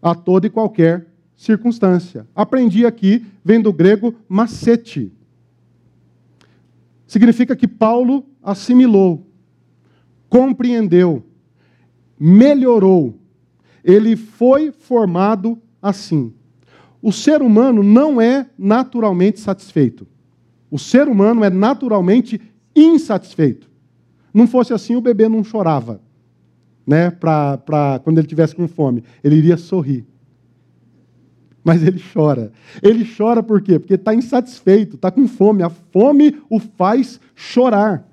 a 0.00 0.14
toda 0.14 0.46
e 0.46 0.50
qualquer 0.50 1.06
circunstância. 1.36 2.26
Aprendi 2.34 2.86
aqui, 2.86 3.26
vem 3.44 3.60
do 3.60 3.74
grego 3.74 4.14
macete, 4.26 5.12
significa 7.06 7.54
que 7.54 7.68
Paulo 7.68 8.24
assimilou, 8.42 9.25
compreendeu, 10.28 11.24
melhorou. 12.18 13.18
Ele 13.84 14.16
foi 14.16 14.72
formado 14.72 15.60
assim. 15.80 16.32
O 17.00 17.12
ser 17.12 17.42
humano 17.42 17.82
não 17.82 18.20
é 18.20 18.48
naturalmente 18.58 19.38
satisfeito. 19.38 20.06
O 20.70 20.78
ser 20.78 21.08
humano 21.08 21.44
é 21.44 21.50
naturalmente 21.50 22.40
insatisfeito. 22.74 23.70
Não 24.34 24.46
fosse 24.46 24.72
assim, 24.72 24.96
o 24.96 25.00
bebê 25.00 25.28
não 25.28 25.44
chorava, 25.44 26.00
né? 26.86 27.10
Pra, 27.10 27.56
pra, 27.58 28.00
quando 28.02 28.18
ele 28.18 28.26
tivesse 28.26 28.54
com 28.54 28.66
fome. 28.66 29.04
Ele 29.22 29.36
iria 29.36 29.56
sorrir 29.56 30.06
mas 31.66 31.82
ele 31.82 32.00
chora. 32.14 32.52
Ele 32.80 33.04
chora 33.04 33.42
por 33.42 33.60
quê? 33.60 33.76
Porque 33.76 33.94
está 33.94 34.14
insatisfeito, 34.14 34.94
está 34.94 35.10
com 35.10 35.26
fome. 35.26 35.64
A 35.64 35.68
fome 35.68 36.40
o 36.48 36.60
faz 36.60 37.18
chorar. 37.34 38.08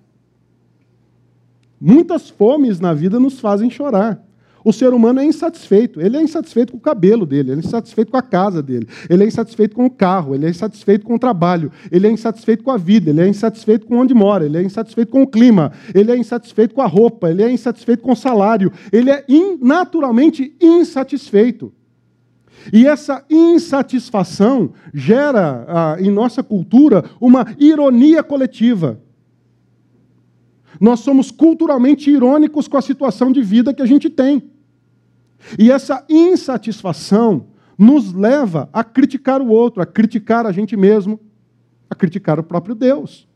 Muitas 1.86 2.30
fomes 2.30 2.80
na 2.80 2.94
vida 2.94 3.20
nos 3.20 3.42
fazem 3.42 3.70
chorar. 3.70 4.24
O 4.64 4.72
ser 4.72 4.94
humano 4.94 5.20
é 5.20 5.26
insatisfeito. 5.26 6.00
Ele 6.00 6.16
é 6.16 6.22
insatisfeito 6.22 6.72
com 6.72 6.78
o 6.78 6.82
cabelo 6.82 7.26
dele, 7.26 7.52
ele 7.52 7.60
é 7.60 7.66
insatisfeito 7.66 8.10
com 8.10 8.16
a 8.16 8.22
casa 8.22 8.64
dele, 8.64 8.88
ele 9.10 9.22
é 9.22 9.28
insatisfeito 9.28 9.76
com 9.76 9.86
o 9.86 9.90
carro, 9.90 10.34
ele 10.34 10.46
é 10.46 10.50
insatisfeito 10.50 11.06
com 11.06 11.16
o 11.16 11.20
trabalho, 11.20 11.70
ele 11.92 12.08
é 12.08 12.10
insatisfeito 12.10 12.64
com 12.64 12.72
a 12.72 12.78
vida, 12.78 13.10
ele 13.10 13.20
é 13.20 13.28
insatisfeito 13.28 13.86
com 13.86 13.98
onde 13.98 14.14
mora, 14.14 14.46
ele 14.46 14.58
é 14.58 14.64
insatisfeito 14.64 15.12
com 15.12 15.24
o 15.24 15.28
clima, 15.28 15.74
ele 15.94 16.10
é 16.10 16.16
insatisfeito 16.16 16.74
com 16.74 16.82
a 16.82 16.88
roupa, 16.88 17.30
ele 17.30 17.44
é 17.44 17.52
insatisfeito 17.52 18.02
com 18.02 18.14
o 18.14 18.16
salário, 18.16 18.72
ele 18.90 19.12
é 19.12 19.26
in, 19.28 19.58
naturalmente 19.62 20.56
insatisfeito. 20.62 21.74
E 22.72 22.88
essa 22.88 23.26
insatisfação 23.30 24.72
gera 24.94 25.66
ah, 25.68 25.98
em 26.00 26.10
nossa 26.10 26.42
cultura 26.42 27.04
uma 27.20 27.46
ironia 27.60 28.24
coletiva. 28.24 29.02
Nós 30.80 31.02
somos 31.02 31.32
culturalmente 31.32 32.10
irônicos 32.10 32.68
com 32.68 32.78
a 32.78 32.82
situação 32.82 33.32
de 33.32 33.42
vida 33.42 33.74
que 33.74 33.82
a 33.82 33.86
gente 33.86 34.10
tem. 34.10 34.44
E 35.58 35.72
essa 35.72 36.06
insatisfação 36.10 37.48
nos 37.78 38.14
leva 38.14 38.70
a 38.72 38.84
criticar 38.84 39.42
o 39.42 39.50
outro, 39.50 39.82
a 39.82 39.86
criticar 39.86 40.46
a 40.46 40.52
gente 40.52 40.78
mesmo, 40.78 41.20
a 41.90 41.96
criticar 41.96 42.40
o 42.40 42.44
próprio 42.44 42.76
Deus. 42.76 43.28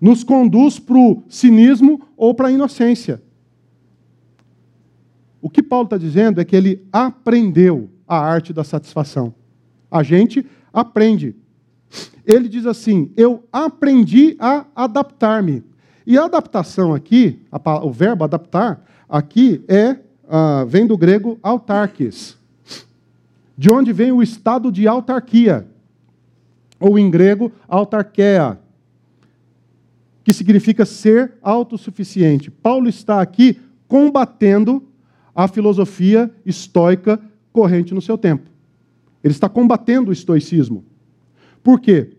Nos 0.00 0.22
conduz 0.22 0.78
para 0.78 0.96
o 0.96 1.22
cinismo 1.28 2.00
ou 2.16 2.34
para 2.34 2.48
a 2.48 2.52
inocência. 2.52 3.22
O 5.40 5.50
que 5.50 5.62
Paulo 5.62 5.84
está 5.84 5.96
dizendo 5.96 6.40
é 6.40 6.44
que 6.44 6.54
ele 6.54 6.86
aprendeu 6.92 7.90
a 8.06 8.18
arte 8.18 8.52
da 8.52 8.64
satisfação. 8.64 9.34
A 9.90 10.02
gente 10.02 10.46
aprende. 10.72 11.34
Ele 12.24 12.48
diz 12.48 12.66
assim: 12.66 13.12
Eu 13.16 13.44
aprendi 13.52 14.36
a 14.38 14.66
adaptar-me. 14.74 15.64
E 16.08 16.16
a 16.16 16.24
adaptação 16.24 16.94
aqui, 16.94 17.38
a, 17.52 17.84
o 17.84 17.92
verbo 17.92 18.24
adaptar, 18.24 18.82
aqui 19.06 19.62
é 19.68 19.90
uh, 20.24 20.66
vem 20.66 20.86
do 20.86 20.96
grego 20.96 21.38
autarques, 21.42 22.34
de 23.58 23.70
onde 23.70 23.92
vem 23.92 24.10
o 24.10 24.22
estado 24.22 24.72
de 24.72 24.88
autarquia, 24.88 25.68
ou 26.80 26.98
em 26.98 27.10
grego 27.10 27.52
autarquia, 27.68 28.58
que 30.24 30.32
significa 30.32 30.86
ser 30.86 31.34
autossuficiente. 31.42 32.50
Paulo 32.50 32.88
está 32.88 33.20
aqui 33.20 33.60
combatendo 33.86 34.82
a 35.34 35.46
filosofia 35.46 36.30
estoica 36.46 37.20
corrente 37.52 37.92
no 37.92 38.00
seu 38.00 38.16
tempo. 38.16 38.48
Ele 39.22 39.34
está 39.34 39.46
combatendo 39.46 40.08
o 40.08 40.14
estoicismo. 40.14 40.86
Por 41.62 41.78
quê? 41.78 42.16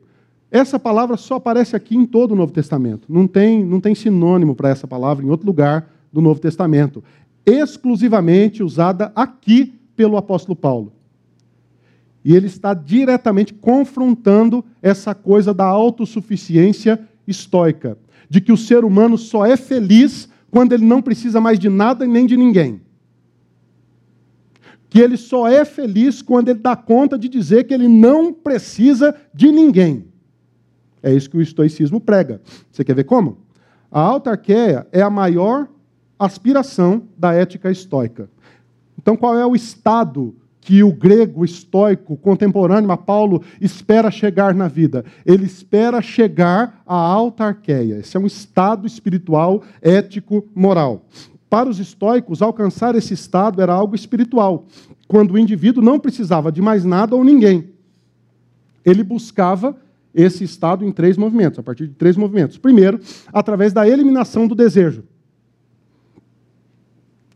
Essa 0.52 0.80
palavra 0.80 1.16
só 1.16 1.36
aparece 1.36 1.76
aqui 1.76 1.96
em 1.96 2.06
todo 2.06 2.32
o 2.32 2.36
Novo 2.36 2.52
Testamento. 2.52 3.12
Não 3.12 3.28
tem, 3.28 3.64
não 3.64 3.80
tem 3.80 3.94
sinônimo 3.94 4.56
para 4.56 4.70
essa 4.70 4.88
palavra 4.88 5.24
em 5.24 5.30
outro 5.30 5.46
lugar 5.46 5.92
do 6.12 6.22
Novo 6.22 6.40
Testamento. 6.40 7.04
Exclusivamente 7.46 8.64
usada 8.64 9.12
aqui 9.16 9.80
pelo 9.96 10.18
apóstolo 10.18 10.56
Paulo. 10.56 10.92
E 12.26 12.36
ele 12.36 12.48
está 12.48 12.74
diretamente 12.74 13.54
confrontando 13.54 14.66
essa 14.82 15.14
coisa 15.14 15.54
da 15.54 15.66
autossuficiência 15.66 17.00
estoica, 17.28 17.98
de 18.30 18.42
que 18.42 18.52
o 18.52 18.58
ser 18.58 18.84
humano 18.84 19.18
só 19.18 19.46
é 19.46 19.56
feliz 19.56 20.28
quando 20.52 20.74
ele 20.74 20.86
não 20.86 21.02
precisa 21.02 21.40
mais 21.40 21.60
de 21.60 21.70
nada 21.70 22.06
nem 22.06 22.26
de 22.26 22.36
ninguém. 22.36 22.82
que 24.90 25.00
ele 25.00 25.18
só 25.18 25.48
é 25.48 25.64
feliz 25.64 26.22
quando 26.22 26.50
ele 26.50 26.60
dá 26.60 26.76
conta 26.76 27.18
de 27.18 27.30
dizer 27.30 27.66
que 27.66 27.74
ele 27.74 27.88
não 27.88 28.34
precisa 28.34 29.16
de 29.32 29.52
ninguém. 29.52 30.09
É 31.02 31.14
isso 31.14 31.30
que 31.30 31.38
o 31.38 31.42
estoicismo 31.42 32.00
prega. 32.00 32.42
Você 32.72 32.84
quer 32.84 32.96
ver 32.96 33.06
como? 33.06 33.38
A 33.92 34.02
autarquia 34.02 34.88
é 34.92 35.02
a 35.02 35.10
maior 35.10 35.68
aspiração 36.18 37.04
da 37.18 37.34
ética 37.34 37.72
estoica. 37.72 38.30
Então, 38.98 39.16
qual 39.16 39.38
é 39.38 39.46
o 39.46 39.56
estado 39.56 40.36
que 40.62 40.84
o 40.84 40.92
grego 40.92 41.46
estoico 41.46 42.18
contemporâneo 42.18 42.92
a 42.92 42.98
Paulo 42.98 43.42
espera 43.62 44.12
chegar 44.12 44.54
na 44.54 44.68
vida? 44.68 45.06
Ele 45.26 45.46
espera 45.46 46.02
chegar 46.02 46.84
à 46.86 46.96
autarquia. 46.96 48.00
Esse 48.00 48.18
é 48.18 48.20
um 48.20 48.28
estado 48.28 48.86
espiritual, 48.86 49.64
ético, 49.82 50.46
moral. 50.54 51.06
Para 51.50 51.70
os 51.70 51.80
estoicos, 51.80 52.42
alcançar 52.42 52.94
esse 52.94 53.14
estado 53.14 53.62
era 53.62 53.74
algo 53.74 53.96
espiritual, 53.96 54.66
quando 55.08 55.32
o 55.32 55.40
indivíduo 55.40 55.84
não 55.84 56.00
precisava 56.00 56.52
de 56.52 56.62
mais 56.62 56.86
nada 56.86 57.16
ou 57.16 57.24
ninguém. 57.24 57.70
Ele 58.86 59.04
buscava 59.04 59.76
esse 60.14 60.44
estado 60.44 60.86
em 60.86 60.92
três 60.92 61.18
movimentos, 61.18 61.60
a 61.60 61.64
partir 61.64 61.88
de 61.88 61.94
três 61.94 62.18
movimentos. 62.18 62.58
Primeiro, 62.58 63.00
através 63.32 63.74
da 63.74 63.88
eliminação 63.88 64.48
do 64.48 64.56
desejo. 64.56 65.04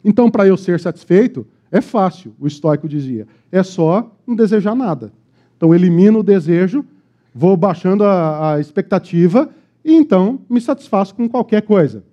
Então, 0.03 0.29
para 0.29 0.45
eu 0.47 0.57
ser 0.57 0.79
satisfeito, 0.79 1.47
é 1.71 1.81
fácil, 1.81 2.35
o 2.39 2.45
estoico 2.45 2.87
dizia. 2.87 3.27
É 3.51 3.63
só 3.63 4.15
não 4.27 4.35
desejar 4.35 4.75
nada. 4.75 5.13
Então, 5.55 5.73
elimino 5.73 6.19
o 6.19 6.23
desejo, 6.23 6.85
vou 7.33 7.55
baixando 7.55 8.03
a, 8.03 8.53
a 8.53 8.59
expectativa 8.59 9.49
e 9.83 9.93
então 9.93 10.41
me 10.49 10.59
satisfaço 10.59 11.15
com 11.15 11.27
qualquer 11.29 11.61
coisa. 11.61 12.03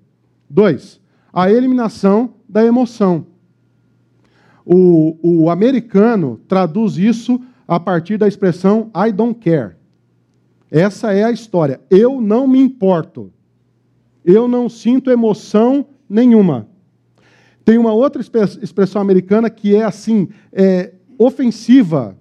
Dois, 0.48 1.00
a 1.32 1.50
eliminação 1.50 2.34
da 2.48 2.64
emoção. 2.64 3.26
O, 4.64 5.16
o 5.22 5.50
americano 5.50 6.40
traduz 6.46 6.96
isso 6.96 7.40
a 7.66 7.78
partir 7.80 8.16
da 8.16 8.28
expressão 8.28 8.90
I 8.94 9.12
don't 9.12 9.38
care. 9.38 9.76
Essa 10.70 11.12
é 11.12 11.24
a 11.24 11.30
história. 11.30 11.80
Eu 11.90 12.20
não 12.20 12.46
me 12.46 12.60
importo. 12.60 13.32
Eu 14.24 14.46
não 14.46 14.68
sinto 14.68 15.10
emoção 15.10 15.86
nenhuma. 16.08 16.68
Tem 17.64 17.78
uma 17.78 17.92
outra 17.92 18.22
expressão 18.62 19.00
americana 19.00 19.50
que 19.50 19.74
é 19.74 19.84
assim, 19.84 20.28
é, 20.52 20.92
ofensiva, 21.18 22.16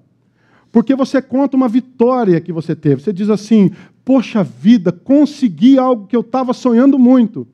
porque 0.72 0.96
você 0.96 1.22
conta 1.22 1.58
uma 1.58 1.68
vitória 1.68 2.40
que 2.40 2.52
você 2.52 2.76
teve. 2.76 3.02
Você 3.02 3.14
diz 3.14 3.30
assim: 3.30 3.72
Poxa 4.04 4.44
vida, 4.44 4.92
consegui 4.92 5.78
algo 5.78 6.08
que 6.08 6.16
eu 6.16 6.22
estava 6.22 6.54
sonhando 6.54 6.98
muito. 7.00 7.48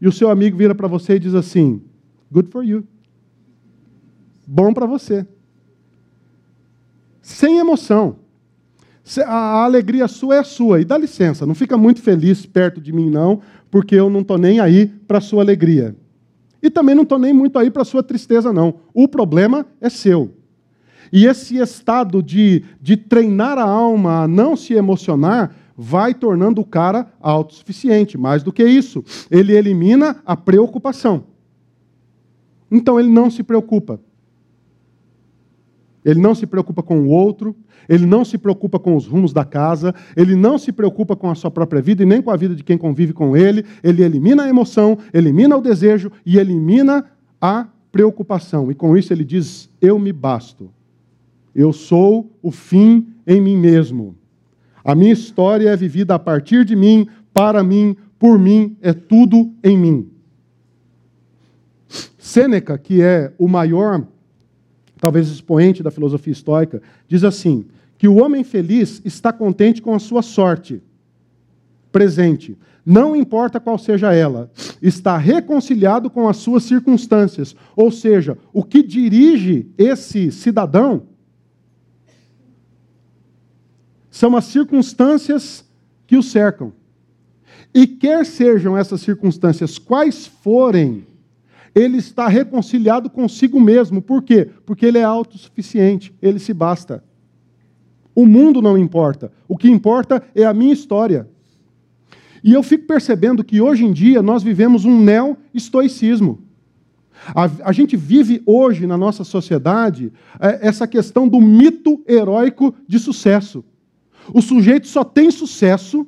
E 0.00 0.06
o 0.06 0.12
seu 0.12 0.30
amigo 0.30 0.56
vira 0.56 0.74
para 0.74 0.88
você 0.88 1.14
e 1.14 1.18
diz 1.18 1.34
assim: 1.34 1.82
Good 2.30 2.50
for 2.50 2.64
you. 2.64 2.84
Bom 4.46 4.72
para 4.72 4.86
você. 4.86 5.26
Sem 7.20 7.58
emoção. 7.58 8.16
A 9.26 9.64
alegria 9.64 10.06
sua 10.06 10.36
é 10.36 10.42
sua. 10.42 10.80
E 10.80 10.84
dá 10.84 10.98
licença, 10.98 11.46
não 11.46 11.54
fica 11.54 11.76
muito 11.76 12.02
feliz 12.02 12.44
perto 12.44 12.80
de 12.80 12.92
mim, 12.92 13.08
não, 13.08 13.40
porque 13.70 13.94
eu 13.94 14.10
não 14.10 14.20
estou 14.20 14.36
nem 14.36 14.60
aí 14.60 14.86
para 14.86 15.18
a 15.18 15.20
sua 15.20 15.42
alegria. 15.42 15.96
E 16.62 16.68
também 16.68 16.94
não 16.94 17.04
estou 17.04 17.18
nem 17.18 17.32
muito 17.32 17.58
aí 17.58 17.70
para 17.70 17.82
a 17.82 17.84
sua 17.84 18.02
tristeza, 18.02 18.52
não. 18.52 18.80
O 18.92 19.06
problema 19.06 19.66
é 19.80 19.88
seu. 19.88 20.34
E 21.12 21.24
esse 21.26 21.56
estado 21.56 22.22
de, 22.22 22.64
de 22.80 22.96
treinar 22.96 23.58
a 23.58 23.62
alma 23.62 24.24
a 24.24 24.28
não 24.28 24.56
se 24.56 24.74
emocionar 24.74 25.54
vai 25.76 26.12
tornando 26.12 26.60
o 26.60 26.66
cara 26.66 27.06
autossuficiente. 27.20 28.18
Mais 28.18 28.42
do 28.42 28.52
que 28.52 28.64
isso, 28.64 29.04
ele 29.30 29.56
elimina 29.56 30.20
a 30.26 30.36
preocupação. 30.36 31.24
Então 32.70 32.98
ele 32.98 33.08
não 33.08 33.30
se 33.30 33.42
preocupa. 33.42 34.00
Ele 36.04 36.20
não 36.20 36.34
se 36.34 36.46
preocupa 36.46 36.82
com 36.82 37.00
o 37.00 37.08
outro, 37.08 37.54
ele 37.88 38.06
não 38.06 38.24
se 38.24 38.38
preocupa 38.38 38.78
com 38.78 38.94
os 38.94 39.06
rumos 39.06 39.32
da 39.32 39.44
casa, 39.44 39.94
ele 40.16 40.36
não 40.36 40.58
se 40.58 40.72
preocupa 40.72 41.16
com 41.16 41.30
a 41.30 41.34
sua 41.34 41.50
própria 41.50 41.80
vida 41.80 42.02
e 42.02 42.06
nem 42.06 42.20
com 42.20 42.30
a 42.30 42.36
vida 42.36 42.54
de 42.54 42.62
quem 42.62 42.78
convive 42.78 43.12
com 43.12 43.36
ele. 43.36 43.64
Ele 43.82 44.02
elimina 44.02 44.44
a 44.44 44.48
emoção, 44.48 44.98
elimina 45.12 45.56
o 45.56 45.62
desejo 45.62 46.12
e 46.24 46.38
elimina 46.38 47.04
a 47.40 47.66
preocupação. 47.90 48.70
E 48.70 48.74
com 48.74 48.96
isso 48.96 49.12
ele 49.12 49.24
diz: 49.24 49.70
Eu 49.80 49.98
me 49.98 50.12
basto. 50.12 50.70
Eu 51.54 51.72
sou 51.72 52.30
o 52.42 52.50
fim 52.50 53.06
em 53.26 53.40
mim 53.40 53.56
mesmo. 53.56 54.14
A 54.84 54.94
minha 54.94 55.12
história 55.12 55.68
é 55.68 55.76
vivida 55.76 56.14
a 56.14 56.18
partir 56.18 56.64
de 56.64 56.76
mim, 56.76 57.08
para 57.34 57.62
mim, 57.62 57.96
por 58.18 58.38
mim, 58.38 58.76
é 58.80 58.92
tudo 58.92 59.52
em 59.62 59.76
mim. 59.76 60.08
Sêneca, 62.18 62.76
que 62.76 63.00
é 63.00 63.32
o 63.38 63.48
maior 63.48 64.06
talvez 64.98 65.28
expoente 65.28 65.82
da 65.82 65.90
filosofia 65.90 66.32
estoica, 66.32 66.82
diz 67.06 67.24
assim: 67.24 67.66
que 67.96 68.08
o 68.08 68.22
homem 68.22 68.44
feliz 68.44 69.02
está 69.04 69.32
contente 69.32 69.82
com 69.82 69.94
a 69.94 69.98
sua 69.98 70.22
sorte 70.22 70.82
presente, 71.90 72.56
não 72.84 73.16
importa 73.16 73.58
qual 73.58 73.76
seja 73.76 74.14
ela, 74.14 74.50
está 74.80 75.16
reconciliado 75.16 76.08
com 76.08 76.28
as 76.28 76.36
suas 76.36 76.62
circunstâncias, 76.62 77.54
ou 77.74 77.90
seja, 77.90 78.38
o 78.52 78.62
que 78.62 78.82
dirige 78.82 79.70
esse 79.76 80.30
cidadão 80.30 81.02
são 84.10 84.36
as 84.36 84.44
circunstâncias 84.46 85.64
que 86.06 86.16
o 86.16 86.22
cercam. 86.22 86.72
E 87.74 87.86
quer 87.86 88.24
sejam 88.24 88.76
essas 88.76 89.00
circunstâncias 89.00 89.78
quais 89.78 90.26
forem, 90.26 91.06
ele 91.74 91.98
está 91.98 92.28
reconciliado 92.28 93.10
consigo 93.10 93.60
mesmo. 93.60 94.02
Por 94.02 94.22
quê? 94.22 94.48
Porque 94.64 94.86
ele 94.86 94.98
é 94.98 95.04
autossuficiente, 95.04 96.14
ele 96.20 96.38
se 96.38 96.52
basta. 96.52 97.02
O 98.14 98.26
mundo 98.26 98.60
não 98.60 98.76
importa. 98.76 99.32
O 99.46 99.56
que 99.56 99.70
importa 99.70 100.22
é 100.34 100.44
a 100.44 100.54
minha 100.54 100.72
história. 100.72 101.28
E 102.42 102.52
eu 102.52 102.62
fico 102.62 102.86
percebendo 102.86 103.44
que 103.44 103.60
hoje 103.60 103.84
em 103.84 103.92
dia 103.92 104.22
nós 104.22 104.42
vivemos 104.42 104.84
um 104.84 105.00
neo-estoicismo. 105.00 106.42
A, 107.34 107.68
a, 107.68 107.72
gente 107.72 107.96
vive 107.96 108.42
hoje 108.46 108.86
na 108.86 108.96
nossa 108.96 109.24
sociedade 109.24 110.12
é, 110.40 110.66
essa 110.66 110.86
questão 110.86 111.28
do 111.28 111.40
mito 111.40 112.02
heróico 112.06 112.74
de 112.86 112.98
sucesso. 112.98 113.64
O 114.32 114.40
sujeito 114.40 114.86
só 114.86 115.02
tem 115.02 115.30
sucesso 115.30 116.06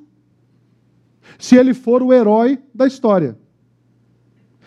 se 1.39 1.57
ele 1.57 1.75
for 1.75 2.03
o 2.03 2.13
herói 2.13 2.59
da 2.75 2.87
história. 2.87 3.37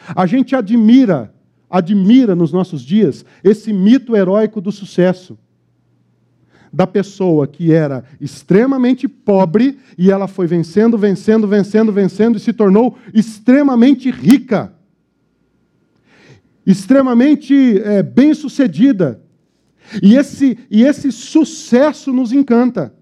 A 0.08 0.26
gente 0.26 0.56
admira, 0.56 1.34
admira 1.70 2.36
nos 2.36 2.52
nossos 2.52 2.82
dias 2.82 3.26
esse 3.44 3.72
mito 3.72 4.16
heróico 4.16 4.60
do 4.60 4.72
sucesso. 4.72 5.38
Da 6.72 6.88
pessoa 6.88 7.46
que 7.46 7.72
era 7.72 8.04
extremamente 8.20 9.08
pobre 9.08 9.78
e 9.98 10.10
ela 10.10 10.28
foi 10.28 10.48
vencendo, 10.48 10.98
vencendo, 10.98 11.48
vencendo, 11.48 11.92
vencendo 11.92 12.38
e 12.38 12.40
se 12.40 12.52
tornou 12.52 12.98
extremamente 13.14 14.10
rica, 14.10 14.74
extremamente 16.66 17.80
é, 17.80 18.02
bem-sucedida. 18.02 19.22
E 20.02 20.16
esse, 20.16 20.58
e 20.72 20.84
esse 20.84 21.12
sucesso 21.12 22.12
nos 22.12 22.32
encanta. 22.32 22.94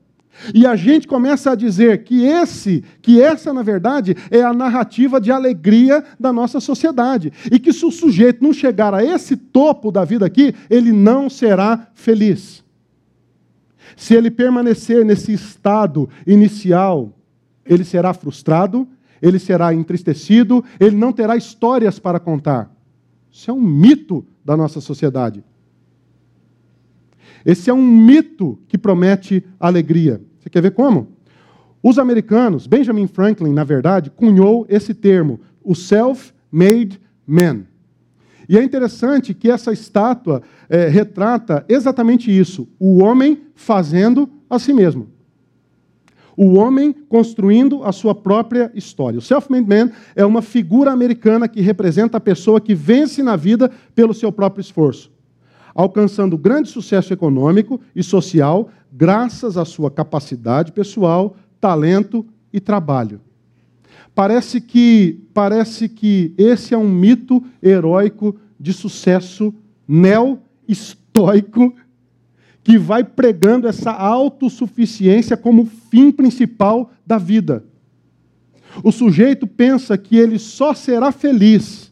E 0.54 0.66
a 0.66 0.76
gente 0.76 1.08
começa 1.08 1.52
a 1.52 1.56
dizer 1.56 2.04
que 2.04 2.24
esse, 2.24 2.84
que 3.02 3.22
essa 3.22 3.54
na 3.54 3.62
verdade 3.62 4.16
é 4.30 4.42
a 4.42 4.54
narrativa 4.54 5.20
de 5.20 5.32
alegria 5.32 6.04
da 6.20 6.34
nossa 6.34 6.60
sociedade, 6.60 7.32
e 7.52 7.60
que 7.60 7.72
se 7.72 7.86
o 7.86 7.92
sujeito 7.92 8.44
não 8.44 8.54
chegar 8.54 8.94
a 8.94 9.04
esse 9.04 9.36
topo 9.36 9.92
da 9.92 10.04
vida 10.04 10.26
aqui, 10.26 10.56
ele 10.70 10.92
não 10.92 11.30
será 11.30 11.88
feliz. 11.94 12.64
Se 13.96 14.16
ele 14.16 14.32
permanecer 14.32 15.06
nesse 15.06 15.34
estado 15.34 16.10
inicial, 16.26 17.14
ele 17.66 17.84
será 17.84 18.14
frustrado, 18.14 18.88
ele 19.22 19.38
será 19.38 19.74
entristecido, 19.74 20.64
ele 20.80 20.96
não 20.96 21.14
terá 21.14 21.36
histórias 21.36 22.00
para 22.00 22.20
contar. 22.20 22.72
Isso 23.32 23.52
é 23.52 23.54
um 23.54 23.62
mito 23.62 24.26
da 24.44 24.58
nossa 24.58 24.82
sociedade. 24.82 25.44
Esse 27.46 27.70
é 27.70 27.74
um 27.74 27.82
mito 27.82 28.60
que 28.68 28.78
promete 28.78 29.44
alegria. 29.60 30.22
Você 30.40 30.50
quer 30.50 30.62
ver 30.62 30.72
como? 30.72 31.10
Os 31.84 31.98
americanos, 31.98 32.68
Benjamin 32.68 33.08
Franklin, 33.08 33.54
na 33.54 33.64
verdade, 33.64 34.12
cunhou 34.12 34.66
esse 34.70 34.94
termo, 34.94 35.40
o 35.64 35.74
self-made 35.74 37.00
man. 37.26 37.64
E 38.48 38.58
é 38.58 38.64
interessante 38.64 39.34
que 39.34 39.50
essa 39.50 39.72
estátua 39.72 40.42
é, 40.70 40.88
retrata 40.88 41.66
exatamente 41.68 42.36
isso: 42.36 42.68
o 42.80 43.02
homem 43.02 43.42
fazendo 43.56 44.30
a 44.50 44.60
si 44.60 44.74
mesmo. 44.74 45.10
O 46.38 46.54
homem 46.54 46.94
construindo 46.94 47.84
a 47.84 47.92
sua 47.92 48.16
própria 48.16 48.72
história. 48.74 49.20
O 49.20 49.22
self-made 49.22 49.68
man 49.68 49.92
é 50.16 50.26
uma 50.26 50.42
figura 50.42 50.92
americana 50.92 51.48
que 51.48 51.62
representa 51.62 52.18
a 52.18 52.22
pessoa 52.22 52.62
que 52.62 52.74
vence 52.74 53.22
na 53.22 53.36
vida 53.36 53.72
pelo 53.94 54.14
seu 54.14 54.32
próprio 54.32 54.62
esforço 54.62 55.11
alcançando 55.74 56.38
grande 56.38 56.70
sucesso 56.70 57.14
econômico 57.14 57.80
e 57.96 58.04
social 58.04 58.70
graças 58.92 59.58
à 59.58 59.66
sua 59.66 59.90
capacidade 59.90 60.72
pessoal, 60.72 61.36
talento 61.60 62.26
e 62.52 62.60
trabalho. 62.60 63.22
Parece 64.14 64.60
que, 64.60 65.22
parece 65.34 65.88
que 65.88 66.34
esse 66.38 66.74
é 66.74 66.78
um 66.78 66.90
mito 66.90 67.44
heróico 67.62 68.36
de 68.60 68.74
sucesso 68.74 69.54
neo-estoico 69.88 71.02
estoico 71.12 71.76
que 72.64 72.78
vai 72.78 73.04
pregando 73.04 73.68
essa 73.68 73.92
autossuficiência 73.92 75.36
como 75.36 75.66
fim 75.66 76.12
principal 76.12 76.92
da 77.06 77.18
vida. 77.18 77.66
O 78.84 78.92
sujeito 78.92 79.46
pensa 79.46 79.98
que 79.98 80.16
ele 80.16 80.40
só 80.40 80.74
será 80.74 81.12
feliz 81.12 81.91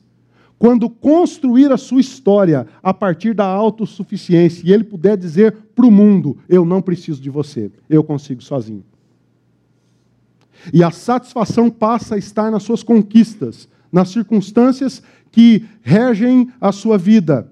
quando 0.60 0.90
construir 0.90 1.72
a 1.72 1.78
sua 1.78 2.02
história 2.02 2.68
a 2.84 2.94
partir 2.94 3.34
da 3.34 3.46
autossuficiência 3.46 4.68
e 4.68 4.74
ele 4.74 4.84
puder 4.84 5.16
dizer 5.16 5.56
para 5.74 5.86
o 5.86 5.92
mundo: 5.92 6.38
Eu 6.50 6.66
não 6.66 6.82
preciso 6.82 7.22
de 7.22 7.30
você, 7.30 7.72
eu 7.90 8.04
consigo 8.04 8.44
sozinho. 8.44 8.84
E 10.74 10.84
a 10.84 10.92
satisfação 10.92 11.70
passa 11.70 12.16
a 12.16 12.18
estar 12.18 12.52
nas 12.52 12.64
suas 12.64 12.84
conquistas, 12.84 13.70
nas 13.90 14.10
circunstâncias 14.10 15.02
que 15.32 15.66
regem 15.82 16.52
a 16.60 16.74
sua 16.74 16.98
vida. 16.98 17.50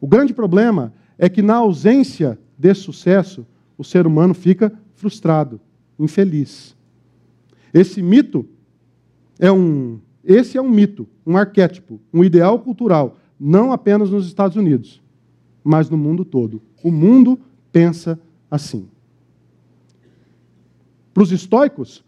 O 0.00 0.06
grande 0.06 0.32
problema 0.32 0.94
é 1.18 1.28
que, 1.28 1.42
na 1.42 1.56
ausência 1.56 2.38
desse 2.58 2.80
sucesso, 2.80 3.46
o 3.76 3.84
ser 3.84 4.06
humano 4.06 4.32
fica 4.32 4.72
frustrado, 4.94 5.60
infeliz. 5.98 6.74
Esse 7.74 8.00
mito 8.00 8.48
é 9.38 9.52
um, 9.52 10.00
esse 10.26 10.58
é 10.58 10.62
um 10.62 10.68
mito, 10.68 11.08
um 11.24 11.36
arquétipo, 11.36 12.00
um 12.12 12.24
ideal 12.24 12.58
cultural, 12.58 13.16
não 13.38 13.70
apenas 13.72 14.10
nos 14.10 14.26
Estados 14.26 14.56
Unidos, 14.56 15.00
mas 15.62 15.88
no 15.88 15.96
mundo 15.96 16.24
todo. 16.24 16.60
O 16.82 16.90
mundo 16.90 17.38
pensa 17.70 18.18
assim. 18.50 18.88
Para 21.14 21.22
os 21.22 21.30
estoicos, 21.30 22.04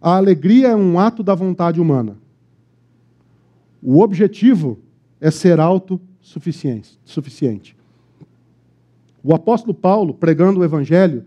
a 0.00 0.16
alegria 0.16 0.68
é 0.68 0.76
um 0.76 0.98
ato 0.98 1.22
da 1.22 1.34
vontade 1.34 1.80
humana. 1.80 2.16
O 3.82 4.00
objetivo 4.02 4.78
é 5.20 5.30
ser 5.30 5.60
autossuficiente. 5.60 6.98
O 9.22 9.34
apóstolo 9.34 9.74
Paulo, 9.74 10.12
pregando 10.12 10.60
o 10.60 10.64
evangelho, 10.64 11.24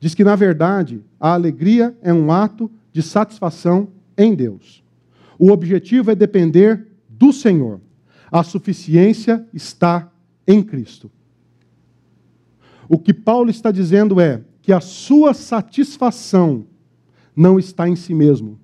diz 0.00 0.14
que, 0.14 0.24
na 0.24 0.36
verdade, 0.36 1.02
a 1.20 1.34
alegria 1.34 1.96
é 2.02 2.12
um 2.12 2.32
ato 2.32 2.70
de 2.92 3.02
satisfação 3.02 3.88
em 4.16 4.34
Deus. 4.34 4.81
O 5.42 5.50
objetivo 5.50 6.08
é 6.08 6.14
depender 6.14 6.86
do 7.08 7.32
Senhor. 7.32 7.80
A 8.30 8.44
suficiência 8.44 9.44
está 9.52 10.08
em 10.46 10.62
Cristo. 10.62 11.10
O 12.88 12.96
que 12.96 13.12
Paulo 13.12 13.50
está 13.50 13.72
dizendo 13.72 14.20
é 14.20 14.40
que 14.60 14.72
a 14.72 14.80
sua 14.80 15.34
satisfação 15.34 16.64
não 17.34 17.58
está 17.58 17.88
em 17.88 17.96
si 17.96 18.14
mesmo. 18.14 18.56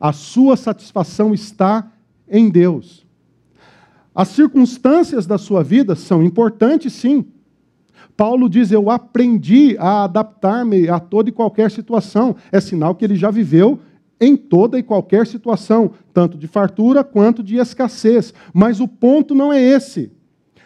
A 0.00 0.12
sua 0.12 0.56
satisfação 0.56 1.32
está 1.32 1.92
em 2.28 2.50
Deus. 2.50 3.06
As 4.12 4.26
circunstâncias 4.26 5.26
da 5.26 5.38
sua 5.38 5.62
vida 5.62 5.94
são 5.94 6.20
importantes, 6.20 6.94
sim. 6.94 7.26
Paulo 8.16 8.48
diz: 8.48 8.72
Eu 8.72 8.90
aprendi 8.90 9.76
a 9.78 10.02
adaptar-me 10.02 10.88
a 10.88 10.98
toda 10.98 11.28
e 11.28 11.32
qualquer 11.32 11.70
situação. 11.70 12.34
É 12.50 12.60
sinal 12.60 12.96
que 12.96 13.04
ele 13.04 13.14
já 13.14 13.30
viveu 13.30 13.80
em 14.20 14.36
toda 14.36 14.78
e 14.78 14.82
qualquer 14.82 15.26
situação, 15.26 15.92
tanto 16.12 16.38
de 16.38 16.46
fartura 16.46 17.04
quanto 17.04 17.42
de 17.42 17.56
escassez. 17.56 18.32
Mas 18.52 18.80
o 18.80 18.88
ponto 18.88 19.34
não 19.34 19.52
é 19.52 19.60
esse. 19.60 20.10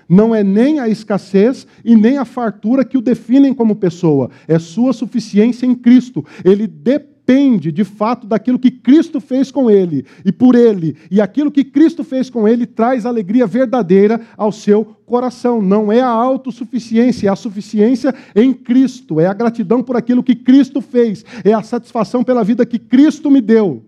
Não 0.09 0.35
é 0.35 0.43
nem 0.43 0.81
a 0.81 0.89
escassez 0.89 1.67
e 1.85 1.95
nem 1.95 2.17
a 2.17 2.25
fartura 2.25 2.85
que 2.85 2.97
o 2.97 3.03
definem 3.03 3.53
como 3.53 3.77
pessoa, 3.77 4.31
é 4.47 4.59
sua 4.59 4.95
suficiência 4.95 5.67
em 5.67 5.75
Cristo. 5.75 6.25
Ele 6.45 6.67
depende 6.67 7.18
depende 7.29 7.71
de 7.71 7.85
fato 7.85 8.27
daquilo 8.27 8.59
que 8.59 8.71
Cristo 8.71 9.21
fez 9.21 9.51
com 9.51 9.71
ele 9.71 10.07
e 10.25 10.33
por 10.33 10.55
ele. 10.55 10.97
E 11.11 11.21
aquilo 11.21 11.51
que 11.51 11.63
Cristo 11.63 12.03
fez 12.03 12.31
com 12.31 12.49
ele 12.49 12.65
traz 12.65 13.05
alegria 13.05 13.47
verdadeira 13.47 14.23
ao 14.35 14.51
seu 14.51 14.83
coração. 15.05 15.61
Não 15.61 15.93
é 15.93 16.01
a 16.01 16.09
autossuficiência, 16.09 17.29
é 17.29 17.31
a 17.31 17.37
suficiência 17.37 18.15
em 18.35 18.55
Cristo. 18.55 19.21
É 19.21 19.27
a 19.27 19.35
gratidão 19.35 19.83
por 19.83 19.95
aquilo 19.95 20.23
que 20.23 20.35
Cristo 20.35 20.81
fez. 20.81 21.23
É 21.45 21.53
a 21.53 21.63
satisfação 21.63 22.25
pela 22.25 22.43
vida 22.43 22.65
que 22.65 22.79
Cristo 22.79 23.31
me 23.31 23.43
deu. 23.43 23.85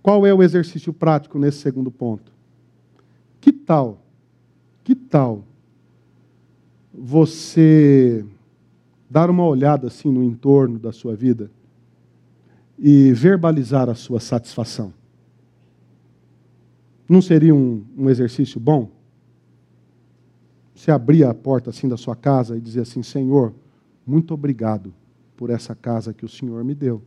Qual 0.00 0.24
é 0.24 0.32
o 0.32 0.44
exercício 0.44 0.92
prático 0.92 1.40
nesse 1.40 1.58
segundo 1.58 1.90
ponto? 1.90 2.30
Que 3.40 3.50
tal? 3.50 4.00
Que 4.84 4.94
tal 4.94 5.42
você 6.94 8.24
dar 9.10 9.30
uma 9.30 9.44
olhada 9.44 9.86
assim 9.86 10.10
no 10.10 10.22
entorno 10.22 10.78
da 10.78 10.92
sua 10.92 11.16
vida 11.16 11.50
e 12.78 13.12
verbalizar 13.12 13.88
a 13.88 13.94
sua 13.94 14.20
satisfação. 14.20 14.92
Não 17.08 17.22
seria 17.22 17.54
um, 17.54 17.84
um 17.96 18.10
exercício 18.10 18.60
bom? 18.60 18.90
Você 20.74 20.90
abrir 20.90 21.24
a 21.24 21.34
porta 21.34 21.70
assim 21.70 21.88
da 21.88 21.96
sua 21.96 22.14
casa 22.14 22.56
e 22.56 22.60
dizer 22.60 22.82
assim: 22.82 23.02
Senhor, 23.02 23.54
muito 24.06 24.34
obrigado 24.34 24.94
por 25.36 25.50
essa 25.50 25.74
casa 25.74 26.12
que 26.12 26.24
o 26.24 26.28
Senhor 26.28 26.62
me 26.62 26.74
deu. 26.74 27.02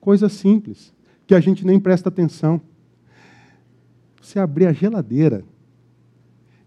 Coisa 0.00 0.28
simples, 0.28 0.92
que 1.26 1.34
a 1.34 1.40
gente 1.40 1.64
nem 1.64 1.78
presta 1.78 2.08
atenção. 2.08 2.60
Você 4.20 4.38
abrir 4.38 4.66
a 4.66 4.72
geladeira 4.72 5.44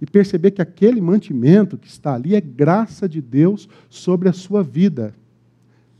e 0.01 0.05
perceber 0.05 0.51
que 0.51 0.61
aquele 0.61 1.01
mantimento 1.01 1.77
que 1.77 1.87
está 1.87 2.13
ali 2.13 2.35
é 2.35 2.41
graça 2.41 3.07
de 3.07 3.21
Deus 3.21 3.67
sobre 3.89 4.29
a 4.29 4.33
sua 4.33 4.63
vida. 4.63 5.13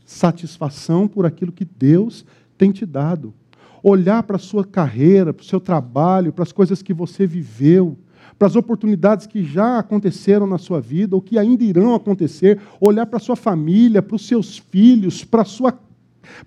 Satisfação 0.04 1.08
por 1.08 1.26
aquilo 1.26 1.52
que 1.52 1.64
Deus 1.64 2.24
tem 2.56 2.70
te 2.70 2.86
dado. 2.86 3.34
Olhar 3.82 4.22
para 4.22 4.36
a 4.36 4.40
sua 4.40 4.64
carreira, 4.64 5.32
para 5.32 5.42
o 5.42 5.46
seu 5.46 5.60
trabalho, 5.60 6.32
para 6.32 6.42
as 6.42 6.52
coisas 6.52 6.82
que 6.82 6.94
você 6.94 7.26
viveu, 7.26 7.96
para 8.38 8.46
as 8.48 8.56
oportunidades 8.56 9.26
que 9.26 9.42
já 9.44 9.78
aconteceram 9.78 10.46
na 10.46 10.58
sua 10.58 10.80
vida 10.80 11.16
ou 11.16 11.22
que 11.22 11.38
ainda 11.38 11.64
irão 11.64 11.94
acontecer, 11.94 12.60
olhar 12.80 13.06
para 13.06 13.16
a 13.16 13.20
sua 13.20 13.36
família, 13.36 14.00
para 14.00 14.16
os 14.16 14.26
seus 14.26 14.58
filhos, 14.58 15.24
para 15.24 15.42
a 15.42 15.44
sua, 15.44 15.78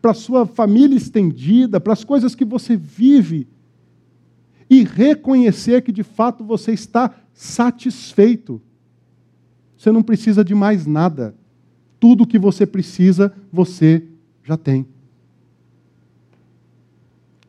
para 0.02 0.12
a 0.12 0.16
sua 0.16 0.46
família 0.46 0.96
estendida, 0.96 1.80
para 1.80 1.94
as 1.94 2.04
coisas 2.04 2.34
que 2.34 2.46
você 2.46 2.78
vive 2.78 3.48
e 4.72 4.86
reconhecer 4.86 5.82
que 5.82 5.92
de 5.92 6.02
fato 6.02 6.46
você 6.46 6.72
está 6.72 7.14
satisfeito. 7.34 8.62
Você 9.78 9.92
não 9.92 10.02
precisa 10.02 10.46
de 10.46 10.56
mais 10.56 10.88
nada. 10.88 11.36
Tudo 12.00 12.24
o 12.24 12.28
que 12.28 12.40
você 12.40 12.66
precisa, 12.66 13.34
você 13.52 14.02
já 14.42 14.56
tem. 14.56 14.88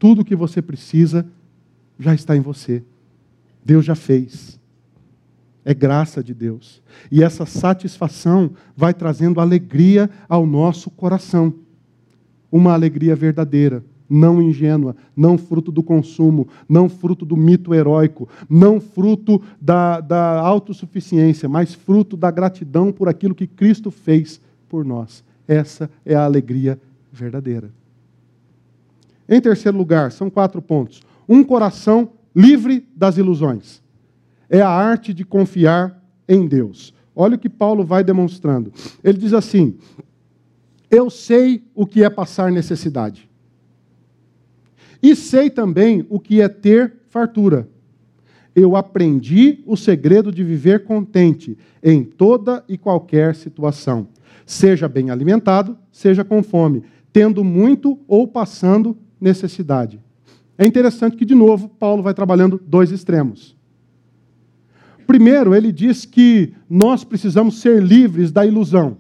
Tudo 0.00 0.22
o 0.22 0.24
que 0.24 0.34
você 0.34 0.60
precisa 0.60 1.24
já 1.96 2.12
está 2.12 2.36
em 2.36 2.40
você. 2.40 2.82
Deus 3.64 3.84
já 3.84 3.94
fez. 3.94 4.58
É 5.64 5.72
graça 5.72 6.24
de 6.24 6.34
Deus. 6.34 6.82
E 7.08 7.22
essa 7.22 7.46
satisfação 7.46 8.50
vai 8.76 8.92
trazendo 8.92 9.40
alegria 9.40 10.10
ao 10.28 10.44
nosso 10.44 10.90
coração. 10.90 11.54
Uma 12.50 12.72
alegria 12.72 13.14
verdadeira 13.14 13.84
não 14.12 14.42
ingênua, 14.42 14.94
não 15.16 15.38
fruto 15.38 15.72
do 15.72 15.82
consumo, 15.82 16.46
não 16.68 16.88
fruto 16.88 17.24
do 17.24 17.36
mito 17.36 17.74
heróico, 17.74 18.28
não 18.48 18.78
fruto 18.78 19.40
da, 19.60 20.00
da 20.00 20.38
autossuficiência, 20.40 21.48
mas 21.48 21.72
fruto 21.72 22.16
da 22.16 22.30
gratidão 22.30 22.92
por 22.92 23.08
aquilo 23.08 23.34
que 23.34 23.46
Cristo 23.46 23.90
fez 23.90 24.40
por 24.68 24.84
nós. 24.84 25.24
Essa 25.48 25.90
é 26.04 26.14
a 26.14 26.24
alegria 26.24 26.78
verdadeira. 27.10 27.70
Em 29.28 29.40
terceiro 29.40 29.78
lugar, 29.78 30.12
são 30.12 30.28
quatro 30.28 30.60
pontos. 30.60 31.00
Um 31.26 31.42
coração 31.42 32.10
livre 32.34 32.86
das 32.94 33.16
ilusões. 33.16 33.82
É 34.50 34.60
a 34.60 34.68
arte 34.68 35.14
de 35.14 35.24
confiar 35.24 36.02
em 36.28 36.46
Deus. 36.46 36.92
Olha 37.16 37.36
o 37.36 37.38
que 37.38 37.48
Paulo 37.48 37.84
vai 37.84 38.04
demonstrando. 38.04 38.72
Ele 39.02 39.16
diz 39.16 39.32
assim: 39.32 39.78
Eu 40.90 41.08
sei 41.08 41.62
o 41.74 41.86
que 41.86 42.02
é 42.04 42.10
passar 42.10 42.52
necessidade. 42.52 43.31
E 45.02 45.16
sei 45.16 45.50
também 45.50 46.06
o 46.08 46.20
que 46.20 46.40
é 46.40 46.48
ter 46.48 46.94
fartura. 47.08 47.68
Eu 48.54 48.76
aprendi 48.76 49.60
o 49.66 49.76
segredo 49.76 50.30
de 50.30 50.44
viver 50.44 50.84
contente 50.84 51.56
em 51.82 52.04
toda 52.04 52.62
e 52.68 52.78
qualquer 52.78 53.34
situação, 53.34 54.08
seja 54.46 54.88
bem 54.88 55.10
alimentado, 55.10 55.76
seja 55.90 56.22
com 56.22 56.42
fome, 56.42 56.84
tendo 57.12 57.42
muito 57.42 57.98
ou 58.06 58.28
passando 58.28 58.96
necessidade. 59.20 59.98
É 60.56 60.66
interessante 60.66 61.16
que, 61.16 61.24
de 61.24 61.34
novo, 61.34 61.68
Paulo 61.68 62.02
vai 62.02 62.14
trabalhando 62.14 62.60
dois 62.66 62.90
extremos. 62.90 63.56
Primeiro, 65.06 65.54
ele 65.54 65.72
diz 65.72 66.04
que 66.04 66.54
nós 66.68 67.04
precisamos 67.04 67.60
ser 67.60 67.82
livres 67.82 68.30
da 68.30 68.46
ilusão. 68.46 68.98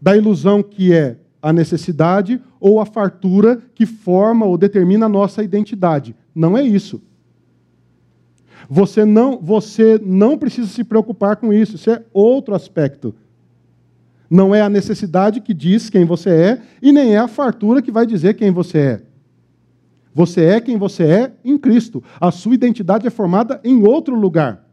Da 0.00 0.16
ilusão 0.16 0.62
que 0.62 0.92
é 0.92 1.18
a 1.46 1.52
necessidade 1.52 2.40
ou 2.58 2.80
a 2.80 2.84
fartura 2.84 3.62
que 3.72 3.86
forma 3.86 4.44
ou 4.44 4.58
determina 4.58 5.06
a 5.06 5.08
nossa 5.08 5.44
identidade. 5.44 6.16
Não 6.34 6.58
é 6.58 6.62
isso. 6.64 7.00
Você 8.68 9.04
não, 9.04 9.38
você 9.40 9.96
não 10.04 10.36
precisa 10.36 10.66
se 10.66 10.82
preocupar 10.82 11.36
com 11.36 11.52
isso, 11.52 11.76
isso 11.76 11.88
é 11.88 12.02
outro 12.12 12.52
aspecto. 12.52 13.14
Não 14.28 14.52
é 14.52 14.60
a 14.60 14.68
necessidade 14.68 15.40
que 15.40 15.54
diz 15.54 15.88
quem 15.88 16.04
você 16.04 16.30
é, 16.30 16.62
e 16.82 16.90
nem 16.90 17.14
é 17.14 17.18
a 17.18 17.28
fartura 17.28 17.80
que 17.80 17.92
vai 17.92 18.04
dizer 18.04 18.34
quem 18.34 18.50
você 18.50 18.78
é. 18.78 19.02
Você 20.12 20.42
é 20.46 20.60
quem 20.60 20.76
você 20.76 21.04
é 21.04 21.32
em 21.44 21.56
Cristo. 21.56 22.02
A 22.20 22.32
sua 22.32 22.56
identidade 22.56 23.06
é 23.06 23.10
formada 23.10 23.60
em 23.62 23.86
outro 23.86 24.18
lugar. 24.18 24.66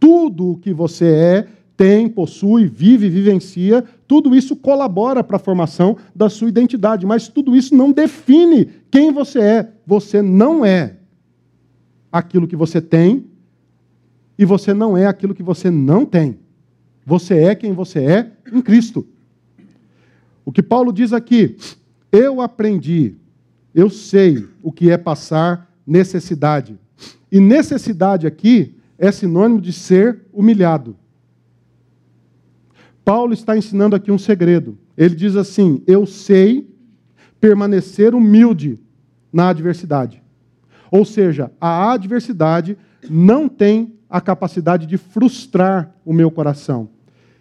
Tudo 0.00 0.52
o 0.52 0.56
que 0.56 0.72
você 0.72 1.04
é, 1.04 1.48
tem, 1.76 2.08
possui, 2.08 2.66
vive, 2.66 3.10
vivencia, 3.10 3.84
tudo 4.08 4.34
isso 4.34 4.56
colabora 4.56 5.22
para 5.22 5.36
a 5.36 5.38
formação 5.38 5.98
da 6.16 6.30
sua 6.30 6.48
identidade, 6.48 7.04
mas 7.04 7.28
tudo 7.28 7.54
isso 7.54 7.76
não 7.76 7.92
define 7.92 8.70
quem 8.90 9.12
você 9.12 9.38
é. 9.38 9.72
Você 9.86 10.22
não 10.22 10.64
é 10.64 10.96
aquilo 12.10 12.48
que 12.48 12.56
você 12.56 12.80
tem 12.80 13.26
e 14.38 14.46
você 14.46 14.72
não 14.72 14.96
é 14.96 15.06
aquilo 15.06 15.34
que 15.34 15.42
você 15.42 15.70
não 15.70 16.06
tem. 16.06 16.38
Você 17.04 17.34
é 17.34 17.54
quem 17.54 17.74
você 17.74 17.98
é 18.00 18.32
em 18.50 18.62
Cristo. 18.62 19.06
O 20.42 20.50
que 20.50 20.62
Paulo 20.62 20.90
diz 20.90 21.12
aqui, 21.12 21.56
eu 22.10 22.40
aprendi, 22.40 23.14
eu 23.74 23.90
sei 23.90 24.46
o 24.62 24.72
que 24.72 24.90
é 24.90 24.96
passar 24.96 25.70
necessidade. 25.86 26.78
E 27.30 27.38
necessidade 27.38 28.26
aqui 28.26 28.74
é 28.96 29.12
sinônimo 29.12 29.60
de 29.60 29.72
ser 29.72 30.22
humilhado. 30.32 30.96
Paulo 33.08 33.32
está 33.32 33.56
ensinando 33.56 33.96
aqui 33.96 34.12
um 34.12 34.18
segredo. 34.18 34.76
Ele 34.94 35.14
diz 35.14 35.34
assim: 35.34 35.82
Eu 35.86 36.04
sei 36.04 36.68
permanecer 37.40 38.14
humilde 38.14 38.78
na 39.32 39.48
adversidade. 39.48 40.22
Ou 40.90 41.06
seja, 41.06 41.50
a 41.58 41.90
adversidade 41.90 42.76
não 43.08 43.48
tem 43.48 43.94
a 44.10 44.20
capacidade 44.20 44.84
de 44.86 44.98
frustrar 44.98 45.96
o 46.04 46.12
meu 46.12 46.30
coração. 46.30 46.90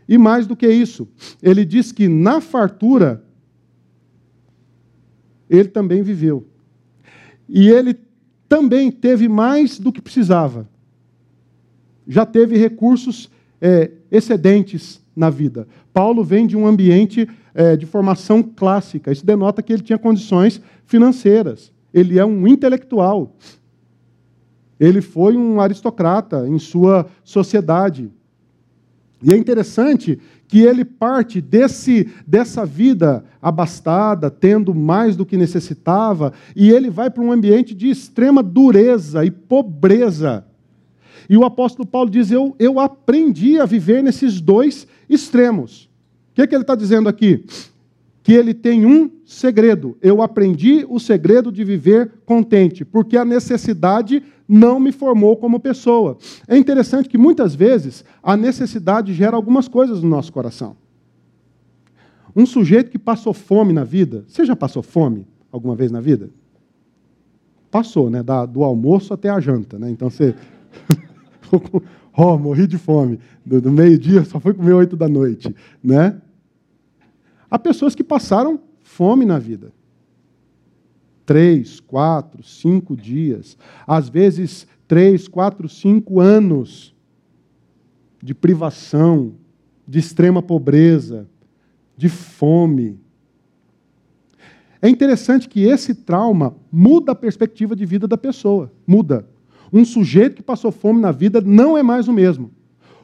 E 0.07 0.17
mais 0.17 0.47
do 0.47 0.55
que 0.55 0.69
isso, 0.69 1.05
ele 1.43 1.65
diz 1.65 1.91
que 1.91 2.07
na 2.07 2.39
fartura 2.39 3.25
ele 5.49 5.67
também 5.67 6.01
viveu. 6.01 6.47
E 7.49 7.67
ele 7.67 7.99
também 8.47 8.89
teve 8.89 9.27
mais 9.27 9.77
do 9.77 9.91
que 9.91 10.01
precisava 10.01 10.65
já 12.07 12.25
teve 12.25 12.57
recursos 12.57 13.29
é, 13.59 13.91
excedentes 14.09 15.05
na 15.17 15.31
vida. 15.31 15.67
Paulo 15.91 16.23
vem 16.23 16.45
de 16.45 16.55
um 16.55 16.67
ambiente 16.67 17.27
é, 17.55 17.75
de 17.75 17.87
formação 17.87 18.43
clássica. 18.43 19.11
Isso 19.11 19.25
denota 19.25 19.63
que 19.63 19.73
ele 19.73 19.81
tinha 19.81 19.97
condições 19.97 20.61
financeiras. 20.85 21.73
Ele 21.91 22.19
é 22.19 22.25
um 22.25 22.47
intelectual. 22.47 23.35
Ele 24.79 25.01
foi 25.01 25.35
um 25.35 25.59
aristocrata 25.59 26.47
em 26.47 26.59
sua 26.59 27.07
sociedade. 27.23 28.11
E 29.23 29.33
é 29.33 29.35
interessante 29.37 30.19
que 30.47 30.59
ele 30.61 30.85
parte 30.85 31.41
desse, 31.41 32.07
dessa 32.25 32.63
vida 32.63 33.23
abastada, 33.41 34.29
tendo 34.29 34.75
mais 34.75 35.15
do 35.15 35.25
que 35.25 35.35
necessitava, 35.35 36.31
e 36.55 36.69
ele 36.69 36.91
vai 36.91 37.09
para 37.09 37.23
um 37.23 37.31
ambiente 37.31 37.73
de 37.73 37.89
extrema 37.89 38.43
dureza 38.43 39.25
e 39.25 39.31
pobreza. 39.31 40.45
E 41.29 41.35
o 41.37 41.43
apóstolo 41.43 41.87
Paulo 41.87 42.09
diz: 42.09 42.31
Eu, 42.31 42.55
eu 42.57 42.79
aprendi 42.79 43.59
a 43.59 43.65
viver 43.65 44.03
nesses 44.03 44.39
dois 44.39 44.87
extremos. 45.09 45.89
O 46.31 46.35
que, 46.35 46.41
é 46.41 46.47
que 46.47 46.55
ele 46.55 46.63
está 46.63 46.75
dizendo 46.75 47.09
aqui? 47.09 47.45
Que 48.21 48.33
ele 48.33 48.53
tem 48.53 48.85
um 48.85 49.09
segredo. 49.25 49.97
Eu 50.01 50.21
aprendi 50.21 50.85
o 50.87 50.99
segredo 50.99 51.51
de 51.51 51.63
viver 51.63 52.11
contente, 52.25 52.85
porque 52.85 53.17
a 53.17 53.25
necessidade 53.25 54.23
não 54.47 54.79
me 54.79 54.91
formou 54.91 55.35
como 55.35 55.59
pessoa. 55.59 56.17
É 56.47 56.57
interessante 56.57 57.09
que 57.09 57.17
muitas 57.17 57.53
vezes 57.53 58.05
a 58.23 58.37
necessidade 58.37 59.13
gera 59.13 59.35
algumas 59.35 59.67
coisas 59.67 60.01
no 60.01 60.09
nosso 60.09 60.31
coração. 60.31 60.77
Um 62.35 62.45
sujeito 62.45 62.91
que 62.91 62.99
passou 62.99 63.33
fome 63.33 63.73
na 63.73 63.83
vida, 63.83 64.23
você 64.27 64.45
já 64.45 64.55
passou 64.55 64.83
fome 64.83 65.27
alguma 65.51 65.75
vez 65.75 65.91
na 65.91 65.99
vida? 65.99 66.29
Passou, 67.71 68.09
né? 68.09 68.23
do 68.23 68.63
almoço 68.63 69.13
até 69.13 69.29
a 69.29 69.39
janta, 69.39 69.77
né? 69.79 69.89
Então 69.89 70.09
você 70.09 70.35
oh, 72.15 72.37
morri 72.37 72.67
de 72.67 72.77
fome. 72.77 73.19
Do, 73.45 73.61
do 73.61 73.71
meio-dia 73.71 74.23
só 74.25 74.39
fui 74.39 74.53
comer 74.53 74.73
oito 74.73 74.95
da 74.95 75.07
noite. 75.07 75.53
Né? 75.83 76.21
Há 77.49 77.57
pessoas 77.57 77.95
que 77.95 78.03
passaram 78.03 78.59
fome 78.81 79.25
na 79.25 79.39
vida. 79.39 79.71
Três, 81.25 81.79
quatro, 81.79 82.43
cinco 82.43 82.95
dias. 82.95 83.57
Às 83.85 84.09
vezes, 84.09 84.67
três, 84.87 85.27
quatro, 85.27 85.67
cinco 85.67 86.19
anos 86.19 86.95
de 88.21 88.33
privação, 88.33 89.35
de 89.87 89.99
extrema 89.99 90.41
pobreza, 90.41 91.27
de 91.95 92.09
fome. 92.09 92.99
É 94.81 94.87
interessante 94.89 95.49
que 95.49 95.63
esse 95.63 95.95
trauma 95.95 96.55
muda 96.71 97.11
a 97.11 97.15
perspectiva 97.15 97.75
de 97.75 97.85
vida 97.85 98.07
da 98.07 98.17
pessoa. 98.17 98.71
Muda. 98.85 99.27
Um 99.71 99.83
sujeito 99.83 100.37
que 100.37 100.43
passou 100.43 100.71
fome 100.71 101.01
na 101.01 101.11
vida 101.11 101.41
não 101.41 101.77
é 101.77 101.83
mais 101.83 102.07
o 102.07 102.13
mesmo. 102.13 102.51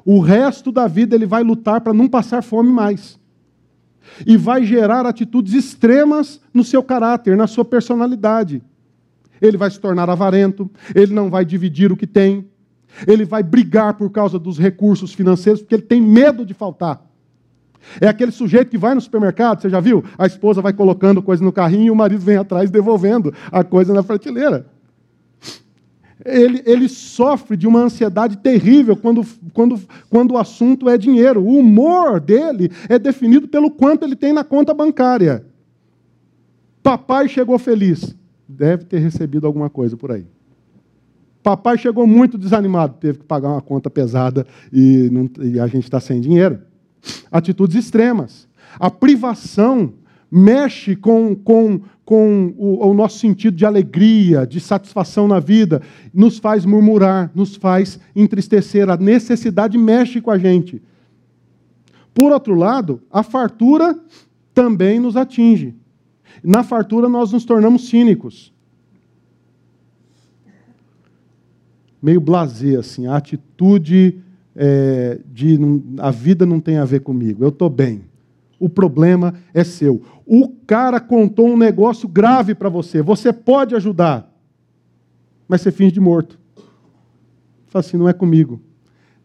O 0.06 0.20
resto 0.20 0.72
da 0.72 0.88
vida 0.88 1.16
ele 1.16 1.26
vai 1.26 1.44
lutar 1.44 1.82
para 1.82 1.94
não 1.94 2.08
passar 2.08 2.42
fome 2.42 2.72
mais. 2.72 3.20
E 4.26 4.36
vai 4.36 4.66
gerar 4.66 5.06
atitudes 5.06 5.54
extremas 5.54 6.42
no 6.54 6.64
seu 6.64 6.84
caráter, 6.84 7.38
na 7.38 7.48
sua 7.48 7.64
personalidade. 7.64 8.62
Ele 9.42 9.58
vai 9.58 9.72
se 9.72 9.80
tornar 9.80 10.10
avarento, 10.10 10.70
ele 10.94 11.14
não 11.14 11.30
vai 11.30 11.46
dividir 11.46 11.92
o 11.92 11.98
que 11.98 12.08
tem, 12.08 12.46
ele 13.08 13.26
vai 13.26 13.42
brigar 13.42 13.96
por 13.96 14.10
causa 14.10 14.38
dos 14.38 14.58
recursos 14.58 15.14
financeiros, 15.14 15.62
porque 15.62 15.76
ele 15.76 15.84
tem 15.84 16.02
medo 16.02 16.46
de 16.46 16.54
faltar. 16.54 17.02
É 18.00 18.08
aquele 18.08 18.32
sujeito 18.32 18.70
que 18.70 18.78
vai 18.78 18.96
no 18.96 19.02
supermercado, 19.02 19.62
você 19.62 19.70
já 19.70 19.82
viu? 19.82 20.04
A 20.18 20.26
esposa 20.26 20.62
vai 20.62 20.72
colocando 20.72 21.22
coisa 21.22 21.44
no 21.44 21.52
carrinho 21.52 21.88
e 21.88 21.92
o 21.92 21.96
marido 21.96 22.22
vem 22.22 22.38
atrás 22.38 22.70
devolvendo 22.70 23.34
a 23.52 23.64
coisa 23.64 23.94
na 23.94 24.04
prateleira 24.04 24.73
ele, 26.26 26.62
ele 26.66 26.88
sofre 26.88 27.58
de 27.58 27.68
uma 27.68 27.82
ansiedade 27.82 28.38
terrível 28.38 28.96
quando, 28.96 29.26
quando, 29.54 29.80
quando 30.10 30.32
o 30.32 30.38
assunto 30.38 30.90
é 30.90 30.98
dinheiro. 30.98 31.42
O 31.42 31.60
humor 31.60 32.20
dele 32.20 32.72
é 32.88 32.98
definido 32.98 33.48
pelo 33.48 33.70
quanto 33.70 34.06
ele 34.06 34.16
tem 34.16 34.32
na 34.32 34.44
conta 34.44 34.74
bancária. 34.74 35.46
Papai 36.82 37.28
chegou 37.28 37.58
feliz. 37.60 38.16
Deve 38.48 38.86
ter 38.86 39.00
recebido 39.00 39.48
alguma 39.48 39.70
coisa 39.70 39.98
por 39.98 40.12
aí. 40.12 40.26
Papai 41.42 41.78
chegou 41.78 42.08
muito 42.08 42.38
desanimado, 42.38 42.96
teve 43.00 43.20
que 43.20 43.26
pagar 43.26 43.50
uma 43.50 43.62
conta 43.62 43.90
pesada 43.90 44.48
e, 44.72 45.10
não, 45.12 45.30
e 45.44 45.60
a 45.60 45.68
gente 45.68 45.84
está 45.84 46.00
sem 46.00 46.22
dinheiro. 46.22 46.60
Atitudes 47.30 47.76
extremas. 47.76 48.48
A 48.80 48.90
privação 48.90 49.94
mexe 50.32 50.96
com, 50.96 51.36
com, 51.36 51.82
com 52.06 52.54
o, 52.58 52.86
o, 52.88 52.94
nosso 52.94 53.20
sentido 53.20 53.56
de 53.56 53.66
alegria, 53.66 54.46
de 54.46 54.60
satisfação 54.60 55.28
na 55.28 55.40
vida, 55.40 55.82
nos 56.14 56.38
faz 56.38 56.66
murmurar, 56.66 57.32
nos 57.34 57.56
faz 57.56 58.00
entristecer. 58.16 58.90
A 58.90 58.98
necessidade 58.98 59.78
mexe 59.78 60.20
com 60.20 60.30
a 60.30 60.38
gente. 60.38 60.82
Por 62.14 62.32
outro 62.32 62.56
lado, 62.56 63.02
a 63.10 63.24
fartura 63.24 63.98
também 64.54 65.00
nos 65.00 65.16
atinge. 65.16 65.76
Na 66.44 66.64
fartura, 66.64 67.08
nós 67.08 67.32
nos 67.32 67.46
tornamos 67.46 67.88
cínicos. 67.88 68.54
Meio 72.02 72.20
blazer, 72.20 72.80
assim, 72.80 73.08
a 73.08 73.16
atitude 73.16 74.20
é, 74.54 75.22
de 75.32 75.58
a 76.00 76.12
vida 76.12 76.46
não 76.46 76.60
tem 76.60 76.78
a 76.78 76.86
ver 76.86 77.00
comigo, 77.00 77.46
eu 77.46 77.50
estou 77.50 77.70
bem 77.70 78.04
o 78.64 78.70
problema 78.70 79.34
é 79.54 79.62
seu. 79.62 80.02
O 80.26 80.50
cara 80.66 81.00
contou 81.00 81.48
um 81.48 81.58
negócio 81.58 82.08
grave 82.08 82.56
para 82.56 82.70
você, 82.70 83.02
você 83.02 83.34
pode 83.34 83.76
ajudar, 83.76 84.32
mas 85.48 85.62
você 85.62 85.72
finge 85.72 85.92
de 85.92 86.00
morto. 86.00 86.40
Fala 87.68 87.84
assim: 87.84 87.98
não 87.98 88.08
é 88.08 88.14
comigo. 88.14 88.62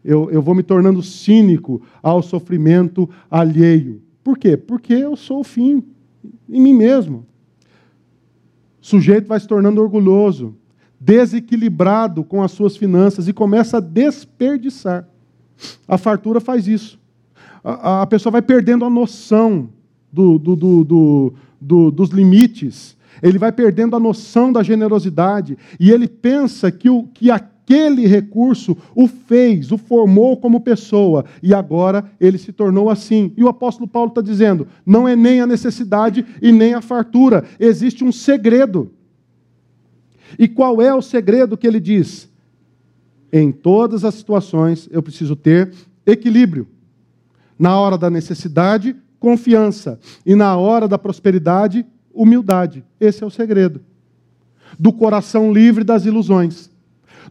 Eu, 0.03 0.29
eu 0.31 0.41
vou 0.41 0.55
me 0.55 0.63
tornando 0.63 1.03
cínico 1.03 1.81
ao 2.01 2.21
sofrimento 2.21 3.09
alheio. 3.29 4.01
Por 4.23 4.37
quê? 4.37 4.55
Porque 4.55 4.93
eu 4.93 5.15
sou 5.15 5.41
o 5.41 5.43
fim 5.43 5.83
em 6.47 6.61
mim 6.61 6.73
mesmo. 6.73 7.25
O 8.81 8.85
sujeito 8.85 9.27
vai 9.27 9.39
se 9.39 9.47
tornando 9.47 9.81
orgulhoso, 9.81 10.55
desequilibrado 10.99 12.23
com 12.23 12.41
as 12.41 12.51
suas 12.51 12.77
finanças 12.77 13.27
e 13.27 13.33
começa 13.33 13.77
a 13.77 13.81
desperdiçar. 13.81 15.07
A 15.87 15.97
fartura 15.97 16.39
faz 16.39 16.67
isso 16.67 16.99
a, 17.63 18.01
a 18.01 18.07
pessoa 18.07 18.31
vai 18.31 18.41
perdendo 18.41 18.85
a 18.85 18.89
noção 18.89 19.69
do, 20.11 20.37
do, 20.37 20.55
do, 20.55 21.33
do, 21.59 21.91
dos 21.91 22.09
limites, 22.09 22.97
ele 23.21 23.37
vai 23.37 23.51
perdendo 23.51 23.95
a 23.95 23.99
noção 23.99 24.51
da 24.51 24.63
generosidade, 24.63 25.57
e 25.79 25.91
ele 25.91 26.07
pensa 26.07 26.71
que, 26.71 26.89
o, 26.89 27.03
que 27.13 27.29
aquele 27.29 28.07
recurso 28.07 28.77
o 28.95 29.07
fez, 29.07 29.71
o 29.71 29.77
formou 29.77 30.37
como 30.37 30.61
pessoa, 30.61 31.25
e 31.43 31.53
agora 31.53 32.09
ele 32.19 32.37
se 32.37 32.51
tornou 32.51 32.89
assim. 32.89 33.33
E 33.37 33.43
o 33.43 33.47
apóstolo 33.47 33.87
Paulo 33.87 34.09
está 34.09 34.21
dizendo: 34.21 34.67
não 34.85 35.07
é 35.07 35.15
nem 35.15 35.41
a 35.41 35.47
necessidade 35.47 36.25
e 36.41 36.51
nem 36.51 36.73
a 36.73 36.81
fartura, 36.81 37.45
existe 37.59 38.03
um 38.03 38.11
segredo. 38.11 38.91
E 40.37 40.47
qual 40.47 40.81
é 40.81 40.93
o 40.93 41.01
segredo 41.01 41.57
que 41.57 41.67
ele 41.67 41.79
diz? 41.79 42.29
Em 43.31 43.51
todas 43.51 44.03
as 44.03 44.15
situações 44.15 44.87
eu 44.91 45.01
preciso 45.01 45.35
ter 45.35 45.71
equilíbrio. 46.05 46.67
Na 47.57 47.77
hora 47.79 47.97
da 47.97 48.09
necessidade, 48.09 48.95
confiança. 49.19 49.99
E 50.25 50.35
na 50.35 50.55
hora 50.55 50.87
da 50.87 50.97
prosperidade, 50.97 51.85
humildade. 52.13 52.83
Esse 52.99 53.23
é 53.23 53.27
o 53.27 53.31
segredo. 53.31 53.81
do 54.77 54.93
coração 54.93 55.51
livre 55.51 55.83
das 55.83 56.05
ilusões, 56.05 56.69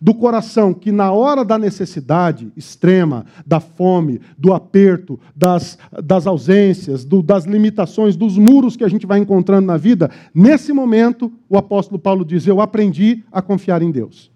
do 0.02 0.12
coração 0.12 0.74
que, 0.74 0.90
na 0.90 1.12
hora 1.12 1.44
da 1.44 1.56
necessidade 1.56 2.52
extrema, 2.56 3.24
da 3.46 3.60
fome, 3.60 4.20
do 4.36 4.52
aperto, 4.52 5.20
das, 5.36 5.78
das 6.04 6.26
ausências, 6.26 7.04
do, 7.04 7.22
das 7.22 7.44
limitações, 7.44 8.16
dos 8.16 8.36
muros 8.36 8.76
que 8.76 8.82
a 8.82 8.88
gente 8.88 9.06
vai 9.06 9.20
encontrando 9.20 9.68
na 9.68 9.76
vida, 9.76 10.10
nesse 10.34 10.72
momento, 10.72 11.32
o 11.48 11.56
apóstolo 11.56 11.98
Paulo 11.98 12.24
diz: 12.24 12.44
Eu 12.46 12.60
aprendi 12.60 13.24
a 13.30 13.40
confiar 13.40 13.82
em 13.82 13.90
Deus. 13.92 14.32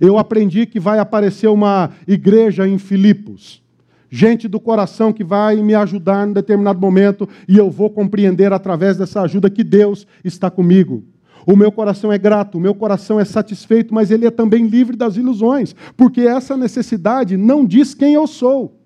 Eu 0.00 0.18
aprendi 0.18 0.66
que 0.66 0.80
vai 0.80 0.98
aparecer 0.98 1.46
uma 1.46 1.90
igreja 2.08 2.66
em 2.66 2.76
Filipos 2.76 3.62
gente 4.10 4.48
do 4.48 4.60
coração 4.60 5.12
que 5.12 5.24
vai 5.24 5.56
me 5.56 5.74
ajudar 5.74 6.28
em 6.28 6.32
determinado 6.32 6.80
momento 6.80 7.28
e 7.48 7.56
eu 7.56 7.70
vou 7.70 7.90
compreender 7.90 8.52
através 8.52 8.96
dessa 8.96 9.22
ajuda 9.22 9.50
que 9.50 9.64
Deus 9.64 10.06
está 10.24 10.50
comigo. 10.50 11.04
O 11.46 11.54
meu 11.54 11.70
coração 11.70 12.12
é 12.12 12.18
grato, 12.18 12.58
o 12.58 12.60
meu 12.60 12.74
coração 12.74 13.20
é 13.20 13.24
satisfeito, 13.24 13.94
mas 13.94 14.10
ele 14.10 14.26
é 14.26 14.30
também 14.30 14.66
livre 14.66 14.96
das 14.96 15.16
ilusões, 15.16 15.76
porque 15.96 16.22
essa 16.22 16.56
necessidade 16.56 17.36
não 17.36 17.64
diz 17.64 17.94
quem 17.94 18.14
eu 18.14 18.26
sou. 18.26 18.80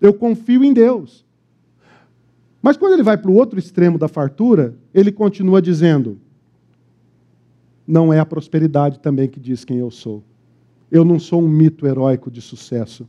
Eu 0.00 0.12
confio 0.12 0.64
em 0.64 0.72
Deus. 0.72 1.24
Mas 2.60 2.76
quando 2.76 2.94
ele 2.94 3.02
vai 3.02 3.16
para 3.16 3.30
o 3.30 3.34
outro 3.34 3.58
extremo 3.58 3.96
da 3.96 4.08
fartura, 4.08 4.74
ele 4.92 5.12
continua 5.12 5.62
dizendo: 5.62 6.18
não 7.86 8.12
é 8.12 8.18
a 8.18 8.26
prosperidade 8.26 8.98
também 9.00 9.28
que 9.28 9.40
diz 9.40 9.64
quem 9.64 9.78
eu 9.78 9.90
sou. 9.90 10.22
Eu 10.90 11.04
não 11.04 11.18
sou 11.18 11.42
um 11.42 11.48
mito 11.48 11.86
heróico 11.86 12.30
de 12.30 12.40
sucesso. 12.40 13.08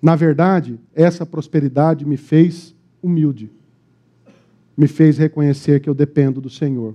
Na 0.00 0.14
verdade, 0.14 0.78
essa 0.94 1.24
prosperidade 1.24 2.04
me 2.04 2.16
fez 2.16 2.74
humilde, 3.02 3.50
me 4.76 4.86
fez 4.86 5.18
reconhecer 5.18 5.80
que 5.80 5.88
eu 5.88 5.94
dependo 5.94 6.40
do 6.40 6.50
Senhor, 6.50 6.94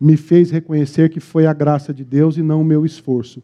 me 0.00 0.16
fez 0.16 0.50
reconhecer 0.50 1.10
que 1.10 1.20
foi 1.20 1.46
a 1.46 1.52
graça 1.52 1.92
de 1.92 2.04
Deus 2.04 2.36
e 2.36 2.42
não 2.42 2.60
o 2.60 2.64
meu 2.64 2.86
esforço, 2.86 3.42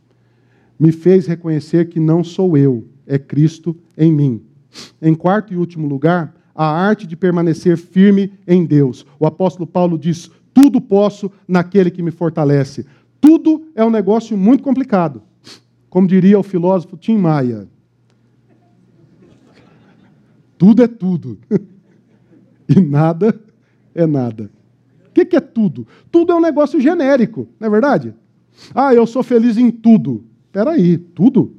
me 0.79 0.93
fez 0.93 1.27
reconhecer 1.27 1.89
que 1.89 1.99
não 1.99 2.23
sou 2.23 2.57
eu, 2.57 2.87
é 3.07 3.19
Cristo 3.19 3.77
em 3.97 4.13
mim. 4.13 4.43
Em 5.01 5.15
quarto 5.15 5.53
e 5.53 5.57
último 5.57 5.87
lugar, 5.87 6.35
a 6.55 6.67
arte 6.67 7.07
de 7.07 7.17
permanecer 7.17 7.77
firme 7.77 8.33
em 8.47 8.65
Deus. 8.65 9.05
O 9.19 9.27
apóstolo 9.27 9.67
Paulo 9.67 9.99
diz: 9.99 10.31
tudo 10.55 10.81
posso 10.81 11.31
naquele 11.47 11.91
que 11.91 12.03
me 12.03 12.13
fortalece. 12.13 12.87
Tudo 13.21 13.67
é 13.75 13.85
um 13.85 13.91
negócio 13.91 14.37
muito 14.37 14.63
complicado. 14.63 15.21
Como 15.91 16.07
diria 16.07 16.39
o 16.39 16.43
filósofo 16.43 16.97
Tim 16.97 17.17
Maia, 17.17 17.69
tudo 20.65 20.83
é 20.83 20.89
tudo. 20.89 21.39
e 22.67 22.81
nada 22.81 23.39
é 23.95 24.07
nada. 24.07 24.51
O 25.07 25.11
que 25.13 25.37
é 25.37 25.41
tudo? 25.41 25.87
Tudo 26.11 26.33
é 26.33 26.35
um 26.35 26.41
negócio 26.41 26.81
genérico, 26.81 27.47
não 27.61 27.67
é 27.67 27.71
verdade? 27.71 28.15
Ah, 28.75 28.95
eu 28.95 29.07
sou 29.07 29.23
feliz 29.23 29.59
em 29.59 29.71
tudo. 29.71 30.25
Espera 30.47 30.71
aí, 30.71 30.97
tudo? 30.97 31.55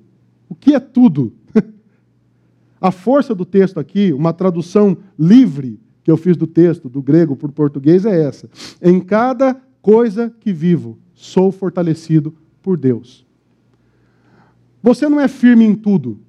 O 0.50 0.56
que 0.56 0.74
é 0.74 0.80
tudo? 0.80 1.34
A 2.82 2.90
força 2.90 3.36
do 3.36 3.46
texto 3.46 3.80
aqui, 3.80 4.12
uma 4.12 4.34
tradução 4.34 4.98
livre 5.20 5.80
que 6.04 6.10
eu 6.10 6.18
fiz 6.18 6.36
do 6.36 6.48
texto, 6.48 6.90
do 6.90 7.02
grego 7.02 7.36
para 7.36 7.50
o 7.50 7.54
português, 7.54 8.08
é 8.08 8.24
essa. 8.24 8.50
Em 8.82 9.00
cada 9.00 9.56
coisa 9.84 10.34
que 10.40 10.52
vivo, 10.52 10.98
sou 11.14 11.52
fortalecido 11.52 12.34
por 12.60 12.76
Deus. 12.76 13.24
Você 14.82 15.08
não 15.08 15.20
é 15.20 15.28
firme 15.28 15.64
em 15.64 15.76
tudo, 15.76 16.25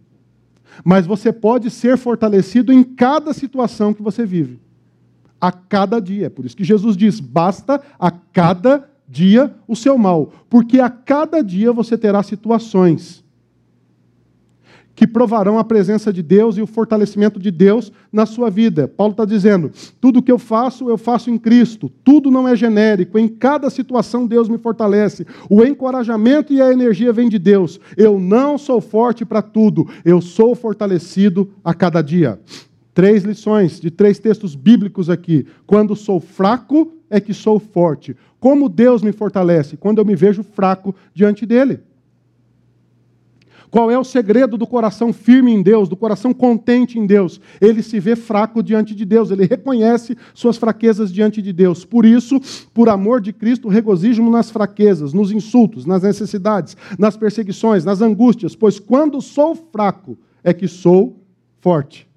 mas 0.85 1.07
você 1.07 1.33
pode 1.33 1.71
ser 1.71 1.97
fortalecido 1.99 2.73
em 2.73 2.83
cada 2.83 3.33
situação 3.33 3.93
que 3.93 4.03
você 4.03 4.25
vive. 4.25 4.61
A 5.41 5.53
cada 5.53 6.01
dia. 6.01 6.31
Por 6.31 6.47
isso 6.47 6.57
que 6.57 6.65
Jesus 6.65 6.97
diz: 6.97 7.21
basta 7.21 7.83
a 7.99 8.11
cada 8.11 8.89
dia 9.07 9.55
o 9.69 9.77
seu 9.77 9.99
mal. 9.99 10.33
Porque 10.49 10.81
a 10.81 10.89
cada 10.89 11.43
dia 11.43 11.73
você 11.73 11.99
terá 11.99 12.23
situações 12.23 13.26
que 14.97 15.07
provarão 15.07 15.59
a 15.59 15.65
presença 15.65 16.11
de 16.11 16.23
Deus 16.23 16.57
e 16.57 16.63
o 16.63 16.67
fortalecimento 16.67 17.39
de 17.39 17.51
Deus 17.51 17.93
na 18.11 18.25
sua 18.25 18.49
vida. 18.49 18.89
Paulo 18.89 19.11
está 19.11 19.27
dizendo: 19.27 19.71
tudo 20.01 20.23
que 20.23 20.33
eu 20.33 20.39
faço, 20.39 20.89
eu 20.89 20.97
faço 20.97 21.31
em 21.31 21.37
Cristo. 21.37 21.93
Tudo 22.03 22.31
não 22.31 22.49
é 22.49 22.57
genérico. 22.57 23.19
Em 23.19 23.29
cada 23.29 23.69
situação, 23.69 24.27
Deus 24.27 24.49
me 24.49 24.57
fortalece. 24.57 25.27
O 25.51 25.63
encorajamento 25.63 26.53
e 26.53 26.63
a 26.63 26.73
energia 26.73 27.13
vêm 27.13 27.29
de 27.29 27.39
Deus. 27.39 27.79
Eu 27.97 28.19
não 28.19 28.57
sou 28.57 28.81
forte 28.81 29.25
para 29.25 29.43
tudo. 29.43 29.87
Eu 30.03 30.23
sou 30.23 30.55
fortalecido 30.55 31.51
a 31.63 31.75
cada 31.75 32.01
dia. 32.01 32.41
Três 32.95 33.23
lições 33.23 33.79
de 33.79 33.91
três 33.91 34.19
textos 34.19 34.55
bíblicos 34.55 35.11
aqui. 35.11 35.47
Quando 35.67 35.95
sou 35.95 36.19
fraco, 36.19 36.91
é 37.11 37.21
que 37.21 37.35
sou 37.35 37.61
forte. 37.61 38.17
Como 38.41 38.71
Deus 38.71 39.03
me 39.03 39.13
fortalece? 39.13 39.77
Quando 39.77 39.99
eu 39.99 40.05
me 40.07 40.17
vejo 40.17 40.43
fraco 40.43 40.95
diante 41.13 41.45
dele. 41.45 41.81
Qual 43.77 43.91
é 43.91 43.99
o 43.99 44.05
segredo 44.05 44.57
do 44.57 44.67
coração 44.67 45.13
firme 45.13 45.53
em 45.53 45.61
Deus, 45.61 45.87
do 45.87 45.99
coração 45.99 46.33
contente 46.33 46.99
em 46.99 47.05
Deus? 47.05 47.39
Ele 47.61 47.83
se 47.83 48.01
vê 48.01 48.17
fraco 48.17 48.63
diante 48.63 48.95
de 48.95 49.05
Deus, 49.05 49.31
ele 49.31 49.45
reconhece 49.45 50.17
suas 50.33 50.57
fraquezas 50.57 51.13
diante 51.13 51.43
de 51.43 51.53
Deus. 51.53 51.85
Por 51.85 52.07
isso, 52.07 52.41
por 52.73 52.89
amor 52.89 53.21
de 53.21 53.35
Cristo, 53.35 53.69
regozijo-me 53.69 54.31
nas 54.31 54.51
fraquezas, 54.51 55.13
nos 55.13 55.31
insultos, 55.31 55.85
nas 55.85 56.03
necessidades, 56.03 56.75
nas 56.99 57.19
perseguições, 57.19 57.85
nas 57.85 58.01
angústias, 58.01 58.57
pois 58.57 58.79
quando 58.81 59.21
sou 59.21 59.55
fraco 59.55 60.17
é 60.43 60.55
que 60.55 60.67
sou 60.67 61.15
forte. 61.61 62.09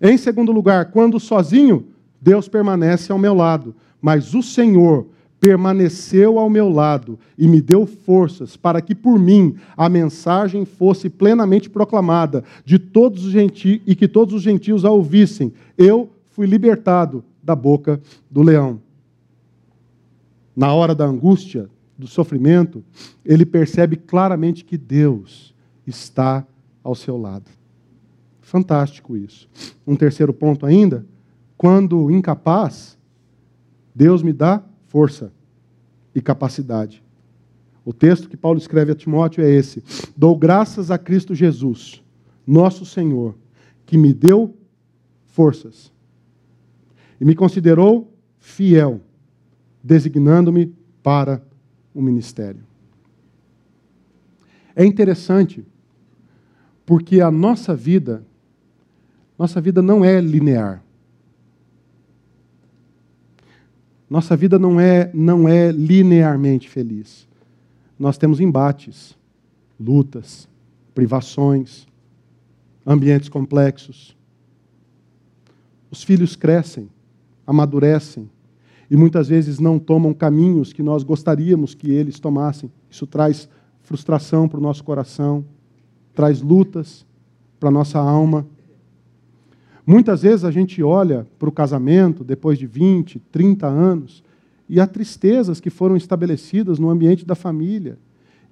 Em 0.00 0.16
segundo 0.16 0.52
lugar, 0.52 0.90
quando 0.90 1.20
sozinho, 1.20 1.88
Deus 2.18 2.48
permanece 2.48 3.12
ao 3.12 3.18
meu 3.18 3.34
lado, 3.34 3.76
mas 4.00 4.34
o 4.34 4.42
Senhor 4.42 5.06
permaneceu 5.40 6.38
ao 6.38 6.50
meu 6.50 6.68
lado 6.68 7.18
e 7.36 7.46
me 7.46 7.60
deu 7.60 7.86
forças 7.86 8.56
para 8.56 8.80
que 8.82 8.94
por 8.94 9.18
mim 9.18 9.56
a 9.76 9.88
mensagem 9.88 10.64
fosse 10.64 11.08
plenamente 11.08 11.70
proclamada 11.70 12.44
de 12.64 12.78
todos 12.78 13.24
os 13.24 13.30
gentios 13.30 13.80
e 13.86 13.94
que 13.94 14.08
todos 14.08 14.34
os 14.34 14.42
gentios 14.42 14.84
a 14.84 14.90
ouvissem. 14.90 15.52
Eu 15.76 16.10
fui 16.32 16.46
libertado 16.46 17.24
da 17.42 17.54
boca 17.54 18.00
do 18.30 18.42
leão. 18.42 18.80
Na 20.56 20.74
hora 20.74 20.94
da 20.94 21.04
angústia, 21.04 21.70
do 21.96 22.06
sofrimento, 22.06 22.84
ele 23.24 23.44
percebe 23.44 23.96
claramente 23.96 24.64
que 24.64 24.78
Deus 24.78 25.52
está 25.86 26.46
ao 26.82 26.94
seu 26.94 27.16
lado. 27.16 27.50
Fantástico 28.40 29.16
isso. 29.16 29.48
Um 29.86 29.96
terceiro 29.96 30.32
ponto 30.32 30.64
ainda, 30.64 31.04
quando 31.56 32.10
incapaz, 32.10 32.96
Deus 33.94 34.22
me 34.22 34.32
dá 34.32 34.62
força 34.88 35.32
e 36.14 36.20
capacidade. 36.20 37.02
O 37.84 37.92
texto 37.92 38.28
que 38.28 38.36
Paulo 38.36 38.58
escreve 38.58 38.92
a 38.92 38.94
Timóteo 38.94 39.42
é 39.42 39.50
esse: 39.50 39.82
Dou 40.16 40.36
graças 40.36 40.90
a 40.90 40.98
Cristo 40.98 41.34
Jesus, 41.34 42.02
nosso 42.46 42.84
Senhor, 42.84 43.34
que 43.86 43.96
me 43.96 44.12
deu 44.12 44.54
forças 45.26 45.92
e 47.20 47.24
me 47.24 47.34
considerou 47.34 48.12
fiel, 48.38 49.00
designando-me 49.82 50.74
para 51.02 51.42
o 51.94 52.02
ministério. 52.02 52.62
É 54.74 54.84
interessante, 54.84 55.64
porque 56.86 57.20
a 57.20 57.30
nossa 57.30 57.74
vida, 57.74 58.24
nossa 59.38 59.60
vida 59.60 59.82
não 59.82 60.04
é 60.04 60.20
linear. 60.20 60.84
Nossa 64.08 64.36
vida 64.36 64.58
não 64.58 64.80
é, 64.80 65.10
não 65.12 65.48
é 65.48 65.70
linearmente 65.70 66.68
feliz. 66.68 67.28
Nós 67.98 68.16
temos 68.16 68.40
embates, 68.40 69.16
lutas, 69.78 70.48
privações, 70.94 71.86
ambientes 72.86 73.28
complexos. 73.28 74.16
Os 75.90 76.02
filhos 76.02 76.36
crescem, 76.36 76.88
amadurecem 77.46 78.30
e 78.90 78.96
muitas 78.96 79.28
vezes 79.28 79.58
não 79.58 79.78
tomam 79.78 80.14
caminhos 80.14 80.72
que 80.72 80.82
nós 80.82 81.02
gostaríamos 81.02 81.74
que 81.74 81.90
eles 81.90 82.18
tomassem. 82.18 82.70
Isso 82.90 83.06
traz 83.06 83.48
frustração 83.82 84.48
para 84.48 84.58
o 84.58 84.62
nosso 84.62 84.82
coração, 84.82 85.44
traz 86.14 86.40
lutas 86.40 87.06
para 87.60 87.68
a 87.68 87.72
nossa 87.72 87.98
alma. 87.98 88.46
Muitas 89.88 90.20
vezes 90.20 90.44
a 90.44 90.50
gente 90.50 90.82
olha 90.82 91.26
para 91.38 91.48
o 91.48 91.52
casamento 91.52 92.22
depois 92.22 92.58
de 92.58 92.66
20, 92.66 93.20
30 93.32 93.66
anos 93.66 94.22
e 94.68 94.78
há 94.78 94.86
tristezas 94.86 95.60
que 95.60 95.70
foram 95.70 95.96
estabelecidas 95.96 96.78
no 96.78 96.90
ambiente 96.90 97.24
da 97.24 97.34
família 97.34 97.98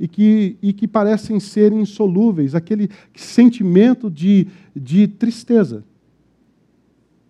e 0.01 0.09
que, 0.09 0.57
e 0.63 0.73
que 0.73 0.89
parecem 0.89 1.39
ser 1.39 1.75
insolúveis, 1.75 2.55
aquele 2.55 2.89
sentimento 3.15 4.11
de, 4.11 4.49
de 4.75 5.07
tristeza 5.07 5.85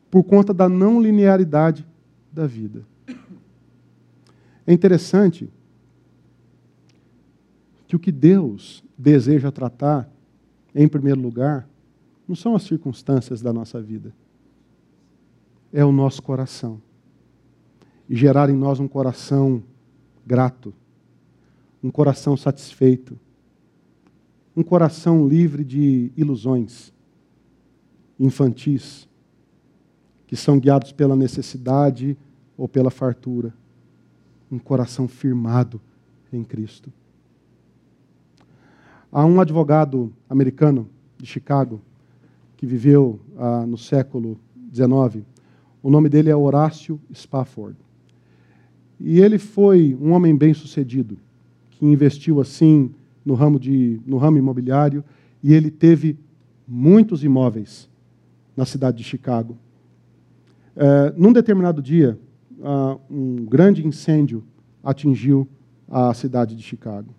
por 0.09 0.23
conta 0.23 0.55
da 0.55 0.69
não 0.69 1.03
linearidade 1.03 1.85
da 2.33 2.47
vida. 2.47 2.87
É 4.65 4.73
interessante 4.73 5.51
que 7.89 7.97
o 7.97 7.99
que 7.99 8.13
Deus 8.13 8.85
deseja 8.97 9.51
tratar, 9.51 10.09
em 10.73 10.87
primeiro 10.87 11.21
lugar, 11.21 11.69
não 12.27 12.35
são 12.35 12.55
as 12.55 12.65
circunstâncias 12.65 13.41
da 13.41 13.53
nossa 13.53 13.81
vida. 13.81 14.13
É 15.73 15.85
o 15.85 15.93
nosso 15.93 16.23
coração. 16.23 16.81
E 18.09 18.17
gerar 18.17 18.51
em 18.51 18.57
nós 18.57 18.81
um 18.81 18.89
coração 18.89 19.63
grato, 20.27 20.75
um 21.83 21.91
coração 21.91 22.37
satisfeito, 22.37 23.19
um 24.57 24.63
coração 24.63 25.27
livre 25.29 25.65
de 25.65 26.11
ilusões 26.17 26.93
infantis, 28.19 29.09
que 30.27 30.35
são 30.35 30.59
guiados 30.59 30.93
pela 30.93 31.15
necessidade 31.15 32.17
ou 32.57 32.67
pela 32.67 32.91
fartura. 32.91 33.55
Um 34.51 34.59
coração 34.59 35.07
firmado 35.07 35.81
em 36.33 36.43
Cristo. 36.43 36.93
Há 39.13 39.25
um 39.25 39.41
advogado 39.41 40.13
americano 40.29 40.89
de 41.19 41.27
Chicago 41.27 41.81
que 42.57 42.67
viveu 42.67 43.21
ah, 43.37 43.67
no 43.67 43.77
século 43.77 44.39
XIX. 44.73 45.25
O 45.83 45.91
nome 45.91 46.09
dele 46.09 46.31
é 46.31 46.37
Horácio 46.37 47.01
Spafford. 47.15 47.77
E 48.99 49.21
ele 49.21 49.39
foi 49.39 49.97
um 50.01 50.13
homem 50.13 50.35
bem-sucedido, 50.35 51.19
que 51.71 51.85
investiu 51.85 52.41
assim 52.41 52.91
no 53.25 53.35
ramo, 53.35 53.59
de, 53.59 54.01
no 54.07 54.17
ramo 54.17 54.39
imobiliário, 54.39 55.05
e 55.43 55.53
ele 55.53 55.71
teve 55.71 56.19
muitos 56.67 57.23
imóveis 57.23 57.89
na 58.57 58.65
cidade 58.65 58.99
de 58.99 59.05
Chicago. 59.05 59.57
É, 60.75 61.13
num 61.17 61.33
determinado 61.33 61.83
dia, 61.83 62.19
uh, 62.59 63.01
um 63.11 63.45
grande 63.45 63.87
incêndio 63.87 64.43
atingiu 64.83 65.47
a 65.89 66.13
cidade 66.15 66.57
de 66.57 66.63
Chicago. 66.63 67.15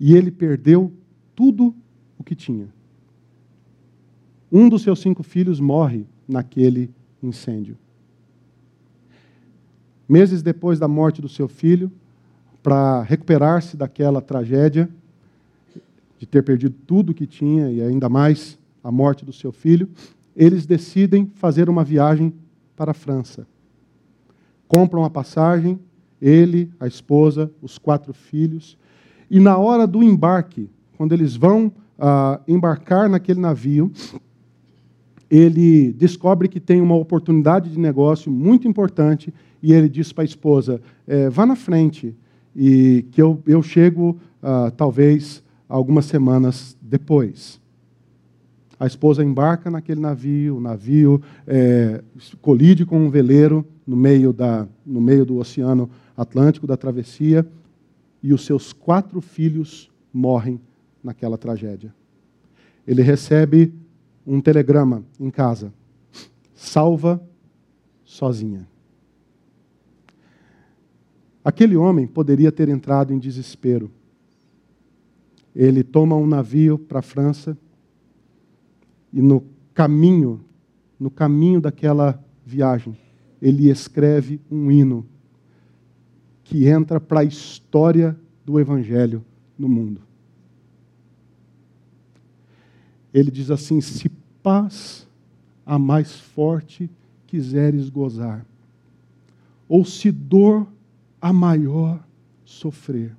E 0.00 0.14
ele 0.14 0.30
perdeu 0.30 0.92
tudo 1.34 1.74
o 2.18 2.24
que 2.24 2.34
tinha. 2.34 2.68
Um 4.54 4.68
dos 4.68 4.82
seus 4.82 5.00
cinco 5.00 5.22
filhos 5.22 5.58
morre 5.58 6.04
naquele 6.28 6.90
incêndio. 7.22 7.78
Meses 10.06 10.42
depois 10.42 10.78
da 10.78 10.86
morte 10.86 11.22
do 11.22 11.28
seu 11.28 11.48
filho, 11.48 11.90
para 12.62 13.02
recuperar-se 13.02 13.78
daquela 13.78 14.20
tragédia, 14.20 14.90
de 16.18 16.26
ter 16.26 16.42
perdido 16.42 16.76
tudo 16.86 17.10
o 17.10 17.14
que 17.14 17.26
tinha 17.26 17.70
e 17.70 17.80
ainda 17.80 18.10
mais 18.10 18.58
a 18.84 18.92
morte 18.92 19.24
do 19.24 19.32
seu 19.32 19.52
filho, 19.52 19.88
eles 20.36 20.66
decidem 20.66 21.32
fazer 21.34 21.70
uma 21.70 21.82
viagem 21.82 22.34
para 22.76 22.90
a 22.90 22.94
França. 22.94 23.46
Compram 24.68 25.02
a 25.02 25.10
passagem, 25.10 25.80
ele, 26.20 26.70
a 26.78 26.86
esposa, 26.86 27.50
os 27.62 27.78
quatro 27.78 28.12
filhos, 28.12 28.76
e 29.30 29.40
na 29.40 29.56
hora 29.56 29.86
do 29.86 30.02
embarque, 30.02 30.68
quando 30.98 31.12
eles 31.12 31.34
vão 31.34 31.72
ah, 31.98 32.38
embarcar 32.46 33.08
naquele 33.08 33.40
navio, 33.40 33.90
ele 35.32 35.94
descobre 35.94 36.46
que 36.46 36.60
tem 36.60 36.82
uma 36.82 36.94
oportunidade 36.94 37.70
de 37.70 37.78
negócio 37.78 38.30
muito 38.30 38.68
importante 38.68 39.32
e 39.62 39.72
ele 39.72 39.88
diz 39.88 40.12
para 40.12 40.24
a 40.24 40.26
esposa: 40.26 40.78
é, 41.06 41.30
vá 41.30 41.46
na 41.46 41.56
frente 41.56 42.14
e 42.54 43.06
que 43.10 43.22
eu, 43.22 43.42
eu 43.46 43.62
chego 43.62 44.18
ah, 44.42 44.70
talvez 44.76 45.42
algumas 45.66 46.04
semanas 46.04 46.76
depois. 46.82 47.58
A 48.78 48.86
esposa 48.86 49.24
embarca 49.24 49.70
naquele 49.70 50.00
navio, 50.00 50.58
o 50.58 50.60
navio 50.60 51.22
é, 51.46 52.02
colide 52.42 52.84
com 52.84 52.98
um 52.98 53.08
veleiro 53.08 53.64
no 53.86 53.96
meio, 53.96 54.34
da, 54.34 54.68
no 54.84 55.00
meio 55.00 55.24
do 55.24 55.38
Oceano 55.38 55.88
Atlântico, 56.14 56.66
da 56.66 56.76
travessia, 56.76 57.46
e 58.22 58.34
os 58.34 58.44
seus 58.44 58.70
quatro 58.74 59.22
filhos 59.22 59.90
morrem 60.12 60.60
naquela 61.02 61.38
tragédia. 61.38 61.94
Ele 62.86 63.00
recebe 63.00 63.72
um 64.26 64.40
telegrama 64.40 65.04
em 65.18 65.30
casa: 65.30 65.72
salva 66.54 67.22
sozinha. 68.04 68.68
Aquele 71.44 71.76
homem 71.76 72.06
poderia 72.06 72.52
ter 72.52 72.68
entrado 72.68 73.12
em 73.12 73.18
desespero. 73.18 73.90
Ele 75.54 75.82
toma 75.82 76.16
um 76.16 76.26
navio 76.26 76.78
para 76.78 77.00
a 77.00 77.02
França 77.02 77.58
e 79.12 79.20
no 79.20 79.44
caminho, 79.74 80.40
no 80.98 81.10
caminho 81.10 81.60
daquela 81.60 82.22
viagem, 82.44 82.96
ele 83.40 83.68
escreve 83.68 84.40
um 84.50 84.70
hino 84.70 85.06
que 86.44 86.66
entra 86.68 87.00
para 87.00 87.20
a 87.20 87.24
história 87.24 88.16
do 88.44 88.58
evangelho 88.58 89.24
no 89.58 89.68
mundo. 89.68 90.00
Ele 93.12 93.30
diz 93.30 93.50
assim: 93.50 93.80
Se 93.80 94.08
paz 94.42 95.08
a 95.64 95.78
mais 95.78 96.18
forte 96.18 96.90
quiseres 97.26 97.88
gozar, 97.88 98.44
ou 99.68 99.84
se 99.84 100.10
dor 100.10 100.66
a 101.20 101.32
maior 101.32 102.02
sofrer, 102.44 103.16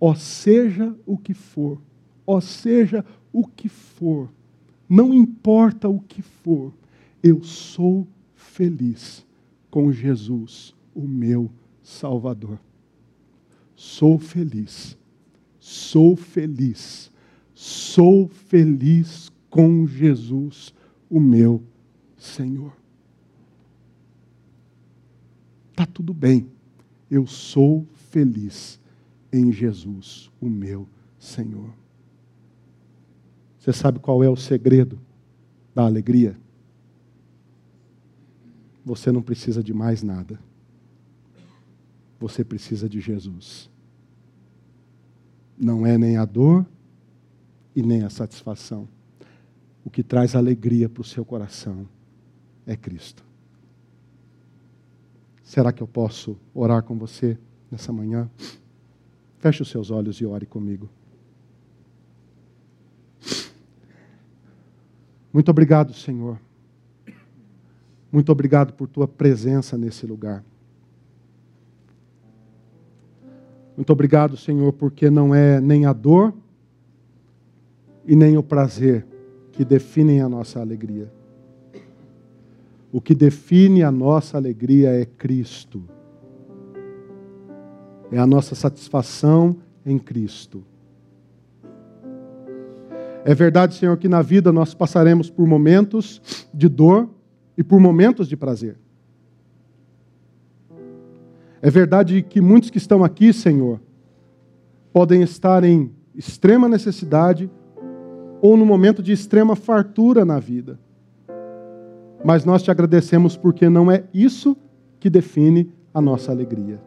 ó 0.00 0.14
seja 0.14 0.94
o 1.06 1.16
que 1.16 1.34
for, 1.34 1.80
ó 2.26 2.40
seja 2.40 3.04
o 3.32 3.46
que 3.46 3.68
for, 3.68 4.30
não 4.88 5.12
importa 5.12 5.88
o 5.88 6.00
que 6.00 6.22
for, 6.22 6.72
eu 7.22 7.42
sou 7.42 8.06
feliz 8.34 9.26
com 9.70 9.90
Jesus, 9.90 10.74
o 10.94 11.02
meu 11.02 11.50
Salvador. 11.82 12.60
Sou 13.74 14.18
feliz, 14.18 14.96
sou 15.58 16.14
feliz, 16.14 17.10
sou 17.54 18.28
feliz 18.28 19.30
com 19.48 19.86
Jesus, 19.86 20.74
o 21.08 21.20
meu 21.20 21.62
Senhor. 22.16 22.72
Está 25.70 25.86
tudo 25.86 26.12
bem, 26.12 26.48
eu 27.10 27.26
sou 27.26 27.86
feliz 28.10 28.80
em 29.32 29.52
Jesus, 29.52 30.30
o 30.40 30.48
meu 30.48 30.88
Senhor. 31.18 31.72
Você 33.58 33.72
sabe 33.72 33.98
qual 33.98 34.22
é 34.22 34.28
o 34.28 34.36
segredo 34.36 35.00
da 35.74 35.84
alegria? 35.84 36.38
Você 38.84 39.10
não 39.10 39.22
precisa 39.22 39.62
de 39.62 39.72
mais 39.72 40.02
nada. 40.02 40.38
Você 42.20 42.44
precisa 42.44 42.88
de 42.88 43.00
Jesus. 43.00 43.70
Não 45.58 45.86
é 45.86 45.96
nem 45.96 46.16
a 46.16 46.24
dor 46.24 46.66
e 47.74 47.82
nem 47.82 48.02
a 48.02 48.10
satisfação. 48.10 48.88
O 49.84 49.90
que 49.90 50.02
traz 50.02 50.34
alegria 50.34 50.88
para 50.88 51.02
o 51.02 51.04
seu 51.04 51.24
coração 51.24 51.86
é 52.66 52.76
Cristo. 52.76 53.24
Será 55.42 55.72
que 55.72 55.82
eu 55.82 55.86
posso 55.86 56.38
orar 56.54 56.82
com 56.82 56.96
você 56.96 57.38
nessa 57.70 57.92
manhã? 57.92 58.30
Feche 59.38 59.62
os 59.62 59.68
seus 59.68 59.90
olhos 59.90 60.16
e 60.16 60.24
ore 60.24 60.46
comigo. 60.46 60.88
Muito 65.32 65.50
obrigado, 65.50 65.92
Senhor. 65.92 66.40
Muito 68.10 68.30
obrigado 68.30 68.72
por 68.72 68.88
tua 68.88 69.06
presença 69.06 69.76
nesse 69.76 70.06
lugar. 70.06 70.44
Muito 73.76 73.92
obrigado, 73.92 74.36
Senhor, 74.36 74.72
porque 74.72 75.10
não 75.10 75.34
é 75.34 75.60
nem 75.60 75.84
a 75.84 75.92
dor 75.92 76.32
e 78.06 78.14
nem 78.14 78.36
o 78.36 78.42
prazer 78.42 79.06
que 79.52 79.64
definem 79.64 80.20
a 80.20 80.28
nossa 80.28 80.60
alegria. 80.60 81.10
O 82.92 83.00
que 83.00 83.14
define 83.14 83.82
a 83.82 83.90
nossa 83.90 84.36
alegria 84.36 84.90
é 84.90 85.04
Cristo. 85.04 85.82
É 88.10 88.18
a 88.18 88.26
nossa 88.26 88.54
satisfação 88.54 89.56
em 89.84 89.98
Cristo. 89.98 90.64
É 93.24 93.34
verdade, 93.34 93.74
Senhor, 93.74 93.96
que 93.96 94.08
na 94.08 94.22
vida 94.22 94.52
nós 94.52 94.74
passaremos 94.74 95.30
por 95.30 95.46
momentos 95.46 96.46
de 96.52 96.68
dor 96.68 97.08
e 97.56 97.64
por 97.64 97.80
momentos 97.80 98.28
de 98.28 98.36
prazer. 98.36 98.76
É 101.62 101.70
verdade 101.70 102.22
que 102.22 102.40
muitos 102.40 102.68
que 102.68 102.76
estão 102.76 103.02
aqui, 103.02 103.32
Senhor, 103.32 103.80
podem 104.92 105.22
estar 105.22 105.64
em 105.64 105.90
extrema 106.14 106.68
necessidade 106.68 107.50
ou 108.44 108.58
no 108.58 108.66
momento 108.66 109.02
de 109.02 109.10
extrema 109.10 109.56
fartura 109.56 110.22
na 110.22 110.38
vida. 110.38 110.78
Mas 112.22 112.44
nós 112.44 112.62
te 112.62 112.70
agradecemos 112.70 113.38
porque 113.38 113.70
não 113.70 113.90
é 113.90 114.04
isso 114.12 114.54
que 115.00 115.08
define 115.08 115.72
a 115.94 116.00
nossa 116.02 116.30
alegria. 116.30 116.78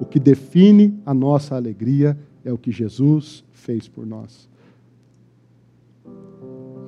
O 0.00 0.06
que 0.06 0.18
define 0.18 0.98
a 1.04 1.12
nossa 1.12 1.56
alegria 1.56 2.16
é 2.42 2.50
o 2.50 2.56
que 2.56 2.72
Jesus 2.72 3.44
fez 3.52 3.86
por 3.86 4.06
nós. 4.06 4.48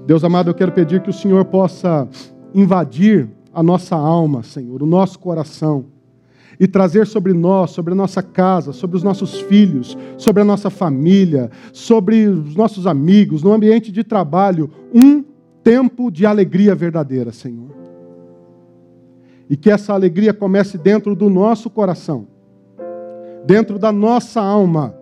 Deus 0.06 0.24
amado, 0.24 0.48
eu 0.48 0.54
quero 0.54 0.72
pedir 0.72 1.02
que 1.02 1.10
o 1.10 1.12
Senhor 1.12 1.44
possa 1.44 2.08
invadir 2.54 3.28
a 3.52 3.62
nossa 3.62 3.94
alma, 3.94 4.42
Senhor, 4.42 4.82
o 4.82 4.86
nosso 4.86 5.18
coração, 5.18 5.84
e 6.58 6.66
trazer 6.66 7.06
sobre 7.06 7.32
nós, 7.32 7.70
sobre 7.70 7.92
a 7.92 7.96
nossa 7.96 8.22
casa, 8.22 8.72
sobre 8.72 8.96
os 8.96 9.02
nossos 9.02 9.40
filhos, 9.40 9.96
sobre 10.16 10.42
a 10.42 10.44
nossa 10.44 10.70
família, 10.70 11.50
sobre 11.72 12.26
os 12.26 12.54
nossos 12.54 12.86
amigos, 12.86 13.42
no 13.42 13.52
ambiente 13.52 13.90
de 13.90 14.04
trabalho, 14.04 14.70
um 14.92 15.24
tempo 15.62 16.10
de 16.10 16.26
alegria 16.26 16.74
verdadeira, 16.74 17.32
Senhor. 17.32 17.74
E 19.48 19.56
que 19.56 19.70
essa 19.70 19.92
alegria 19.92 20.32
comece 20.32 20.78
dentro 20.78 21.14
do 21.14 21.28
nosso 21.28 21.68
coração, 21.68 22.26
dentro 23.46 23.78
da 23.78 23.92
nossa 23.92 24.40
alma, 24.40 24.94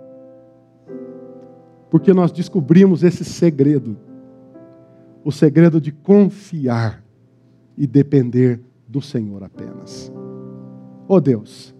porque 1.91 2.13
nós 2.13 2.33
descobrimos 2.33 3.03
esse 3.03 3.25
segredo 3.25 3.97
o 5.25 5.31
segredo 5.31 5.81
de 5.81 5.93
confiar 5.93 7.05
e 7.77 7.87
depender 7.87 8.61
do 8.89 9.01
Senhor 9.01 9.43
apenas. 9.43 10.13
Oh 11.15 11.21
Deus, 11.21 11.75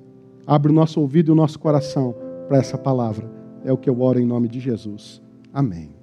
abre 0.47 0.71
o 0.71 0.75
nosso 0.75 1.01
ouvido 1.01 1.29
e 1.29 1.33
o 1.33 1.35
nosso 1.35 1.59
coração 1.59 2.15
para 2.49 2.59
essa 2.59 2.77
palavra. 2.77 3.33
É 3.65 3.73
o 3.73 3.79
que 3.79 3.89
eu 3.89 3.99
oro 3.99 4.21
em 4.21 4.27
nome 4.27 4.47
de 4.47 4.61
Jesus. 4.61 5.23
Amém. 5.55 6.02